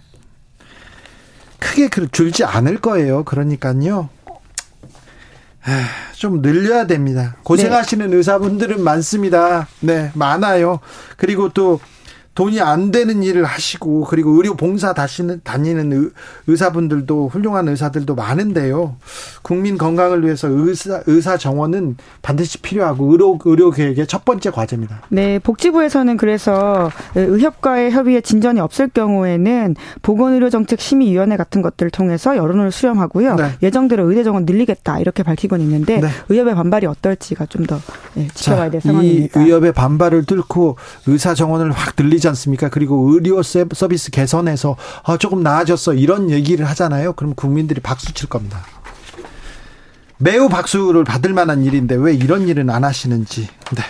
[1.58, 3.22] 크게 그- 줄지 않을 거예요.
[3.24, 4.08] 그러니까요.
[5.64, 7.36] 아, 좀 늘려야 됩니다.
[7.44, 9.68] 고생하시는 의사분들은 많습니다.
[9.80, 10.80] 네, 많아요.
[11.16, 11.80] 그리고 또
[12.34, 16.10] 돈이 안 되는 일을 하시고 그리고 의료 봉사 다시는 다니는 의-
[16.46, 18.96] 의사분들도 훌륭한 의사들도 많은데요.
[19.42, 25.02] 국민 건강을 위해서 의사 의사 정원은 반드시 필요하고 의료 의료 계획의 첫 번째 과제입니다.
[25.10, 33.34] 네, 복지부에서는 그래서 의협과의 협의에 진전이 없을 경우에는 보건의료정책심의위원회 같은 것들을 통해서 여론을 수렴하고요.
[33.36, 33.50] 네.
[33.62, 36.08] 예정대로 의대 정원 늘리겠다 이렇게 밝히곤 있는데 네.
[36.28, 37.78] 의협의 반발이 어떨지가 좀 더
[38.34, 39.40] 지켜봐야 될이 상황입니다.
[39.40, 40.76] 의협의 반발을 뚫고
[41.06, 42.68] 의사 정원을 확 늘리지 않습니까?
[42.68, 47.12] 그리고 의료 세- 서비스 개선해서 아, 조금 나아졌어 이런 얘기를 하잖아요.
[47.14, 48.64] 그럼 국민들이 박수 칠 겁니다.
[50.18, 53.48] 매우 박수를 받을 만한 일인데 왜 이런 일은 안 하시는지.
[53.74, 53.82] 네.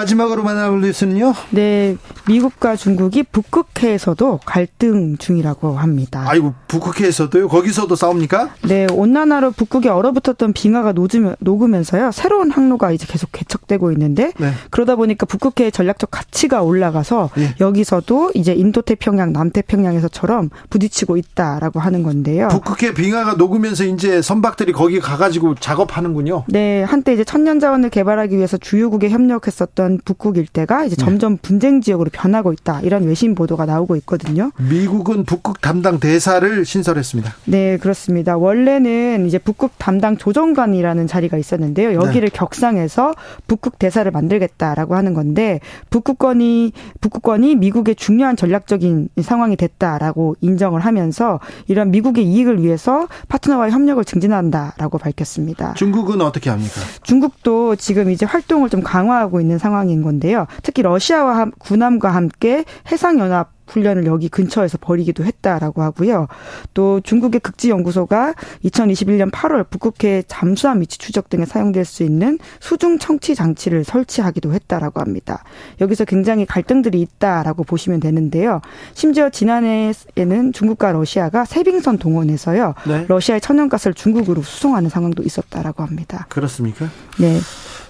[0.00, 1.34] 마지막으로 만나볼 뉴스는요.
[1.50, 1.96] 네,
[2.26, 6.24] 미국과 중국이 북극해에서도 갈등 중이라고 합니다.
[6.26, 7.48] 아이고 북극해에서도요.
[7.48, 8.50] 거기서도 싸웁니까?
[8.62, 12.12] 네, 온난화로 북극에 얼어붙었던 빙하가 녹으면, 녹으면서요.
[12.12, 14.52] 새로운 항로가 이제 계속 개척되고 있는데 네.
[14.70, 17.54] 그러다 보니까 북극해의 전략적 가치가 올라가서 예.
[17.60, 22.48] 여기서도 이제 인도태평양, 남태평양에서처럼 부딪히고 있다라고 하는 건데요.
[22.48, 26.44] 북극해 빙하가 녹으면서 이제 선박들이 거기 가가지고 작업하는군요.
[26.48, 31.80] 네, 한때 이제 천년 자원을 개발하기 위해서 주요국에 협력했었던 있던 북극 일대가 이제 점점 분쟁
[31.80, 32.80] 지역으로 변하고 있다.
[32.82, 34.52] 이런 외신 보도가 나오고 있거든요.
[34.58, 37.34] 미국은 북극 담당 대사를 신설했습니다.
[37.46, 38.36] 네, 그렇습니다.
[38.36, 41.94] 원래는 이제 북극 담당 조정관이라는 자리가 있었는데요.
[41.94, 43.14] 여기를 격상해서
[43.46, 45.60] 북극 대사를 만들겠다라고 하는 건데
[45.90, 54.04] 북극권이 북극권이 미국의 중요한 전략적인 상황이 됐다라고 인정을 하면서 이런 미국의 이익을 위해서 파트너와의 협력을
[54.04, 55.74] 증진한다라고 밝혔습니다.
[55.74, 56.80] 중국은 어떻게 합니까?
[57.02, 60.46] 중국도 지금 이제 활동을 좀 강화하고 있는 상황 인 건데요.
[60.62, 66.26] 특히 러시아와 함- 군함과 함께 해상연합 훈련을 여기 근처에서 벌이기도 했다라고 하고요.
[66.74, 68.34] 또 중국의 극지연구소가
[68.64, 75.00] 2021년 8월 북극해 잠수함 위치 추적 등에 사용될 수 있는 수중 청취 장치를 설치하기도 했다라고
[75.00, 75.44] 합니다.
[75.80, 78.60] 여기서 굉장히 갈등들이 있다라고 보시면 되는데요.
[78.94, 82.74] 심지어 지난해에는 중국과 러시아가 세빙선 동원해서요.
[82.88, 83.04] 네.
[83.06, 86.26] 러시아의 천연가스를 중국으로 수송하는 상황도 있었다라고 합니다.
[86.28, 86.86] 그렇습니까?
[87.20, 87.38] 네.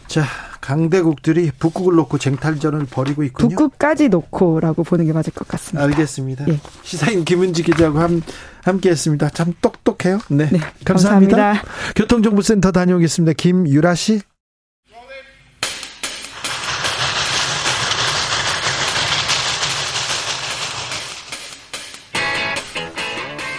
[0.09, 0.25] 자,
[0.61, 3.49] 강대국들이 북극을 놓고 쟁탈전을 벌이고 있군요.
[3.49, 5.85] 북극까지 놓고라고 보는 게 맞을 것 같습니다.
[5.85, 6.47] 알겠습니다.
[6.49, 6.61] 예.
[6.83, 8.23] 시사인 김은지 기자하고 함,
[8.65, 9.31] 함께했습니다.
[9.31, 10.19] 참 똑똑해요.
[10.29, 10.49] 네,
[10.85, 11.37] 감사합니다.
[11.37, 11.63] 감사합니다.
[11.97, 13.33] 교통정보센터 다녀오겠습니다.
[13.35, 14.21] 김유라 씨.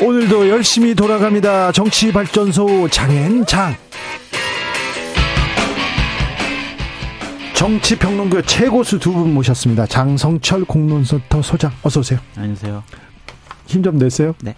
[0.04, 1.72] 오늘도 열심히 돌아갑니다.
[1.74, 3.76] 정치발전소 장앤장.
[7.66, 9.86] 정치평론가 최고수 두 분 모셨습니다.
[9.86, 12.18] 장성철 공론센터 소장 어서 오세요.
[12.36, 12.82] 안녕하세요.
[13.68, 14.34] 힘 좀 내세요.
[14.42, 14.56] 네.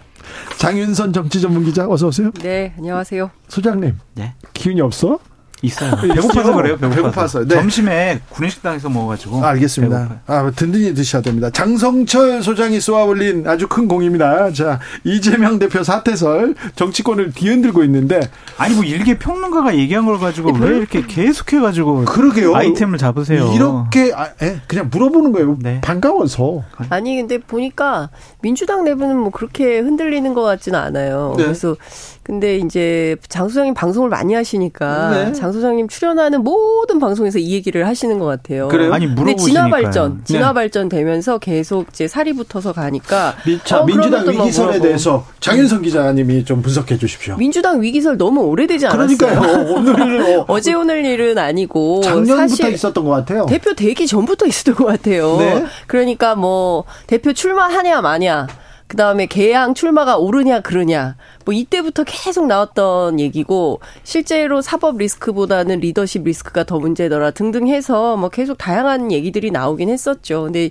[0.56, 2.30] 장윤선 정치 전문 기자 어서 오세요.
[2.40, 3.30] 네, 안녕하세요.
[3.48, 3.98] 소장님.
[4.14, 4.32] 네.
[4.54, 5.18] 기운이 없어?
[5.64, 5.96] 있어요.
[6.02, 6.76] 배고파서 그래요.
[6.76, 6.94] 배고파서.
[7.02, 7.44] 배고파서.
[7.46, 7.54] 네.
[7.54, 9.44] 점심에 구내식당에서 먹어가지고.
[9.44, 10.20] 아, 알겠습니다.
[10.26, 11.50] 아, 든든히 드셔야 됩니다.
[11.50, 14.52] 장성철 소장이 쏘아올린 아주 큰 공입니다.
[14.52, 18.20] 자, 이재명 대표 사퇴설 정치권을 뒤흔들고 있는데
[18.58, 22.54] 아니 뭐 일개 평론가가 얘기한 걸 가지고 네, 왜 별- 이렇게 계속해가지고 그러게요.
[22.54, 23.52] 아이템을 잡으세요.
[23.54, 25.56] 이렇게 아, 예, 그냥 물어보는 거예요.
[25.60, 25.80] 네.
[25.80, 26.62] 반가워서.
[26.90, 28.10] 아니 근데 보니까
[28.42, 31.34] 민주당 내부는 뭐 그렇게 흔들리는 것 같지는 않아요.
[31.36, 31.44] 네.
[31.44, 31.76] 그래서
[32.24, 35.32] 근데 이제 장 소장님 방송을 많이 하시니까 네.
[35.34, 38.68] 장 소장님 출연하는 모든 방송에서 이 얘기를 하시는 것 같아요.
[38.68, 38.94] 그래요?
[38.94, 39.64] 아니 근데 물어보시니까요.
[39.66, 40.54] 진화 발전, 진화 네.
[40.54, 44.80] 발전 되면서 계속 이제 살이 붙어서 가니까 미- 자, 어, 민주당 또뭐 위기설에.
[44.80, 47.36] 대해서 장윤선 기자님이 좀 분석해 주십시오.
[47.36, 49.16] 민주당 위기설 너무 오래되지 않았어요.
[49.18, 49.66] 그러니까요.
[49.76, 53.44] 오늘 어, 어제 오늘 일은 아니고 작년부터 사실 있었던 것 같아요.
[53.46, 55.36] 대표 되기 전부터 있었던 것 같아요.
[55.36, 55.64] 네.
[55.86, 58.46] 그러니까 뭐 대표 출마하냐 마냐.
[58.86, 61.16] 그 다음에 개항 출마가 오르냐 그르냐.
[61.44, 68.28] 뭐 이때부터 계속 나왔던 얘기고 실제로 사법 리스크보다는 리더십 리스크가 더 문제더라 등등 해서 뭐
[68.28, 70.44] 계속 다양한 얘기들이 나오긴 했었죠.
[70.44, 70.70] 근데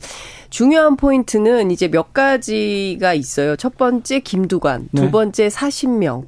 [0.50, 3.56] 중요한 포인트는 이제 몇 가지가 있어요.
[3.56, 5.02] 첫 번째 김두관, 네.
[5.02, 6.26] 두 번째 40명.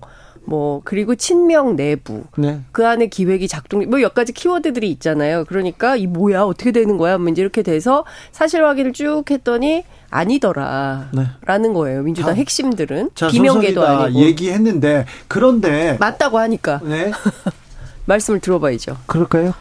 [0.48, 2.62] 뭐 그리고 친명 내부 네.
[2.72, 5.44] 그 안에 기획이 작동 뭐몇 가지 키워드들이 있잖아요.
[5.46, 7.18] 그러니까 이 뭐야 어떻게 되는 거야?
[7.18, 11.74] 뭐 이제 이렇게 돼서 사실 확인을 쭉 했더니 아니더라라는 네.
[11.74, 12.04] 거예요.
[12.04, 17.12] 민주당 자, 핵심들은 자, 비명계도 아니고 얘기했는데 그런데 맞다고 하니까 네.
[18.06, 18.98] 말씀을 들어봐야죠.
[19.08, 19.54] 그럴까요?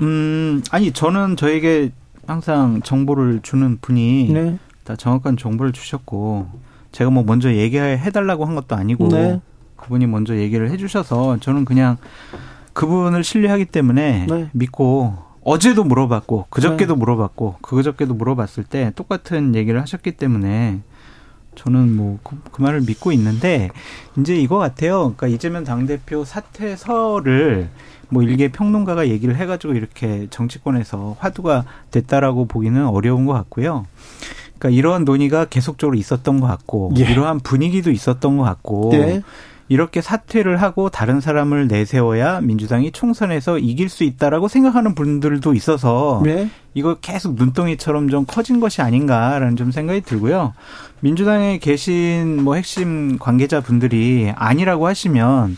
[0.00, 1.90] 음 아니 저는 저에게
[2.26, 4.58] 항상 정보를 주는 분이 네.
[4.84, 6.48] 다 정확한 정보를 주셨고
[6.92, 9.40] 제가 뭐 먼저 얘기해달라고 한 것도 아니고 네.
[9.76, 11.96] 그분이 먼저 얘기를 해주셔서 저는 그냥
[12.72, 14.50] 그분을 신뢰하기 때문에 네.
[14.52, 20.80] 믿고 어제도 물어봤고 그저께도 물어봤고 그저께도 물어봤을 때 똑같은 얘기를 하셨기 때문에
[21.54, 23.70] 저는 뭐그 말을 믿고 있는데
[24.18, 25.14] 이제 이거 같아요.
[25.16, 27.68] 그러니까 이재명 당 대표 사퇴설을
[28.08, 33.86] 뭐 일개 평론가가 얘기를 해가지고 이렇게 정치권에서 화두가 됐다라고 보기는 어려운 것 같고요.
[34.58, 37.02] 그러니까 이러한 논의가 계속적으로 있었던 것 같고 예.
[37.02, 39.22] 이러한 분위기도 있었던 것 같고 네.
[39.68, 46.48] 이렇게 사퇴를 하고 다른 사람을 내세워야 민주당이 총선에서 이길 수 있다라고 생각하는 분들도 있어서 네.
[46.74, 50.52] 이거 계속 눈덩이처럼 좀 커진 것이 아닌가라는 좀 생각이 들고요.
[51.00, 55.56] 민주당에 계신 뭐 핵심 관계자 분들이 아니라고 하시면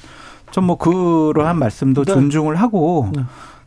[0.51, 2.12] 좀 뭐 그러한 말씀도 네.
[2.12, 3.22] 존중을 하고 네.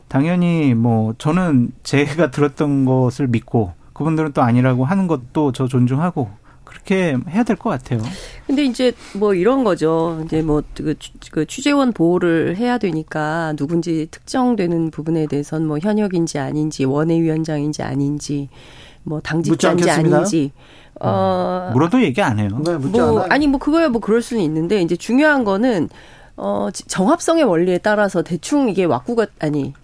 [0.08, 6.30] 당연히 뭐 저는 제가 들었던 것을 믿고 그분들은 또 아니라고 하는 것도 저 존중하고
[6.72, 8.00] 그렇게 해야 될 것 같아요.
[8.46, 10.22] 근데 이제 뭐 이런 거죠.
[10.24, 10.94] 이제 뭐그
[11.30, 18.48] 그 취재원 보호를 해야 되니까 누군지 특정되는 부분에 대해서는 뭐 현역인지 아닌지 원외위원장인지 아닌지
[19.04, 19.90] 뭐 당직자인지.
[19.90, 20.52] 아닌지
[21.00, 22.48] 어 물어도 얘기 안 해요.
[22.64, 23.26] 네, 묻지 뭐 않아요.
[23.30, 25.88] 아니 뭐 그거야 뭐 그럴 수는 있는데 이제 중요한 거는
[26.36, 29.74] 어 지- 정합성의 원리에 따라서 대충 이게 왁구가 아니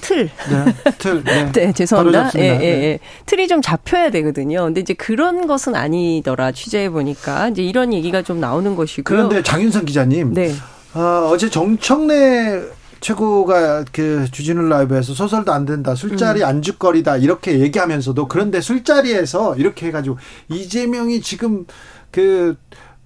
[0.00, 0.92] 틀 네.
[0.98, 1.24] 틀.
[1.24, 1.50] 네.
[1.52, 2.30] 네, 죄송합니다.
[2.36, 2.84] 예, 예, 네.
[2.84, 2.98] 예.
[3.26, 4.64] 틀이 좀 잡혀야 되거든요.
[4.64, 6.52] 근데 이제 그런 것은 아니더라.
[6.52, 9.04] 취재해 보니까 이제 이런 얘기가 좀 나오는 것이고요.
[9.04, 10.52] 그런데 장윤선 기자님, 네.
[10.94, 12.62] 어, 어제 정청래
[13.00, 16.46] 최고가 그 주진우 라이브에서 소설도 안 된다, 술자리 음.
[16.46, 20.16] 안주거리다 이렇게 얘기하면서도 그런데 술자리에서 이렇게 해가지고
[20.48, 21.66] 이재명이 지금
[22.10, 22.56] 그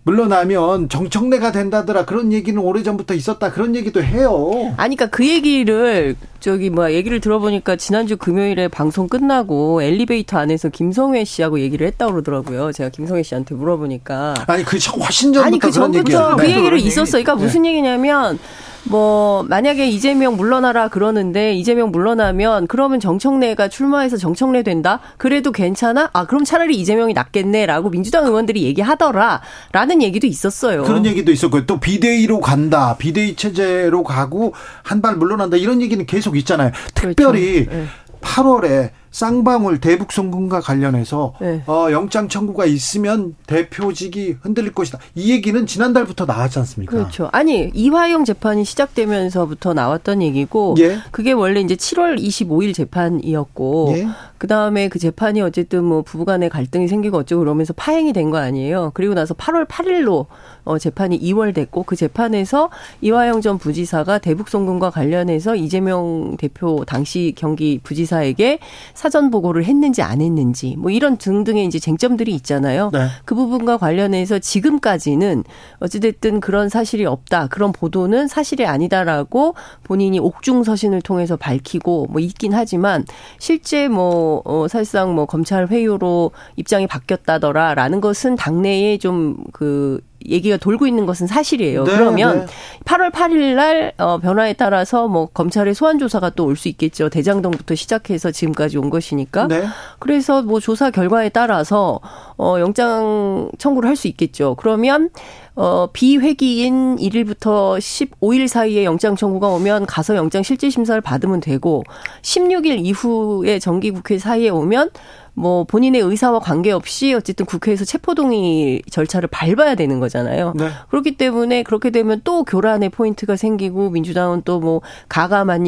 [0.02, 4.50] 물러나면 정청래가 된다더라 그런 얘기는 오래 전부터 있었다 그런 얘기도 해요.
[4.76, 11.24] 아니, 그러니까 그 얘기를 저기 뭐야 얘기를 들어보니까 지난주 금요일에 방송 끝나고 엘리베이터 안에서 김성회
[11.24, 12.72] 씨하고 얘기를 했다고 그러더라고요.
[12.72, 14.34] 제가 김성회 씨한테 물어보니까.
[14.46, 16.36] 아니 그 훨씬 전부터 아니 그 전부터.
[16.36, 16.78] 그 얘기를.
[16.78, 17.22] 있었어요.
[17.22, 17.42] 그러니까 네.
[17.44, 18.38] 무슨 얘기냐면
[18.84, 25.00] 뭐 만약에 이재명 물러나라 그러는데 이재명 물러나면 그러면 정청래가 출마해서 정청래 된다.
[25.18, 26.10] 그래도 괜찮아?
[26.12, 30.84] 아 그럼 차라리 이재명이 낫겠네라고 민주당 의원들이 얘기하더라라는 얘기도 있었어요.
[30.84, 31.66] 그런 얘기도 있었고요.
[31.66, 32.96] 또 비대위로 간다.
[32.98, 35.56] 비대위 체제로 가고 한 발 물러난다.
[35.56, 36.72] 이런 얘기는 계속 있잖아요.
[36.94, 37.70] 특별히 그렇죠.
[37.70, 37.86] 네.
[38.20, 41.62] 8월에 쌍방울 대북 송금과 관련해서 네.
[41.66, 44.98] 어, 영장 청구가 있으면 대표직이 흔들릴 것이다.
[45.14, 46.92] 이 얘기는 지난달부터 나왔지 않습니까?
[46.92, 47.28] 그렇죠.
[47.32, 50.98] 아니 이화영 재판이 시작되면서부터 나왔던 얘기고 예.
[51.10, 54.06] 그게 원래 이제 7월 25일 재판이었고 예.
[54.38, 58.92] 그 다음에 그 재판이 어쨌든 뭐 부부간에 갈등이 생기고 어쩌고 그러면서 파행이 된 거 아니에요.
[58.94, 60.26] 그리고 나서 8월 8일로
[60.64, 62.70] 어 재판이 2월 됐고 그 재판에서
[63.00, 68.60] 이화영 전 부지사가 대북 송금과 관련해서 이재명 대표 당시 경기 부지사에게
[69.00, 72.90] 사전 보고를 했는지 안 했는지 뭐 이런 등등의 이제 쟁점들이 있잖아요.
[72.92, 73.06] 네.
[73.24, 75.42] 그 부분과 관련해서 지금까지는
[75.78, 77.46] 어찌됐든 그런 사실이 없다.
[77.46, 79.54] 그런 보도는 사실이 아니다라고
[79.84, 83.06] 본인이 옥중 서신을 통해서 밝히고 뭐 있긴 하지만
[83.38, 91.06] 실제 뭐, 어, 사실상 뭐 검찰 회유로 입장이 바뀌었다더라라는 것은 당내에 좀그 얘기가 돌고 있는
[91.06, 91.84] 것은 사실이에요.
[91.84, 92.46] 네, 그러면 네.
[92.84, 97.08] 8월 8일 날 어, 변화에 따라서 뭐 검찰의 소환 조사가 또 올 수 있겠죠.
[97.08, 99.46] 대장동부터 시작해서 지금까지 온 것이니까.
[99.48, 99.64] 네.
[99.98, 102.00] 그래서 뭐 조사 결과에 따라서
[102.36, 104.54] 어 영장 청구를 할 수 있겠죠.
[104.56, 105.10] 그러면
[105.54, 111.82] 어 비회기인 1일부터 15일 사이에 영장 청구가 오면 가서 영장 실질 심사를 받으면 되고
[112.22, 114.90] 16일 이후에 정기 국회 사이에 오면
[115.34, 120.54] 뭐 본인의 의사와 관계없이 어쨌든 국회에서 체포동의 절차를 밟아야 되는 거잖아요.
[120.56, 120.70] 네.
[120.90, 124.82] 그렇기 때문에 그렇게 되면 또 교란의 포인트가 생기고 민주당은 또뭐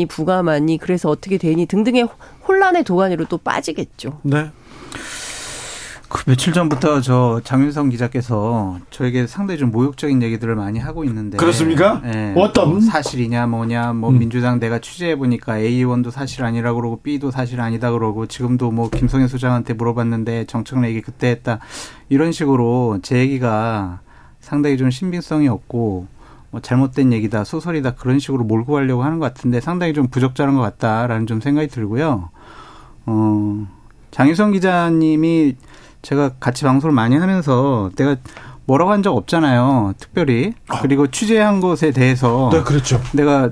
[0.09, 2.09] 부가 맞니 그래서 어떻게 되니 등등의
[2.47, 4.21] 혼란의 도가니로 또 빠지겠죠.
[4.23, 4.51] 네.
[6.13, 12.03] 그 며칠 전부터 저 장윤성 기자께서 저에게 상당히 좀 모욕적인 얘기들을 많이 하고 있는데 그렇습니까?
[12.05, 12.69] 예, 어떤?
[12.69, 14.19] 뭐 사실이냐 뭐냐 뭐 음.
[14.19, 18.91] 민주당 내가 취재해 보니까 A 의원도 사실 아니라 그러고 B도 사실 아니다 그러고 지금도 뭐
[18.91, 21.61] 김성현 소장한테 물어봤는데 정청래 얘기 그때 했다
[22.11, 24.01] 이런 식으로 제 얘기가
[24.39, 26.07] 상당히 좀 신빙성이 없고
[26.51, 30.61] 뭐 잘못된 얘기다 소설이다 그런 식으로 몰고 가려고 하는 것 같은데 상당히 좀 부적절한 것
[30.61, 32.29] 같다라는 좀 생각이 들고요.
[33.07, 33.67] 어
[34.11, 35.57] 장윤성 기자님이
[36.03, 38.17] 제가 같이 방송을 많이 하면서 내가
[38.67, 39.95] 뭐라고 한 적 없잖아요.
[39.99, 40.53] 특별히.
[40.81, 43.01] 그리고 취재한 것에 대해서 네, 그렇죠.
[43.13, 43.51] 내가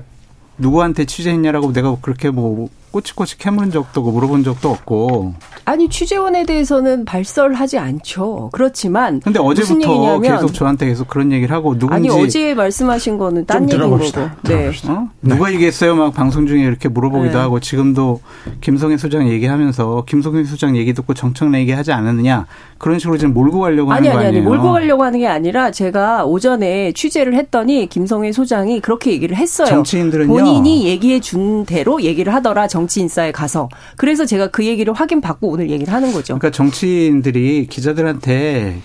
[0.57, 5.33] 누구한테 취재했냐라고 내가 그렇게 뭐 꼬치꼬치 캐물은 적도 없고 물어본 적도 없고.
[5.65, 8.49] 아니 취재원에 대해서는 발설하지 않죠.
[8.51, 13.45] 그렇지만 근데 어제부터 얘기냐면 계속 저한테 계속 그런 얘기를 하고 누군지 아니 어제 말씀하신 거는
[13.45, 14.21] 딴좀 얘기인 들어봅시다.
[14.31, 14.47] 거고.
[14.47, 14.71] 네.
[14.87, 15.07] 어?
[15.21, 15.95] 누가 얘기했어요?
[15.95, 17.39] 막 방송 중에 이렇게 물어보기도 네.
[17.39, 18.21] 하고 지금도
[18.59, 22.45] 김성애 소장 얘기하면서 김성애 소장 얘기 듣고 정청래 얘기하지 않았느냐
[22.81, 24.49] 그런 식으로 지금 몰고 가려고 아니 하는 거 아니 아니 아니에요?
[24.49, 29.67] 몰고 가려고 하는 게 아니라 제가 오전에 취재를 했더니 김성애 소장이 그렇게 얘기를 했어요.
[29.67, 30.33] 정치인들은요.
[30.33, 33.69] 본인이 얘기해 준 대로 얘기를 하더라 정치인사에 가서.
[33.97, 36.39] 그래서 제가 그 얘기를 확인받고 오늘 얘기를 하는 거죠.
[36.39, 38.77] 그러니까 정치인들이 기자들한테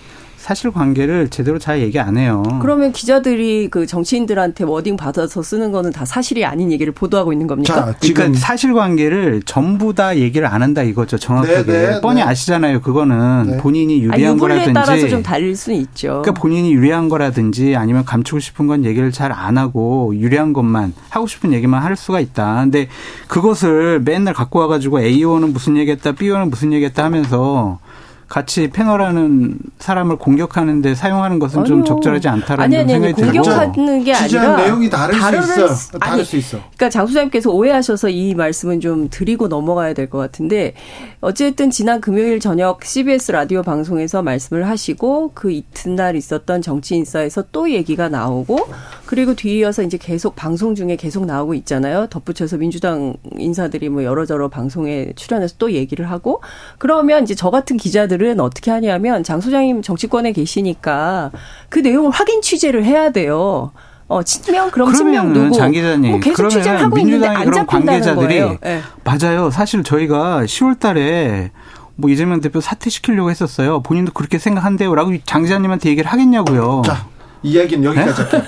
[0.47, 2.41] 사실 관계를 제대로 잘 얘기 안 해요.
[2.61, 7.75] 그러면 기자들이 그 정치인들한테 워딩 받아서 쓰는 거는 다 사실이 아닌 얘기를 보도하고 있는 겁니까?
[7.75, 11.17] 자, 지금 그러니까 사실 관계를 전부 다 얘기를 안 한다 이거죠.
[11.17, 12.27] 정확하게 네, 네, 뻔히 네.
[12.27, 12.79] 아시잖아요.
[12.79, 13.57] 그거는 네.
[13.57, 16.21] 본인이 아니, 유리한 유불리에 거라든지 따라서 좀 다를 수는 있죠.
[16.21, 21.27] 그러니까 본인이 유리한 거라든지 아니면 감추고 싶은 건 얘기를 잘 안 하고 유리한 것만 하고
[21.27, 22.61] 싶은 얘기만 할 수가 있다.
[22.61, 22.87] 근데
[23.27, 27.79] 그것을 맨날 갖고 와 가지고 A 의원은 무슨 얘기했다, B 의원은 무슨 얘기했다 하면서
[28.27, 31.85] 같이 패널하는 사람을 공격하는데 사용하는 것은 좀 아니요.
[31.85, 35.67] 적절하지 않다라는 아니, 아니, 아니, 생각이 들고 공격하는 게 아니라 내용이 다를 수 다를 있어.
[35.69, 36.57] 수- 다를 아니, 수 있어.
[36.57, 40.73] 그러니까 장 소장님께서 오해하셔서 이 말씀은 좀 드리고 넘어가야 될 것 같은데
[41.21, 47.69] 어쨌든 지난 금요일 저녁 CBS 라디오 방송에서 말씀을 하시고 그 이튿날 있었던 정치 인사에서 또
[47.71, 48.57] 얘기가 나오고
[49.05, 52.07] 그리고 뒤이어서 이제 계속 방송 중에 계속 나오고 있잖아요.
[52.09, 56.41] 덧붙여서 민주당 인사들이 뭐 여러저러 방송에 출연해서 또 얘기를 하고
[56.77, 61.31] 그러면 이제 저 같은 기자들 은 어떻게 하냐면 장 소장님 정치권에 계시니까
[61.69, 63.71] 그 내용을 확인 취재를 해야 돼요.
[64.07, 65.55] 어, 친명 그럼 친명 누구?
[65.55, 68.57] 장 기자님, 뭐 계속 그러면 취재를 하고 있는데 민주당의 안 그런 잡힌다는 관계자들이 거예요.
[68.65, 68.81] 예.
[69.03, 69.51] 맞아요.
[69.51, 71.51] 사실 저희가 10월 달에
[71.95, 73.81] 뭐 이재명 대표 사퇴시키려고 했었어요.
[73.81, 76.83] 본인도 그렇게 생각한대요라고 장 기자님한테 얘기를 하겠냐고요.
[76.85, 77.05] 자,
[77.43, 78.41] 이야기는 여기까지 할게요.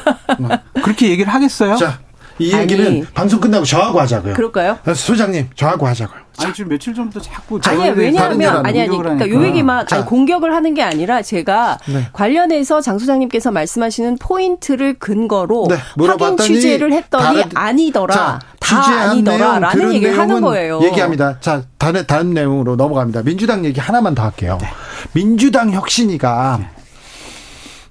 [0.81, 1.75] 그렇게 얘기를 하겠어요?
[1.75, 1.99] 자,
[2.39, 3.03] 이 얘기는 아니.
[3.13, 4.33] 방송 끝나고 저하고 하자고요.
[4.33, 4.77] 그럴까요?
[4.95, 6.19] 소장님, 저하고 하자고요.
[6.41, 9.43] 아니 지금 며칠 전부터 자꾸 아니 왜냐하면 아니 아니 그러니까 요.
[9.43, 9.97] 얘기만 자.
[9.97, 12.07] 아니, 공격을 하는 게 아니라 제가 네.
[12.13, 19.01] 관련해서 장 소장님께서 말씀하시는 포인트를 근거로 네, 확인 물어봤더니 취재를 했더니 다른- 아니더라 자, 다
[19.09, 20.79] 아니더라라는 얘기를 하는 내용은 거예요.
[20.83, 21.39] 얘기합니다.
[21.41, 23.23] 자, 다른 다른 내용으로 넘어갑니다.
[23.23, 24.57] 민주당 얘기 하나만 더 할게요.
[24.61, 24.67] 네.
[25.11, 26.59] 민주당 혁신이가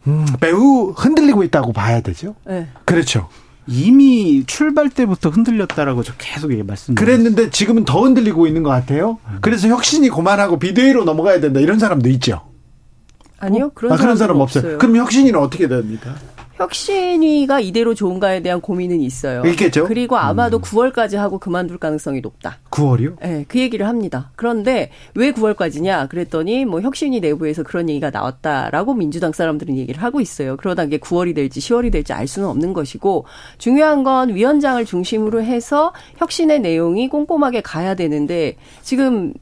[0.06, 2.34] 음, 매우 흔들리고 있다고 봐야 되죠.
[2.46, 2.66] 네.
[2.86, 3.28] 그렇죠.
[3.68, 7.04] 이미 출발 때부터 흔들렸다라고 저 계속 얘기 말씀드렸어요.
[7.18, 9.18] 그랬는데 지금은 더 흔들리고 있는 것 같아요.
[9.28, 9.38] 음.
[9.42, 12.40] 그래서 혁신이 그만하고 비대위로 넘어가야 된다 이런 사람도 있죠.
[13.38, 14.78] 아니요 그런, 아, 그런 사람 사람은 없어요.
[14.78, 16.14] 그럼 혁신이는 어떻게 됩니까?
[16.58, 19.42] 혁신위가 이대로 좋은가에 대한 고민은 있어요.
[19.46, 19.86] 있겠죠.
[19.86, 22.58] 그리고 아마도 9월까지 하고 그만둘 가능성이 높다.
[22.70, 23.16] 9월이요?
[23.20, 24.30] 네, 그 얘기를 합니다.
[24.36, 26.08] 그런데 왜 9월까지냐?
[26.08, 30.56] 그랬더니 뭐 혁신위 내부에서 그런 얘기가 나왔다라고 민주당 사람들은 얘기를 하고 있어요.
[30.56, 33.24] 그러다 이게 9월이 될지 10월이 될지 알 수는 없는 것이고
[33.58, 39.32] 중요한 건 위원장을 중심으로 해서 혁신의 내용이 꼼꼼하게 가야 되는데 지금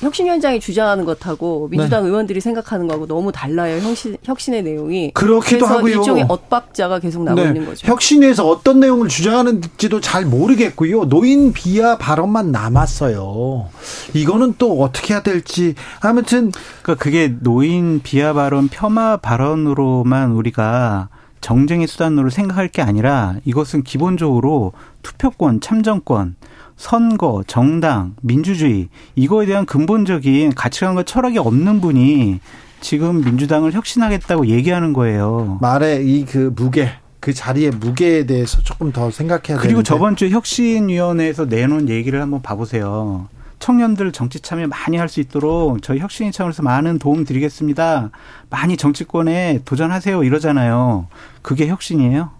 [0.00, 2.08] 혁신위원장이 주장하는 것하고 민주당 네.
[2.10, 3.80] 의원들이 생각하는 거하고 너무 달라요.
[3.80, 5.12] 혁신, 혁신의 내용이.
[5.12, 5.96] 그렇기도 그래서 하고요.
[5.96, 7.48] 일종의 엇박자가 계속 나오고 네.
[7.48, 7.86] 있는 거죠.
[7.86, 11.06] 혁신에서 어떤 내용을 주장하는지도 잘 모르겠고요.
[11.06, 13.68] 노인 비하 발언만 남았어요.
[14.14, 16.52] 이거는 또 어떻게 해야 될지 아무튼
[16.82, 21.08] 그러니까 그게 노인 비하 발언, 폄하 발언으로만 우리가
[21.40, 26.34] 정쟁의 수단으로 생각할 게 아니라 이것은 기본적으로 투표권, 참정권,
[26.76, 32.40] 선거, 정당, 민주주의 이거에 대한 근본적인 가치관과 철학이 없는 분이
[32.80, 35.58] 지금 민주당을 혁신하겠다고 얘기하는 거예요.
[35.60, 39.82] 말의 이 그 무게 그 자리의 무게에 대해서 조금 더 생각해야 그리고 되는데.
[39.82, 43.28] 저번 주 혁신위원회에서 내놓은 얘기를 한번 봐보세요.
[43.58, 48.10] 청년들 정치 참여 많이 할 수 있도록 저희 혁신위 차원에서 많은 도움 드리겠습니다.
[48.50, 51.06] 많이 정치권에 도전하세요 이러잖아요.
[51.42, 52.30] 그게 혁신이에요?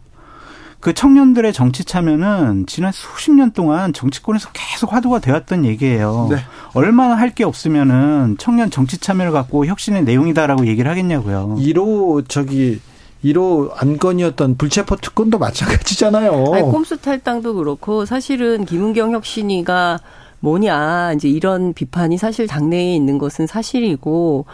[0.80, 6.28] 그 청년들의 정치 참여는 지난 수십 년 동안 정치권에서 계속 화두가 되었던 얘기예요.
[6.30, 6.38] 네.
[6.74, 11.56] 얼마나 할 게 없으면은 청년 정치 참여를 갖고 혁신의 내용이다라고 얘기를 하겠냐고요.
[11.58, 12.80] 1호 저기
[13.24, 16.52] 1호 안건이었던 불체포 특권도 마찬가지잖아요.
[16.54, 19.98] 아니, 꼼수 탈당도 그렇고 사실은 김은경 혁신위가
[20.40, 24.46] 뭐냐 이제 이런 비판이 사실 당내에 있는 것은 사실이고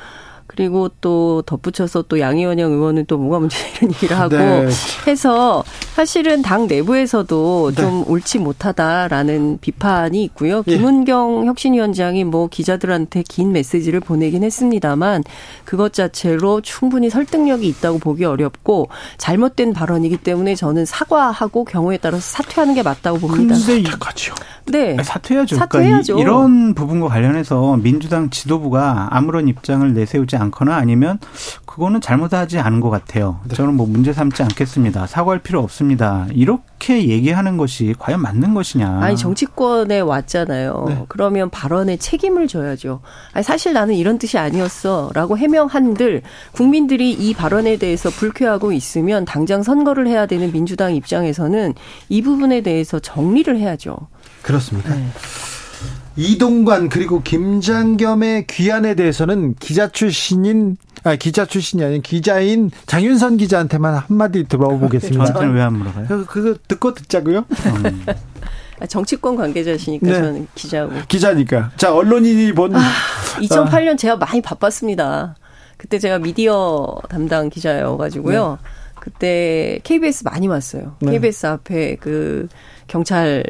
[0.47, 4.69] 그리고 또 덧붙여서 또 양희원영 의원은 또 뭐가 문제 이런 얘기를 하고 네.
[5.07, 5.65] 해서
[5.95, 7.81] 사실은 당 내부에서도 네.
[7.83, 10.63] 좀 옳지 못하다라는 비판이 있고요.
[10.67, 10.77] 예.
[10.77, 15.25] 김은경 혁신위원장이 뭐 기자들한테 긴 메시지를 보내긴 했습니다만
[15.65, 18.89] 그것 자체로 충분히 설득력이 있다고 보기 어렵고
[19.19, 23.55] 잘못된 발언이기 때문에 저는 사과하고 경우에 따라서 사퇴하는 게 맞다고 봅니다.
[23.55, 24.35] 근데 이- 가죠.
[24.67, 24.97] 네.
[25.03, 25.57] 사퇴해야죠.
[25.57, 26.15] 사퇴해야죠.
[26.15, 31.19] 그러니까 이, 런 부분과 관련해서 민주당 지도부가 아무런 입장을 내세우지 않거나 아니면
[31.65, 33.41] 그거는 잘못하지 않은 것 같아요.
[33.49, 33.55] 네.
[33.55, 35.07] 저는 뭐 문제 삼지 않겠습니다.
[35.07, 36.27] 사과할 필요 없습니다.
[36.33, 39.01] 이렇게 얘기하는 것이 과연 맞는 것이냐.
[39.01, 40.85] 아니 정치권에 왔잖아요.
[40.89, 41.05] 네.
[41.09, 43.01] 그러면 발언에 책임을 져야죠.
[43.33, 46.23] 아니 사실 나는 이런 뜻이 아니었어라고 해명한들
[46.53, 51.75] 국민들이 이 발언에 대해서 불쾌하고 있으면 당장 선거를 해야 되는 민주당 입장에서는
[52.09, 53.97] 이 부분에 대해서 정리를 해야죠.
[54.43, 54.95] 그렇습니다.
[54.95, 55.07] 네.
[56.17, 64.45] 이동관 그리고 김장겸의 귀환에 대해서는 기자 출신인 아 기자 출신이 아닌 기자인 장윤선 기자한테만 한마디
[64.45, 65.25] 들어보겠습니다.
[65.25, 66.07] 저한테는 왜 안 물어봐요?
[66.07, 67.45] 그- 그거 듣고 듣자고요.
[67.51, 68.07] 음.
[68.81, 70.13] 아, 정치권 관계자시니까 네.
[70.13, 70.93] 저는 기자고.
[71.09, 71.73] 기자니까.
[71.77, 72.73] 자 언론인이 본
[73.41, 75.35] 2008년 제가 많이 바빴습니다.
[75.77, 78.59] 그때 제가 미디어 담당 기자여가지고요.
[79.01, 80.95] 그때 KBS 많이 왔어요.
[81.01, 81.13] 네.
[81.13, 82.47] KBS 앞에 그
[82.87, 83.43] 경찰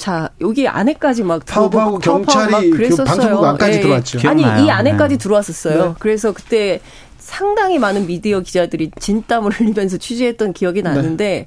[0.00, 3.04] 차 여기 안에까지 막 파업하고 경찰이 막그 그랬었어요.
[3.04, 3.80] 방송국 안까지 예.
[3.82, 4.28] 들어왔죠.
[4.28, 4.64] 아니 기억나요.
[4.64, 5.22] 이 안에까지 네.
[5.22, 5.84] 들어왔었어요.
[5.84, 5.94] 네.
[5.98, 6.80] 그래서 그때
[7.18, 11.44] 상당히 많은 미디어 기자들이 진땀을 흘리면서 취재했던 기억이 나는데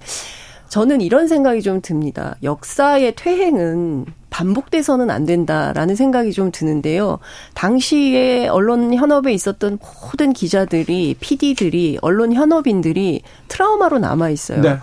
[0.70, 2.36] 저는 이런 생각이 좀 듭니다.
[2.44, 7.18] 역사의 퇴행은 반복돼서는 안 된다라는 생각이 좀 드는데요.
[7.56, 9.80] 당시에 언론 현업에 있었던
[10.12, 14.62] 모든 기자들이, PD들이, 언론 현업인들이 트라우마로 남아 있어요.
[14.62, 14.78] 네.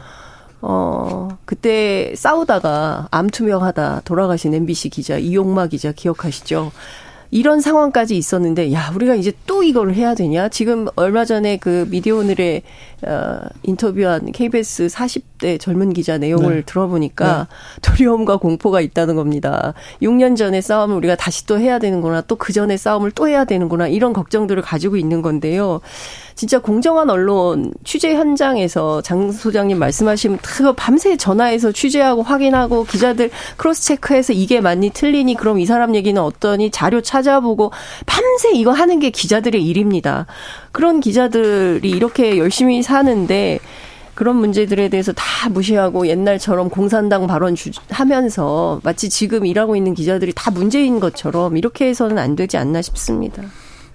[0.62, 6.72] 어, 그때 싸우다가 암투명하다 돌아가신 MBC 기자, 이용마 기자 기억하시죠?
[7.32, 10.48] 이런 상황까지 있었는데, 야, 우리가 이제 또 이걸 해야 되냐?
[10.48, 12.62] 지금 얼마 전에 그 미디어 오늘에,
[13.06, 16.62] 어, 인터뷰한 KBS 40대 젊은 기자 내용을 네.
[16.62, 17.46] 들어보니까
[17.82, 19.74] 두려움과 공포가 있다는 겁니다.
[20.02, 23.86] 6년 전의 싸움을 우리가 다시 또 해야 되는구나, 또 그 전의 싸움을 또 해야 되는구나,
[23.86, 25.80] 이런 걱정들을 가지고 있는 건데요.
[26.40, 33.82] 진짜 공정한 언론 취재 현장에서 장 소장님 말씀하신 그 밤새 전화해서 취재하고 확인하고 기자들 크로스
[33.82, 37.72] 체크해서 이게 맞니 틀리니 그럼 이 사람 얘기는 어떠니 자료 찾아보고
[38.06, 40.24] 밤새 이거 하는 게 기자들의 일입니다.
[40.72, 43.58] 그런 기자들이 이렇게 열심히 사는데
[44.14, 50.32] 그런 문제들에 대해서 다 무시하고 옛날처럼 공산당 발언 주, 하면서 마치 지금 일하고 있는 기자들이
[50.34, 53.42] 다 문제인 것처럼 이렇게 해서는 안 되지 않나 싶습니다.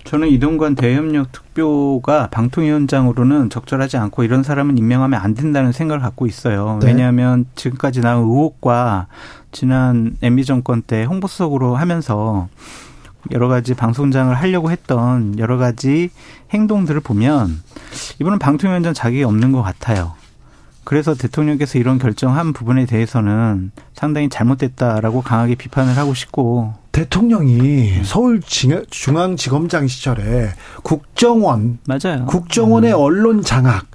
[0.06, 6.80] 저는 이동관 대협력 특보가 방통위원장으로는 적절하지 않고 이런 사람은 임명하면 안 된다는 생각을 갖고 있어요.
[6.82, 6.88] 네.
[6.88, 9.07] 왜냐하면 지금까지 나온 의혹과
[9.52, 12.48] 지난 MB 정권 때 홍보수석으로 하면서
[13.32, 16.11] 여러 가지 방송장을 하려고 했던 여러 가지
[16.52, 17.64] 행동들을 보면
[18.22, 20.14] 이분은 방통위원장 자격이 없는 것 같아요.
[20.84, 29.85] 그래서 대통령께서 이런 결정한 부분에 대해서는 상당히 잘못됐다라고 강하게 비판을 하고 싶고 대통령이 서울 중앙지검장
[29.85, 30.51] 시절에
[30.81, 32.26] 국정원 맞아요.
[32.26, 33.88] 국정원의 언론 장악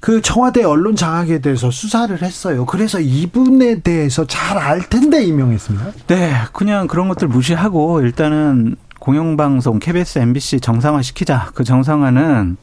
[0.00, 2.64] 그 청와대 언론 장악에 대해서 수사를 했어요.
[2.64, 5.92] 그래서 이분에 대해서 잘 알 텐데 임명했습니다.
[6.06, 8.76] 네, 그냥 그런 것들 무시하고 일단은
[9.06, 11.52] 공영방송 KBS, MBC 정상화 시키자.
[11.54, 12.56] 그 정상화는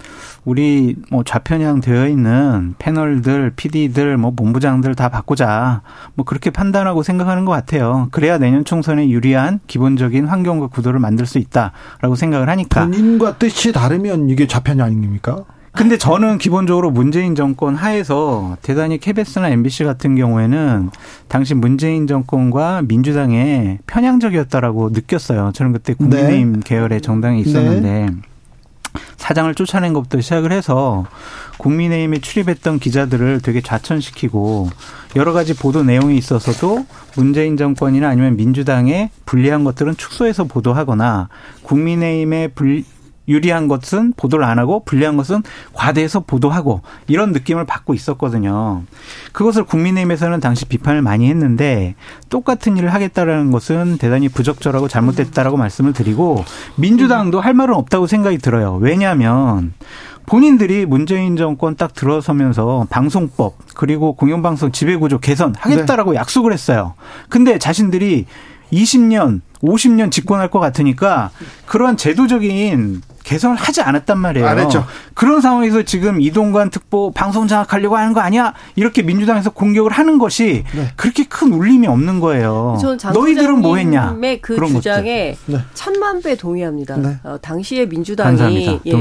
[0.44, 5.84] 우리 뭐 좌편향 되어 있는 패널들, PD들, 뭐 본부장들 다 바꾸자.
[6.15, 8.10] 뭐 그렇게 판단하고 생각하는 것 같아요.
[8.11, 12.88] 그래야 내년 총선에 유리한 기본적인 환경과 구도를 만들 수 있다라고 생각을 하니까.
[12.88, 15.45] 본인과 뜻이 다르면 이게 좌편향입니까?
[15.76, 20.91] 근데 저는 기본적으로 문재인 정권 하에서 대단히 KBS나 MBC 같은 경우에는
[21.28, 25.52] 당시 문재인 정권과 민주당에 편향적이었다라고 느꼈어요.
[25.54, 26.60] 저는 그때 국민의힘 네.
[26.64, 28.08] 계열의 정당에 있었는데 네.
[29.18, 31.06] 사장을 쫓아낸 것부터 시작을 해서
[31.58, 34.70] 국민의힘에 출입했던 기자들을 되게 좌천시키고
[35.16, 36.86] 여러 가지 보도 내용에 있어서도
[37.16, 41.30] 문재인 정권이나 아니면 민주당에 불리한 것들은 축소해서 보도하거나
[41.64, 42.84] 국민의힘에 불,
[43.28, 45.44] 유리한 것은 보도를 안 하고 불리한 것은
[45.74, 48.84] 과대해서 보도하고 이런 느낌을 받고 있었거든요.
[49.32, 51.95] 그것을 국민의힘에서는 당시 비판을 많이 했는데
[52.30, 56.44] 똑같은 일을 하겠다라는 것은 대단히 부적절하고 잘못됐다라고 말씀을 드리고
[56.76, 58.78] 민주당도 할 말은 없다고 생각이 들어요.
[58.82, 59.74] 왜냐하면
[60.26, 66.18] 본인들이 문재인 정권 딱 들어서면서 방송법 그리고 공영방송 지배구조 개선 하겠다라고 네.
[66.18, 66.94] 약속을 했어요.
[67.30, 68.26] 근데 자신들이
[68.72, 71.31] 20년, 50년 집권할 것 같으니까
[71.65, 74.45] 그러한 제도적인 개선을 하지 않았단 말이에요.
[74.48, 74.85] 안 했죠.
[75.14, 78.53] 그런 상황에서 지금 이동관 특보 방송 장악하려고 하는 거 아니야?
[78.76, 80.88] 이렇게 민주당에서 공격을 하는 것이 네.
[80.95, 82.77] 그렇게 큰 울림이 없는 거예요.
[83.14, 84.18] 너희들은 뭐 했냐?
[84.41, 85.57] 그 주장에 네.
[85.73, 86.98] 천만 배 동의합니다.
[86.98, 87.18] 네.
[87.23, 88.91] 어, 당시에 민주당이 예,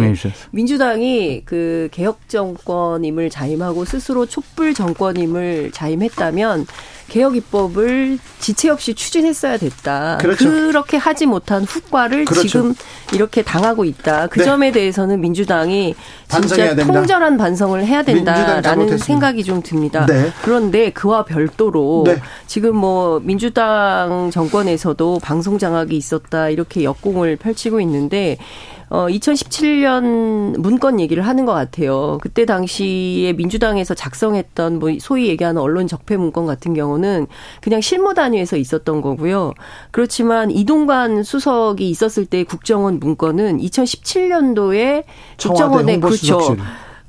[0.52, 6.66] 민주당이 그 개혁 정권임을 자임하고 스스로 촛불 정권임을 자임했다면
[7.08, 10.18] 개혁 입법을 지체 없이 추진했어야 됐다.
[10.18, 10.51] 그렇죠.
[10.52, 12.48] 그렇게 하지 못한 후과를 그렇죠.
[12.48, 12.74] 지금
[13.12, 14.28] 이렇게 당하고 있다.
[14.28, 14.44] 그 네.
[14.44, 15.94] 점에 대해서는 민주당이
[16.28, 20.06] 진짜 통절한 반성을 해야 된다라는 생각이 좀 듭니다.
[20.06, 20.30] 네.
[20.42, 22.20] 그런데 그와 별도로 네.
[22.46, 28.38] 지금 뭐 민주당 정권에서도 방송 장악이 있었다 이렇게 역공을 펼치고 있는데
[28.92, 32.18] 어 2017년 문건 얘기를 하는 것 같아요.
[32.20, 37.26] 그때 당시에 민주당에서 작성했던 뭐 소위 얘기하는 언론 적폐 문건 같은 경우는
[37.62, 39.54] 그냥 실무 단위에서 있었던 거고요.
[39.92, 45.04] 그렇지만 이동관 수석이 있었을 때 국정원 문건은 2017년도에
[45.40, 46.54] 국정원의 그렇죠.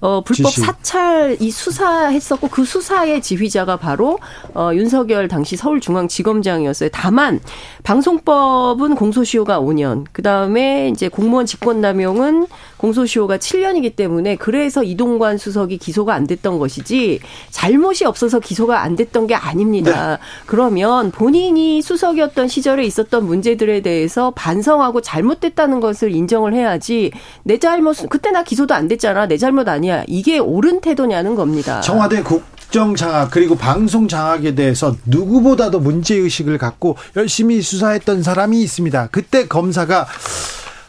[0.04, 0.60] 어, 불법 지시.
[0.60, 4.20] 사찰 이 수사했었고 그 수사의 지휘자가 바로
[4.54, 6.90] 어, 윤석열 당시 서울중앙지검장이었어요.
[6.92, 7.40] 다만
[7.84, 12.48] 방송법은 공소시효가 5년, 그 다음에 이제 공무원 직권남용은
[12.84, 19.28] 공소시효가 7년이기 때문에 그래서 이동관 수석이 기소가 안 됐던 것이지 잘못이 없어서 기소가 안 됐던
[19.28, 20.18] 게 아닙니다.
[20.18, 20.24] 네.
[20.46, 27.12] 그러면 본인이 수석이었던 시절에 있었던 문제들에 대해서 반성하고 잘못됐다는 것을 인정을 해야지
[27.44, 31.80] 내 잘못 그때 나 기소도 안 됐잖아 내 잘못 아니야 이게 옳은 태도냐는 겁니다.
[31.80, 39.08] 청와대 국정 장악 그리고 방송 장악에 대해서 누구보다도 문제 의식을 갖고 열심히 수사했던 사람이 있습니다.
[39.12, 40.06] 그때 검사가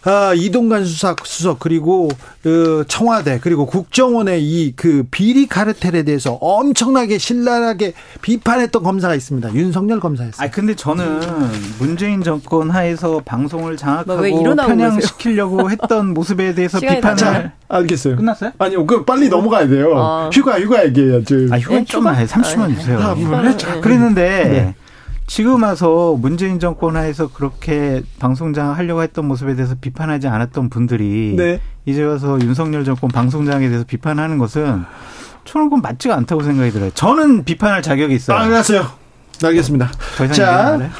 [0.06, 2.08] 아, 이동관 수석, 수석 그리고
[2.42, 9.54] 그 청와대 그리고 국정원의 이 그 비리 카르텔에 대해서 엄청나게 신랄하게 비판했던 검사가 있습니다.
[9.54, 10.46] 윤석열 검사였어요.
[10.46, 11.20] 아 근데 저는
[11.78, 14.22] 문재인 정권 하에서 방송을 장악하고
[14.54, 18.16] 편향시키려고 했던 모습에 대해서 비판을 자, 알겠어요.
[18.16, 18.52] 끝났어요?
[18.58, 18.86] 아니요.
[18.86, 19.92] 그 빨리 넘어가야 돼요.
[19.96, 20.30] 아.
[20.32, 21.36] 휴가 휴가 얘기해야죠.
[21.50, 22.26] 아 휴가 좀만 해.
[22.26, 22.98] 30분 주세요.
[22.98, 24.74] 아, 아, 그랬는데 네.
[25.26, 31.60] 지금 와서 문재인 정권 하에서 그렇게 방송장 하려고 했던 모습에 대해서 비판하지 않았던 분들이 네.
[31.86, 34.84] 이제 와서 윤석열 정권 방송장에 대해서 비판하는 것은
[35.44, 36.90] 저는 그건 맞지가 않다고 생각이 들어요.
[36.90, 38.38] 저는 비판할 자격이 있어요.
[38.38, 38.86] 알았어요.
[39.42, 39.90] 알겠습니다.
[40.32, 40.90] 자,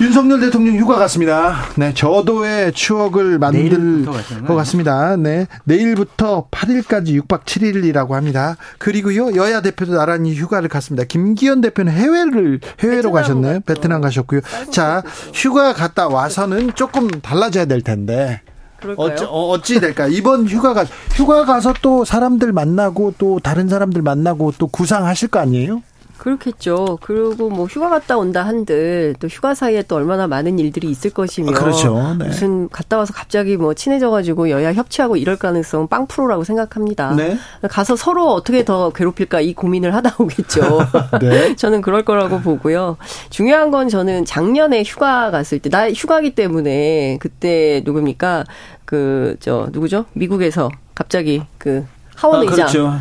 [0.00, 1.54] 윤석열 대통령 휴가 갔습니다.
[1.76, 4.04] 네, 저도의 추억을 만들
[4.46, 5.16] 것 같습니다.
[5.16, 8.56] 네, 내일부터 8일까지 6박 7일이라고 합니다.
[8.78, 11.04] 그리고요, 여야 대표도 나란히 휴가를 갔습니다.
[11.04, 13.60] 김기현 대표는 해외를 해외로 가셨나요?
[13.60, 14.40] 베트남 가셨고요.
[14.70, 15.02] 자,
[15.34, 18.40] 휴가 갔다 와서는 조금 달라져야 될 텐데.
[18.80, 19.06] 그럴까요?
[19.06, 20.08] 어찌, 어, 어찌 될까?
[20.08, 25.82] 이번 휴가가 휴가 가서 또 사람들 만나고 또 다른 사람들 만나고 또 구상하실 거 아니에요?
[26.22, 26.98] 그렇겠죠.
[27.00, 31.50] 그리고 뭐 휴가 갔다 온다 한들 또 휴가 사이에 또 얼마나 많은 일들이 있을 것이며
[31.50, 32.14] 아, 그렇죠.
[32.16, 32.26] 네.
[32.26, 37.14] 무슨 갔다 와서 갑자기 뭐 친해져가지고 여야 협치하고 이럴 가능성 빵 프로라고 생각합니다.
[37.16, 37.36] 네.
[37.68, 40.60] 가서 서로 어떻게 더 괴롭힐까 이 고민을 하다 오겠죠.
[41.20, 41.56] 네.
[41.58, 42.98] 저는 그럴 거라고 보고요.
[43.30, 48.44] 중요한 건 저는 작년에 휴가 갔을 때 나 휴가기 때문에 그때 누굽니까
[48.84, 50.04] 그 저 누구죠?
[50.12, 51.84] 미국에서 갑자기 그
[52.14, 52.92] 하원 아, 의장 그렇죠.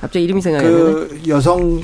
[0.00, 0.84] 갑자기 이름이 생각이 안 나네.
[0.92, 1.80] 그 여성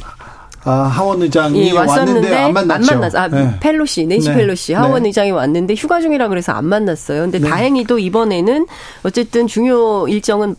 [0.66, 2.94] 아, 하원 의장이 예, 왔었는데 왔는데 안 만났죠.
[2.98, 3.56] 만났- 아, 네.
[3.60, 4.34] 펠로시, 낸시 네.
[4.36, 5.08] 펠로시 하원 네.
[5.08, 7.22] 의장이 왔는데 휴가 중이라 그래서 안 만났어요.
[7.22, 7.48] 근데 네.
[7.48, 8.66] 다행히도 이번에는
[9.02, 10.54] 어쨌든 중요 일정은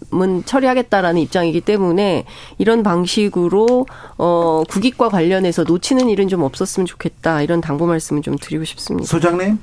[0.45, 2.26] 처리하겠다라는 입장이기 때문에
[2.60, 3.88] 이런 방식으로
[4.18, 7.41] 어 국익과 관련해서 놓치는 일은 좀 없었으면 좋겠다.
[7.41, 9.07] 이런 당부 말씀을 좀 드리고 싶습니다.
[9.07, 9.57] 소장님?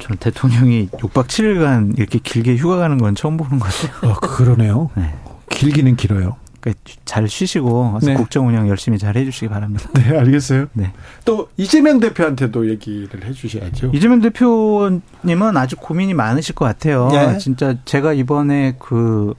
[0.00, 4.12] 전 대통령이 6박 7일간 이렇게 길게 휴가 가는 건 처음 보는 것 같아요.
[4.12, 4.90] 어, 그러네요.
[4.94, 5.14] 네.
[5.48, 6.36] 길기는 길어요.
[6.66, 8.14] 그러니까 잘 쉬시고 네.
[8.14, 9.88] 국정 운영 열심히 잘 해주시기 바랍니다.
[9.94, 10.66] 네, 알겠어요.
[10.72, 10.92] 네.
[11.24, 13.92] 또 이재명 대표한테도 얘기를 해주셔야죠.
[13.94, 17.08] 이재명 대표님은 아주 고민이 많으실 것 같아요.
[17.12, 17.38] 네.
[17.38, 19.34] 진짜 제가 이번에 그,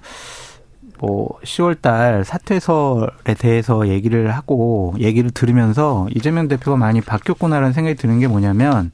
[0.99, 8.19] 뭐, 10월 달 사퇴설에 대해서 얘기를 하고, 얘기를 들으면서 이재명 대표가 많이 바뀌었구나라는 생각이 드는
[8.19, 8.91] 게 뭐냐면,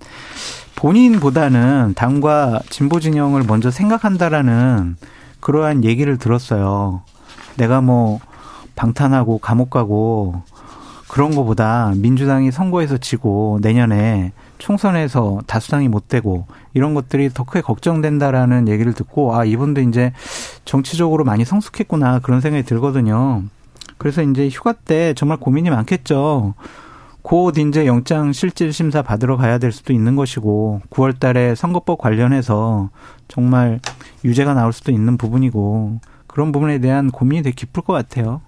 [0.76, 4.98] 본인보다는 당과 진보 진영을 먼저 생각한다라는
[5.40, 7.04] 그러한 얘기를 들었어요.
[7.58, 8.20] 내가 뭐,
[8.76, 10.42] 방탄하고 감옥 가고,
[11.14, 18.68] 그런 거보다 민주당이 선거에서 지고 내년에 총선에서 다수당이 못 되고 이런 것들이 더 크게 걱정된다라는
[18.68, 20.12] 얘기를 듣고 아 이분도 이제
[20.66, 23.44] 정치적으로 많이 성숙했구나 그런 생각이 들거든요.
[24.00, 26.56] 그래서 이제 휴가 때 정말 고민이 많겠죠.
[27.22, 32.90] 곧 이제 영장 실질 심사 받으러 가야 될 수도 있는 것이고 9월 달에 선거법 관련해서
[33.28, 33.80] 정말
[34.26, 36.00] 유죄가 나올 수도 있는 부분이고
[36.34, 38.42] 그런 부분에 대한 고민이 되게 깊을 것 같아요.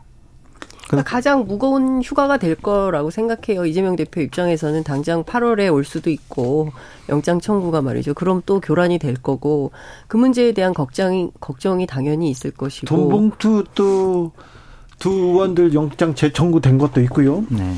[0.88, 3.68] 그러니까 가장 무거운 휴가가 될 거라고 생각해요.
[3.68, 6.72] 이재명 대표 입장에서는 당장 8월에 올 수도 있고
[7.10, 8.16] 영장 청구가 말이죠.
[8.16, 9.72] 그럼 또 교란이 될 거고
[10.08, 17.44] 그 문제에 대한 걱정이 걱정이 당연히 있을 것이고 돈봉투 또두 의원들 영장 재청구된 것도 있고요.
[17.50, 17.72] 네.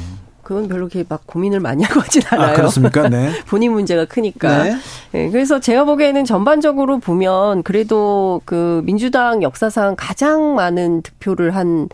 [0.47, 2.51] 그건 별로 이렇게 막 고민을 많이 하고 하진 않아요.
[2.51, 3.09] 아, 그렇습니까?
[3.09, 3.31] 네.
[3.47, 4.63] 본인 문제가 크니까.
[4.63, 4.77] 네.
[5.11, 11.89] 네, 그래서 제가 보기에는 전반적으로 보면 그래도 그 민주당 역사상 가장 많은 득표를 한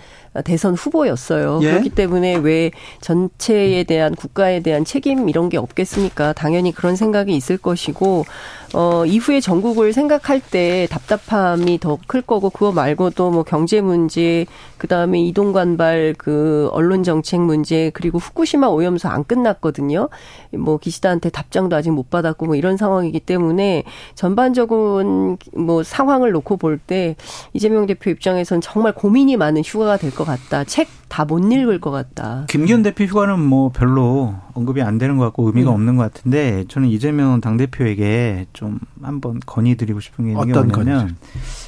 [0.45, 1.61] 대선 후보였어요.
[1.63, 1.71] 예.
[1.71, 2.69] 그렇기 때문에 왜
[3.01, 6.33] 전체에 대한 국가에 대한 책임 이런 게 없겠습니까?
[6.33, 8.25] 당연히 그런 생각이 있을 것이고
[8.73, 14.45] 어 이후에 전국을 생각할 때 답답함이 더 클 거고 그거 말고도 뭐 경제 문제
[14.77, 20.09] 그다음에 이동 관발 그 언론 정책 문제 그리고 후쿠시마 오염수 안 끝났거든요.
[20.57, 23.83] 뭐 기시다한테 답장도 아직 못 받았고 뭐 이런 상황이기 때문에
[24.15, 27.15] 전반적인 뭐 상황을 놓고 볼 때
[27.53, 30.63] 이재명 대표 입장에선 정말 고민이 많은 휴가가 될 것 같다.
[30.63, 32.45] 책 다 못 읽을 것 같다.
[32.49, 35.75] 김기현 대표 휴가는 뭐 별로 언급이 안 되는 것 같고 의미가 음.
[35.75, 41.15] 없는 것 같은데 저는 이재명 당대표에게 좀 한번 건의드리고 싶은 게 있는 게 어떤 뭐냐면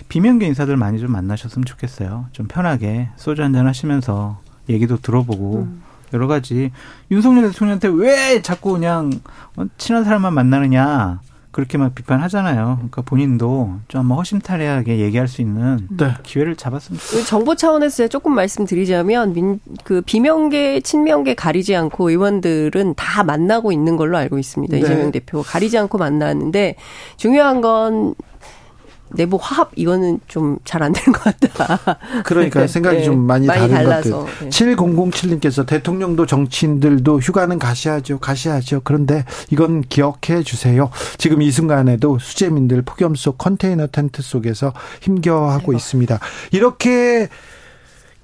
[0.10, 2.28] 비명계 인사들 많이 좀 만나셨으면 좋겠어요.
[2.32, 4.40] 좀 편하게 소주 한잔 하시면서
[4.70, 5.84] 얘기도 들어보고 음.
[6.14, 6.72] 여러 가지
[7.12, 9.12] 윤석열 대통령한테 왜 자꾸 그냥
[9.58, 11.20] 어, 친한 사람만 만나느냐
[11.56, 12.76] 그렇게만 비판하잖아요.
[12.76, 16.12] 그러니까 본인도 좀 한번 허심탄회하게 얘기할 수 있는 네.
[16.22, 17.22] 기회를 잡았으면 좋겠어요.
[17.22, 23.72] 그 정보 차원에서 제가 조금 말씀드리자면 민, 그 비명계 친명계 가리지 않고 의원들은 다 만나고
[23.72, 24.76] 있는 걸로 알고 있습니다.
[24.76, 24.82] 네.
[24.82, 26.76] 이재명 대표 가리지 않고 만나는데
[27.16, 28.16] 중요한 건
[29.16, 31.98] 내부 화합 이거는 좀 잘 안 되는 것 같다.
[32.24, 34.34] 그러니까 생각이 네, 좀 많이, 많이 다른 달라서, 것들.
[34.42, 34.50] 네.
[34.50, 38.20] 7007님께서 대통령도 정치인들도 휴가는 가셔야죠.
[38.20, 38.82] 가셔야죠.
[38.84, 40.90] 그런데 이건 기억해 주세요.
[41.18, 46.20] 지금 이 순간에도 수재민들 폭염 속 컨테이너 텐트 속에서 힘겨워하고 있습니다.
[46.52, 47.30] 이렇게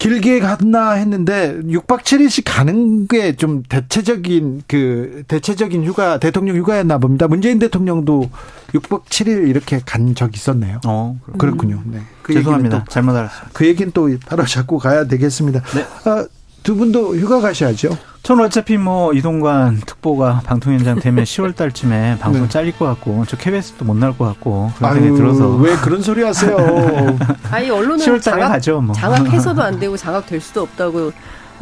[0.02, 7.28] 길게 갔나 했는데 6박 7일씩 가는 게 좀 대체적인 그 대체적인 휴가 대통령 휴가였나 봅니다.
[7.28, 8.30] 문재인 대통령도
[8.74, 10.80] 6박 7일 이렇게 간 적 있었네요.
[10.88, 11.84] 어, 그렇군요.
[11.86, 12.00] 네.
[12.24, 12.86] 그 죄송합니다.
[12.90, 13.50] 잘못 알았어요.
[13.54, 15.62] 그 얘기는 또 바로 잡고 가야 되겠습니다.
[15.76, 15.86] 네.
[16.06, 16.26] 아,
[16.64, 17.98] 두 분도 휴가 가셔야죠.
[18.24, 22.50] 저는 어차피 뭐 이동관 특보가 방통 현장 되면 10월 달쯤에 방송 네.
[22.50, 26.24] 잘릴 것 같고 저 KBS도 못 나올 것 같고 그런 생각이 들어서 왜 그런 소리
[26.24, 26.56] 하세요?
[27.50, 28.94] 아니 언론은 10월 달에 장악, 가죠, 뭐.
[28.94, 31.12] 장악해서도 안 되고 장악될 수도 없다고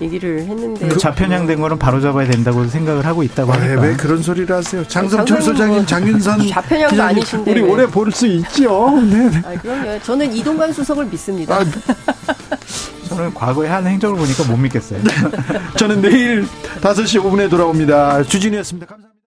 [0.02, 4.22] 얘기를 했는데 그 좌편향된 거는 바로 잡아야 된다고 생각을 하고 있다고 아, 하니까 왜 그런
[4.22, 4.88] 소리를 하세요?
[4.88, 7.70] 장성철 소장님, 뭐 장윤선 좌편향도 기자님, 아니신데 우리 왜.
[7.70, 8.92] 오래 볼 수 있죠.
[9.02, 9.30] 네.
[9.30, 9.42] 네.
[9.46, 10.00] 아, 그럼요.
[10.04, 11.56] 저는 이동관 수석을 믿습니다.
[11.56, 11.66] 아,
[13.10, 15.00] 저는 과거에 한 행적을 보니까 못 믿겠어요.
[15.78, 16.48] 저는 내일
[16.82, 18.24] 5시 5분에 돌아옵니다.
[18.24, 18.86] 주진이었습니다.
[18.88, 19.19] 감사합니다.